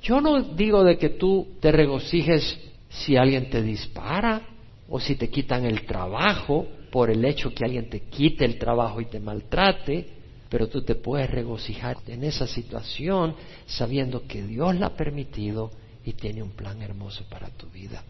Yo 0.00 0.22
no 0.22 0.40
digo 0.54 0.82
de 0.82 0.96
que 0.96 1.10
tú 1.10 1.58
te 1.60 1.70
regocijes 1.70 2.58
si 2.94 3.16
alguien 3.16 3.50
te 3.50 3.62
dispara 3.62 4.42
o 4.88 5.00
si 5.00 5.16
te 5.16 5.28
quitan 5.28 5.64
el 5.64 5.84
trabajo 5.84 6.66
por 6.90 7.10
el 7.10 7.24
hecho 7.24 7.52
que 7.52 7.64
alguien 7.64 7.88
te 7.88 8.02
quite 8.02 8.44
el 8.44 8.58
trabajo 8.58 9.00
y 9.00 9.06
te 9.06 9.18
maltrate, 9.18 10.08
pero 10.48 10.68
tú 10.68 10.82
te 10.82 10.94
puedes 10.94 11.28
regocijar 11.28 11.96
en 12.06 12.22
esa 12.22 12.46
situación 12.46 13.34
sabiendo 13.66 14.26
que 14.26 14.42
Dios 14.42 14.76
la 14.76 14.86
ha 14.86 14.96
permitido 14.96 15.70
y 16.04 16.12
tiene 16.12 16.42
un 16.42 16.50
plan 16.50 16.80
hermoso 16.82 17.24
para 17.28 17.48
tu 17.48 17.66
vida. 17.68 18.04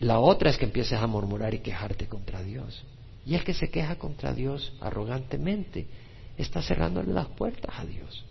La 0.00 0.18
otra 0.18 0.50
es 0.50 0.58
que 0.58 0.64
empieces 0.64 0.98
a 0.98 1.06
murmurar 1.06 1.54
y 1.54 1.60
quejarte 1.60 2.06
contra 2.06 2.42
Dios. 2.42 2.82
Y 3.24 3.34
el 3.34 3.44
que 3.44 3.54
se 3.54 3.70
queja 3.70 3.96
contra 3.96 4.34
Dios 4.34 4.72
arrogantemente 4.80 5.86
está 6.36 6.60
cerrándole 6.62 7.12
las 7.12 7.28
puertas 7.28 7.78
a 7.78 7.84
Dios. 7.84 8.24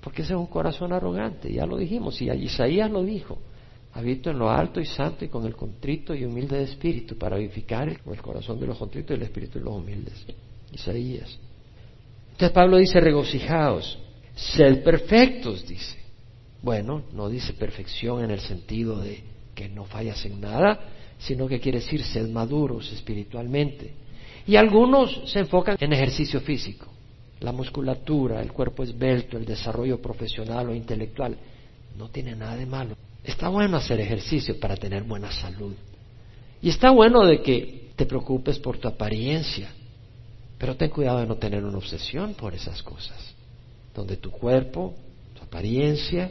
Porque 0.00 0.22
ese 0.22 0.32
es 0.32 0.38
un 0.38 0.46
corazón 0.46 0.92
arrogante, 0.92 1.52
ya 1.52 1.66
lo 1.66 1.76
dijimos, 1.76 2.20
y 2.22 2.30
Isaías 2.30 2.90
lo 2.90 3.02
dijo. 3.02 3.38
Habito 3.94 4.30
en 4.30 4.38
lo 4.38 4.50
alto 4.50 4.80
y 4.80 4.86
santo 4.86 5.24
y 5.24 5.28
con 5.28 5.44
el 5.44 5.54
contrito 5.54 6.14
y 6.14 6.24
humilde 6.24 6.56
de 6.56 6.64
espíritu 6.64 7.18
para 7.18 7.36
vivificar 7.36 7.88
el, 7.88 7.98
el 8.10 8.22
corazón 8.22 8.58
de 8.58 8.66
los 8.66 8.78
contritos 8.78 9.10
y 9.10 9.14
el 9.14 9.22
espíritu 9.22 9.58
de 9.58 9.64
los 9.66 9.74
humildes. 9.74 10.24
Isaías. 10.72 11.38
Entonces 12.32 12.50
Pablo 12.50 12.78
dice, 12.78 13.00
regocijaos, 13.00 13.98
sed 14.34 14.82
perfectos, 14.82 15.66
dice. 15.66 15.98
Bueno, 16.62 17.02
no 17.12 17.28
dice 17.28 17.52
perfección 17.52 18.24
en 18.24 18.30
el 18.30 18.40
sentido 18.40 18.98
de 18.98 19.22
que 19.54 19.68
no 19.68 19.84
fallas 19.84 20.24
en 20.24 20.40
nada, 20.40 20.80
sino 21.18 21.46
que 21.46 21.60
quiere 21.60 21.80
decir 21.80 22.02
sed 22.02 22.28
maduros 22.28 22.90
espiritualmente. 22.92 23.94
Y 24.46 24.56
algunos 24.56 25.30
se 25.30 25.40
enfocan 25.40 25.76
en 25.78 25.92
ejercicio 25.92 26.40
físico, 26.40 26.86
la 27.40 27.52
musculatura, 27.52 28.40
el 28.40 28.52
cuerpo 28.52 28.82
esbelto, 28.82 29.36
el 29.36 29.44
desarrollo 29.44 30.00
profesional 30.00 30.70
o 30.70 30.74
intelectual. 30.74 31.36
No 31.96 32.08
tiene 32.08 32.34
nada 32.34 32.56
de 32.56 32.66
malo. 32.66 32.96
Está 33.24 33.48
bueno 33.48 33.76
hacer 33.76 34.00
ejercicio 34.00 34.58
para 34.58 34.76
tener 34.76 35.04
buena 35.04 35.30
salud. 35.30 35.74
Y 36.60 36.68
está 36.70 36.90
bueno 36.90 37.24
de 37.24 37.42
que 37.42 37.90
te 37.96 38.06
preocupes 38.06 38.58
por 38.58 38.78
tu 38.78 38.88
apariencia, 38.88 39.70
pero 40.58 40.76
ten 40.76 40.90
cuidado 40.90 41.20
de 41.20 41.26
no 41.26 41.36
tener 41.36 41.64
una 41.64 41.78
obsesión 41.78 42.34
por 42.34 42.54
esas 42.54 42.82
cosas, 42.82 43.34
donde 43.94 44.16
tu 44.16 44.30
cuerpo, 44.30 44.94
tu 45.34 45.44
apariencia, 45.44 46.30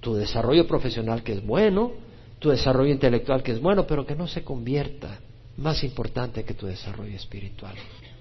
tu 0.00 0.14
desarrollo 0.14 0.66
profesional 0.66 1.22
que 1.22 1.32
es 1.32 1.44
bueno, 1.44 1.92
tu 2.38 2.50
desarrollo 2.50 2.92
intelectual 2.92 3.42
que 3.42 3.52
es 3.52 3.60
bueno, 3.60 3.86
pero 3.86 4.04
que 4.04 4.16
no 4.16 4.26
se 4.26 4.42
convierta 4.42 5.20
más 5.56 5.84
importante 5.84 6.44
que 6.44 6.54
tu 6.54 6.66
desarrollo 6.66 7.14
espiritual 7.14 7.74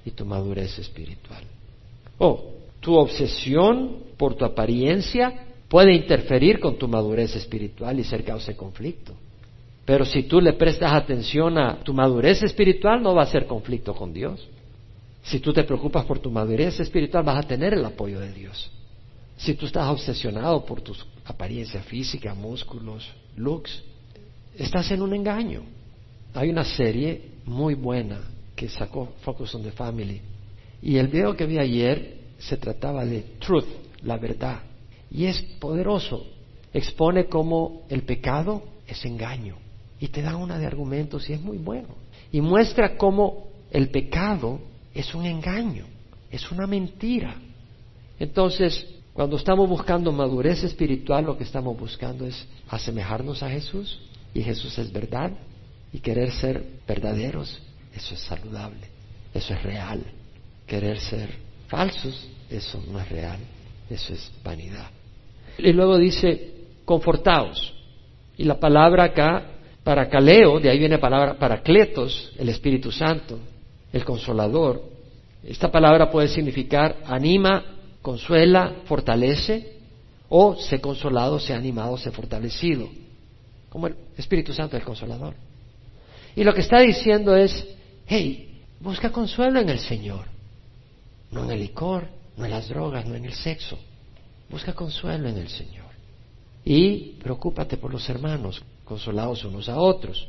y 0.06 0.12
tu 0.12 0.26
madurez 0.26 0.78
espiritual. 0.78 1.44
O 2.18 2.54
tu 2.80 2.96
obsesión 2.96 4.04
por 4.18 4.36
tu 4.36 4.46
apariencia 4.46 5.48
puede 5.72 5.94
interferir 5.94 6.60
con 6.60 6.78
tu 6.78 6.86
madurez 6.86 7.34
espiritual 7.34 7.98
y 7.98 8.04
ser 8.04 8.26
causa 8.26 8.52
de 8.52 8.58
conflicto. 8.58 9.14
Pero 9.86 10.04
si 10.04 10.24
tú 10.24 10.42
le 10.42 10.52
prestas 10.52 10.92
atención 10.92 11.58
a 11.58 11.78
tu 11.78 11.94
madurez 11.94 12.44
espiritual, 12.44 13.02
no 13.02 13.16
va 13.16 13.24
a 13.24 13.28
ser 13.28 13.48
conflicto 13.48 13.96
con 13.96 14.12
Dios. 14.12 14.46
Si 15.24 15.40
tú 15.40 15.54
te 15.54 15.64
preocupas 15.64 16.04
por 16.04 16.20
tu 16.20 16.30
madurez 16.30 16.78
espiritual, 16.82 17.24
vas 17.24 17.46
a 17.46 17.48
tener 17.48 17.74
el 17.74 17.86
apoyo 17.86 18.20
de 18.20 18.34
Dios. 18.34 18.70
Si 19.38 19.54
tú 19.54 19.66
estás 19.66 19.88
obsesionado 19.88 20.66
por 20.66 20.82
tu 20.82 20.94
apariencia 21.24 21.82
física, 21.84 22.34
músculos, 22.34 23.10
looks, 23.38 23.82
estás 24.58 24.92
en 24.92 25.02
un 25.02 25.14
engaño. 25.14 25.62
Hay 26.34 26.50
una 26.50 26.66
serie 26.66 27.30
muy 27.46 27.76
buena 27.76 28.20
que 28.58 28.68
sacó 28.68 29.14
Focus 29.22 29.56
on 29.56 29.64
the 29.64 29.72
Family. 29.72 30.20
Y 30.82 30.98
el 30.98 31.08
video 31.08 31.34
que 31.34 31.46
vi 31.46 31.60
ayer 31.60 32.18
se 32.40 32.58
trataba 32.58 33.06
de 33.06 33.22
truth, 33.40 33.68
la 34.04 34.18
verdad. 34.18 34.64
Y 35.12 35.26
es 35.26 35.42
poderoso. 35.60 36.26
Expone 36.74 37.28
cómo 37.28 37.84
el 37.90 38.04
pecado 38.04 38.64
es 38.88 39.04
engaño. 39.06 39.58
Y 40.00 40.08
te 40.08 40.22
da 40.22 40.36
una 40.36 40.58
de 40.58 40.66
argumentos 40.66 41.30
y 41.30 41.34
es 41.34 41.42
muy 41.42 41.58
bueno. 41.58 41.90
Y 42.32 42.42
muestra 42.42 42.96
cómo 42.98 43.48
el 43.72 43.90
pecado 43.90 44.60
es 44.94 45.14
un 45.14 45.26
engaño, 45.26 45.86
es 46.32 46.50
una 46.52 46.66
mentira. 46.66 47.36
Entonces, 48.20 48.86
cuando 49.14 49.36
estamos 49.36 49.68
buscando 49.68 50.12
madurez 50.12 50.64
espiritual, 50.64 51.26
lo 51.26 51.38
que 51.38 51.44
estamos 51.44 51.78
buscando 51.78 52.26
es 52.26 52.48
asemejarnos 52.70 53.44
a 53.44 53.50
Jesús. 53.50 54.00
Y 54.34 54.42
Jesús 54.42 54.78
es 54.78 54.92
verdad. 54.92 55.32
Y 55.94 56.00
querer 56.00 56.32
ser 56.32 56.66
verdaderos, 56.88 57.62
eso 57.94 58.14
es 58.14 58.22
saludable, 58.22 58.88
eso 59.34 59.54
es 59.54 59.62
real. 59.62 60.04
Querer 60.66 61.00
ser 61.00 61.30
falsos, 61.68 62.28
eso 62.50 62.82
no 62.90 63.00
es 63.00 63.10
real, 63.10 63.40
eso 63.90 64.14
es 64.14 64.32
vanidad. 64.42 64.90
Y 65.58 65.74
luego 65.74 65.98
dice, 65.98 66.54
confortaos. 66.86 67.74
Y 68.38 68.44
la 68.44 68.60
palabra 68.60 69.06
acá, 69.06 69.46
para 69.84 70.10
caleo, 70.10 70.60
de 70.60 70.70
ahí 70.70 70.80
viene 70.80 70.96
la 70.96 71.02
palabra 71.02 71.34
paracletos, 71.36 72.32
el 72.38 72.50
Espíritu 72.50 72.92
Santo, 72.92 73.40
el 73.92 74.04
consolador. 74.06 74.84
Esta 75.44 75.72
palabra 75.72 76.10
puede 76.10 76.28
significar 76.28 76.98
anima, 77.06 77.64
consuela, 78.02 78.76
fortalece, 78.86 79.80
o 80.30 80.56
se 80.56 80.80
consolado, 80.80 81.40
se 81.40 81.54
animado, 81.54 81.98
se 81.98 82.12
fortalecido, 82.12 82.88
como 83.70 83.88
el 83.88 83.96
Espíritu 84.18 84.54
Santo, 84.54 84.78
el 84.78 84.84
consolador. 84.84 85.36
Y 86.36 86.44
lo 86.44 86.54
que 86.54 86.62
está 86.62 86.80
diciendo 86.80 87.36
es, 87.36 87.68
hey, 88.08 88.62
busca 88.80 89.12
consuelo 89.12 89.60
en 89.60 89.68
el 89.68 89.80
Señor, 89.80 90.26
no 91.32 91.44
en 91.44 91.52
el 91.52 91.60
licor, 91.60 92.08
no 92.38 92.46
en 92.46 92.52
las 92.52 92.70
drogas, 92.70 93.06
no 93.06 93.16
en 93.16 93.26
el 93.26 93.34
sexo. 93.34 93.78
Busca 94.52 94.74
consuelo 94.74 95.30
en 95.30 95.38
el 95.38 95.48
Señor. 95.48 95.86
Y 96.66 97.14
preocúpate 97.24 97.78
por 97.78 97.92
los 97.92 98.08
hermanos, 98.10 98.62
consolados 98.84 99.44
unos 99.46 99.70
a 99.70 99.80
otros. 99.80 100.28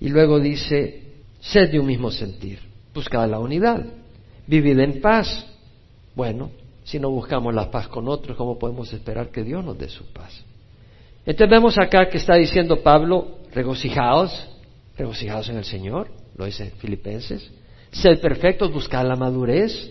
Y 0.00 0.08
luego 0.08 0.40
dice, 0.40 1.22
sed 1.40 1.70
de 1.70 1.78
un 1.78 1.86
mismo 1.86 2.10
sentir, 2.10 2.58
buscad 2.94 3.28
la 3.28 3.38
unidad, 3.38 3.84
vivid 4.46 4.78
en 4.78 5.00
paz. 5.00 5.46
Bueno, 6.14 6.50
si 6.84 6.98
no 6.98 7.10
buscamos 7.10 7.54
la 7.54 7.70
paz 7.70 7.88
con 7.88 8.08
otros, 8.08 8.36
¿cómo 8.36 8.58
podemos 8.58 8.92
esperar 8.92 9.30
que 9.30 9.44
Dios 9.44 9.64
nos 9.64 9.78
dé 9.78 9.88
su 9.88 10.04
paz? 10.12 10.44
Entonces 11.24 11.50
vemos 11.50 11.78
acá 11.78 12.08
que 12.08 12.18
está 12.18 12.34
diciendo 12.36 12.82
Pablo, 12.82 13.38
regocijaos, 13.52 14.48
regocijaos 14.96 15.48
en 15.48 15.58
el 15.58 15.64
Señor, 15.64 16.10
lo 16.36 16.46
dice 16.46 16.70
Filipenses, 16.78 17.50
sed 17.90 18.20
perfectos, 18.20 18.72
buscad 18.72 19.06
la 19.06 19.16
madurez, 19.16 19.90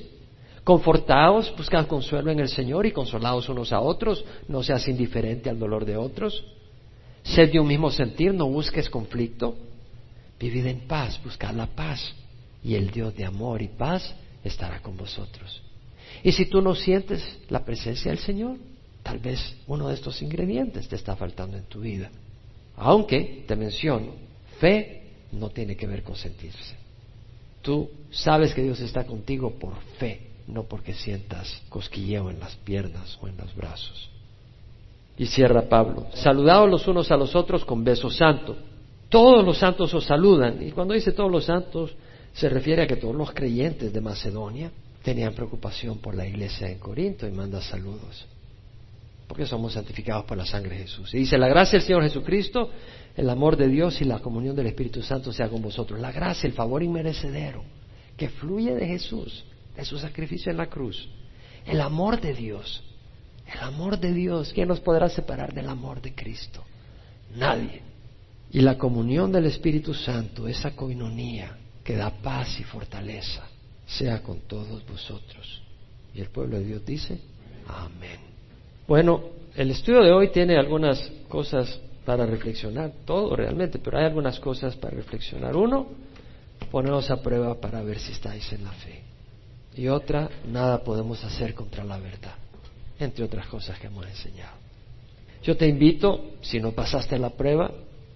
confortaos, 0.66 1.56
buscad 1.56 1.86
consuelo 1.86 2.32
en 2.32 2.40
el 2.40 2.50
Señor 2.50 2.88
y 2.88 2.92
consolaos 2.92 3.48
unos 3.48 3.72
a 3.72 3.80
otros, 3.80 4.26
no 4.48 4.64
seas 4.64 4.88
indiferente 4.88 5.50
al 5.50 5.60
dolor 5.60 5.86
de 5.86 5.96
otros, 5.96 6.44
sed 7.24 7.52
de 7.52 7.60
un 7.60 7.68
mismo 7.68 7.92
sentir, 7.92 8.34
no 8.34 8.50
busques 8.50 8.90
conflicto, 8.90 9.56
vivid 10.40 10.66
en 10.66 10.80
paz, 10.88 11.22
buscad 11.24 11.54
la 11.54 11.68
paz, 11.68 12.14
y 12.64 12.74
el 12.74 12.90
Dios 12.90 13.16
de 13.16 13.26
amor 13.26 13.62
y 13.62 13.68
paz 13.68 14.16
estará 14.44 14.82
con 14.82 14.98
vosotros. 14.98 15.62
Y 16.24 16.32
si 16.32 16.48
tú 16.48 16.62
no 16.62 16.74
sientes 16.74 17.24
la 17.48 17.64
presencia 17.64 18.10
del 18.10 18.20
Señor, 18.20 18.58
tal 19.04 19.20
vez 19.20 19.40
uno 19.68 19.90
de 19.90 19.94
estos 19.94 20.20
ingredientes 20.24 20.88
te 20.88 20.96
está 20.96 21.16
faltando 21.16 21.58
en 21.58 21.66
tu 21.66 21.82
vida. 21.82 22.10
Aunque, 22.76 23.44
te 23.48 23.56
menciono, 23.56 24.14
fe 24.60 25.04
no 25.32 25.52
tiene 25.52 25.76
que 25.76 25.86
ver 25.86 26.02
con 26.02 26.16
sentirse. 26.16 26.76
Tú 27.62 27.88
sabes 28.10 28.56
que 28.56 28.64
Dios 28.64 28.80
está 28.80 29.06
contigo 29.06 29.52
por 29.52 29.76
fe, 30.00 30.35
no 30.48 30.64
porque 30.64 30.94
sientas 30.94 31.62
cosquilleo 31.70 32.30
en 32.30 32.40
las 32.40 32.56
piernas 32.58 33.18
o 33.22 33.28
en 33.28 33.38
los 33.38 33.56
brazos. 33.56 34.10
Y 35.18 35.28
cierra 35.28 35.64
Pablo, 35.64 36.08
saludaos 36.14 36.70
los 36.70 36.88
unos 36.88 37.10
a 37.12 37.18
los 37.18 37.36
otros 37.36 37.64
con 37.64 37.84
beso 37.84 38.10
santo. 38.10 38.56
Todos 39.10 39.46
los 39.46 39.58
santos 39.58 39.94
os 39.94 40.06
saludan. 40.06 40.62
Y 40.62 40.72
cuando 40.72 40.94
dice 40.94 41.14
todos 41.14 41.32
los 41.32 41.46
santos, 41.46 41.96
se 42.34 42.50
refiere 42.50 42.84
a 42.84 42.88
que 42.88 42.98
todos 42.98 43.16
los 43.16 43.32
creyentes 43.32 43.94
de 43.94 44.02
Macedonia 44.02 44.72
tenían 45.04 45.34
preocupación 45.34 46.00
por 46.00 46.16
la 46.16 46.28
iglesia 46.28 46.68
en 46.68 46.80
Corinto 46.80 47.26
y 47.26 47.32
manda 47.32 47.62
saludos. 47.62 48.26
Porque 49.28 49.46
somos 49.46 49.74
santificados 49.74 50.26
por 50.26 50.38
la 50.38 50.46
sangre 50.46 50.76
de 50.76 50.82
Jesús. 50.84 51.14
Y 51.14 51.20
dice, 51.20 51.38
la 51.38 51.48
gracia 51.48 51.80
del 51.80 51.88
Señor 51.88 52.04
Jesucristo, 52.04 52.70
el 53.16 53.30
amor 53.30 53.56
de 53.56 53.70
Dios 53.70 54.02
y 54.02 54.04
la 54.04 54.20
comunión 54.20 54.56
del 54.56 54.68
Espíritu 54.68 55.02
Santo 55.02 55.32
sea 55.32 55.48
con 55.48 55.62
vosotros. 55.62 56.00
La 56.00 56.12
gracia, 56.12 56.48
el 56.48 56.54
favor 56.54 56.84
inmerecedero 56.84 57.64
que 58.18 58.30
fluye 58.30 58.76
de 58.76 58.88
Jesús, 58.88 59.46
de 59.76 59.86
su 59.86 59.98
sacrificio 59.98 60.52
en 60.52 60.58
la 60.58 60.68
cruz. 60.68 61.10
El 61.66 61.82
amor 61.82 62.22
de 62.22 62.34
Dios. 62.34 62.84
El 63.52 63.60
amor 63.60 64.00
de 64.00 64.14
Dios. 64.14 64.52
¿Quién 64.54 64.68
nos 64.68 64.80
podrá 64.80 65.10
separar 65.10 65.54
del 65.54 65.70
amor 65.70 66.02
de 66.02 66.14
Cristo? 66.14 66.64
Nadie. 67.36 67.82
Y 68.52 68.62
la 68.62 68.78
comunión 68.78 69.32
del 69.32 69.48
Espíritu 69.48 69.94
Santo, 69.94 70.48
esa 70.48 70.76
coinonía 70.76 71.58
que 71.84 71.96
da 71.96 72.10
paz 72.10 72.60
y 72.60 72.64
fortaleza, 72.64 73.44
sea 73.86 74.24
con 74.24 74.42
todos 74.42 74.86
vosotros. 74.88 75.62
Y 76.14 76.22
el 76.22 76.30
pueblo 76.30 76.58
de 76.58 76.66
Dios 76.66 76.86
dice, 76.86 77.20
amén. 77.68 78.20
Bueno, 78.88 79.24
el 79.56 79.72
estudio 79.72 80.02
de 80.02 80.12
hoy 80.12 80.30
tiene 80.30 80.58
algunas 80.58 81.00
cosas 81.28 81.80
para 82.06 82.26
reflexionar, 82.26 82.94
todo 83.04 83.36
realmente, 83.36 83.80
pero 83.80 83.98
hay 83.98 84.06
algunas 84.06 84.40
cosas 84.40 84.76
para 84.76 84.96
reflexionar. 84.96 85.56
Uno, 85.56 85.88
ponernos 86.72 87.10
a 87.10 87.22
prueba 87.22 87.60
para 87.60 87.82
ver 87.82 88.00
si 88.00 88.12
estáis 88.12 88.52
en 88.54 88.64
la 88.64 88.72
fe. 88.72 89.02
Y 89.76 89.88
otra, 89.88 90.30
nada 90.48 90.84
podemos 90.84 91.24
hacer 91.24 91.54
contra 91.54 91.84
la 91.84 91.98
verdad, 91.98 92.36
entre 93.00 93.26
otras 93.26 93.48
cosas 93.48 93.78
que 93.80 93.88
hemos 93.88 94.06
enseñado. 94.08 94.58
Yo 95.44 95.58
te 95.58 95.68
invito, 95.68 96.36
si 96.42 96.60
no 96.60 96.72
pasaste 96.72 97.20
la 97.20 97.30
prueba, 97.30 97.72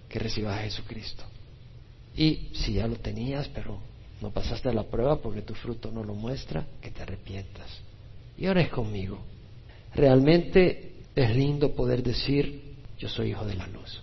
que 0.08 0.18
recibas 0.18 0.58
a 0.58 0.62
Jesucristo. 0.62 1.22
Y 2.16 2.48
si 2.54 2.74
ya 2.74 2.88
lo 2.88 2.96
tenías, 2.96 3.48
pero 3.48 3.78
no 4.20 4.30
pasaste 4.30 4.72
la 4.72 4.82
prueba 4.82 5.20
porque 5.20 5.42
tu 5.42 5.54
fruto 5.54 5.90
no 5.90 6.02
lo 6.02 6.14
muestra, 6.14 6.66
que 6.80 6.90
te 6.90 7.02
arrepientas. 7.02 7.68
Y 8.36 8.46
ores 8.46 8.68
conmigo. 8.70 9.18
Realmente 9.94 10.94
es 11.14 11.36
lindo 11.36 11.72
poder 11.74 12.02
decir, 12.02 12.74
yo 12.98 13.08
soy 13.08 13.30
hijo 13.30 13.44
de 13.44 13.54
la 13.54 13.66
luz. 13.66 14.02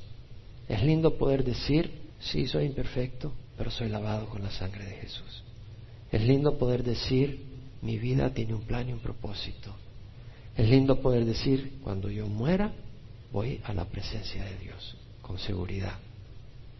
Es 0.69 0.83
lindo 0.83 1.17
poder 1.17 1.43
decir, 1.43 1.91
sí, 2.19 2.47
soy 2.47 2.65
imperfecto, 2.65 3.33
pero 3.57 3.71
soy 3.71 3.89
lavado 3.89 4.27
con 4.27 4.43
la 4.43 4.51
sangre 4.51 4.85
de 4.85 4.95
Jesús. 4.95 5.43
Es 6.11 6.21
lindo 6.21 6.57
poder 6.57 6.83
decir, 6.83 7.46
mi 7.87 7.97
vida 7.97 8.33
tiene 8.33 8.53
un 8.53 8.63
plan 8.63 8.89
y 8.89 8.91
un 8.91 8.99
propósito. 8.99 9.73
Es 10.57 10.69
lindo 10.69 10.99
poder 10.99 11.23
decir, 11.23 11.79
cuando 11.81 12.09
yo 12.11 12.27
muera, 12.27 12.73
voy 13.31 13.61
a 13.63 13.73
la 13.73 13.85
presencia 13.85 14.43
de 14.43 14.57
Dios, 14.57 14.97
con 15.21 15.39
seguridad. 15.39 15.97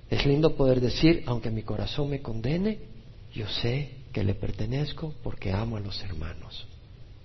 Es 0.10 0.26
lindo 0.26 0.58
poder 0.58 0.82
decir, 0.82 1.24
aunque 1.26 1.50
mi 1.50 1.64
corazón 1.64 2.10
me 2.10 2.22
condene, 2.22 2.80
yo 3.34 3.48
sé 3.48 3.92
que 4.12 4.26
le 4.26 4.34
pertenezco 4.34 5.14
porque 5.24 5.54
amo 5.54 5.78
a 5.78 5.80
los 5.80 6.04
hermanos. 6.04 6.68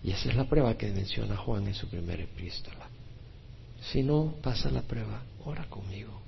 Y 0.05 0.13
esa 0.13 0.29
es 0.31 0.37
la 0.37 0.49
prueba 0.49 0.79
que 0.79 0.93
menciona 0.93 1.37
Juan 1.37 1.67
en 1.67 1.75
su 1.75 1.89
primera 1.89 2.23
epístola. 2.23 2.89
Si 3.91 4.05
no 4.05 4.37
pasa 4.43 4.71
la 4.71 4.83
prueba, 4.83 5.23
ora 5.45 5.65
conmigo. 5.69 6.21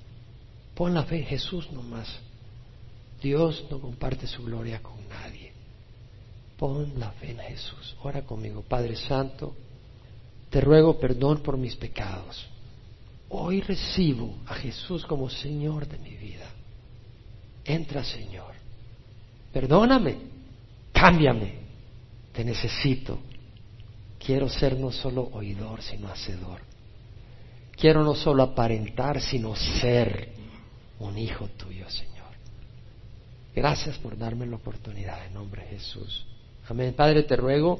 Pon 0.73 0.93
la 0.93 1.05
fe 1.05 1.19
en 1.19 1.25
Jesús 1.25 1.71
nomás. 1.71 2.19
Dios 3.21 3.63
no 3.71 3.79
comparte 3.79 4.27
su 4.27 4.43
gloria 4.43 4.81
con 4.81 5.07
nadie. 5.07 5.44
Pon 6.57 6.93
la 6.97 7.11
fe 7.11 7.31
en 7.31 7.39
Jesús. 7.39 7.95
Ora 8.03 8.21
conmigo, 8.21 8.61
Padre 8.61 8.95
Santo. 8.95 9.55
Te 10.49 10.61
ruego 10.61 10.97
perdón 10.97 11.39
por 11.39 11.57
mis 11.57 11.75
pecados. 11.75 12.47
Hoy 13.29 13.61
recibo 13.61 14.35
a 14.45 14.53
Jesús 14.55 15.05
como 15.05 15.29
Señor 15.29 15.87
de 15.87 15.97
mi 15.97 16.15
vida. 16.15 16.49
Entra, 17.65 18.03
Señor. 18.03 18.53
Perdóname. 19.51 20.17
Cámbiame. 20.93 21.55
Te 22.31 22.45
necesito. 22.45 23.19
Quiero 24.17 24.47
ser 24.47 24.77
no 24.77 24.91
solo 24.91 25.29
oidor, 25.33 25.81
sino 25.81 26.07
hacedor. 26.07 26.61
Quiero 27.75 28.03
no 28.03 28.15
solo 28.15 28.43
aparentar, 28.43 29.21
sino 29.21 29.55
ser 29.55 30.29
un 30.99 31.17
hijo 31.17 31.47
tuyo, 31.49 31.89
Señor. 31.89 32.15
Gracias 33.53 33.97
por 33.97 34.17
darme 34.17 34.45
la 34.45 34.55
oportunidad 34.55 35.25
en 35.25 35.33
nombre 35.33 35.63
de 35.63 35.69
Jesús. 35.71 36.25
Amén. 36.67 36.93
Padre, 36.93 37.23
te 37.23 37.35
ruego 37.35 37.79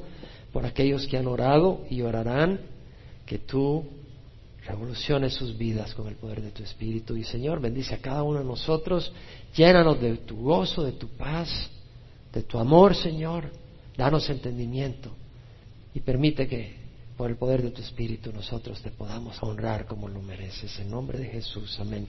por 0.52 0.64
aquellos 0.64 1.06
que 1.06 1.16
han 1.16 1.26
orado 1.26 1.84
y 1.90 2.02
orarán, 2.02 2.60
que 3.24 3.38
tú 3.38 3.84
revoluciones 4.66 5.34
sus 5.34 5.56
vidas 5.56 5.94
con 5.94 6.08
el 6.08 6.16
poder 6.16 6.42
de 6.42 6.50
tu 6.50 6.62
Espíritu. 6.62 7.16
Y 7.16 7.24
Señor, 7.24 7.60
bendice 7.60 7.94
a 7.94 7.98
cada 7.98 8.22
uno 8.22 8.38
de 8.38 8.44
nosotros, 8.44 9.12
llénanos 9.54 10.00
de 10.00 10.16
tu 10.18 10.36
gozo, 10.36 10.82
de 10.82 10.92
tu 10.92 11.08
paz, 11.08 11.48
de 12.32 12.42
tu 12.42 12.58
amor, 12.58 12.94
Señor. 12.94 13.50
Danos 13.96 14.28
entendimiento 14.28 15.10
y 15.94 16.00
permite 16.00 16.46
que 16.46 16.76
por 17.16 17.30
el 17.30 17.36
poder 17.36 17.62
de 17.62 17.70
tu 17.70 17.80
Espíritu 17.80 18.30
nosotros 18.32 18.82
te 18.82 18.90
podamos 18.90 19.42
honrar 19.42 19.86
como 19.86 20.08
lo 20.08 20.20
mereces. 20.20 20.78
En 20.78 20.90
nombre 20.90 21.18
de 21.18 21.26
Jesús, 21.26 21.78
amén. 21.80 22.06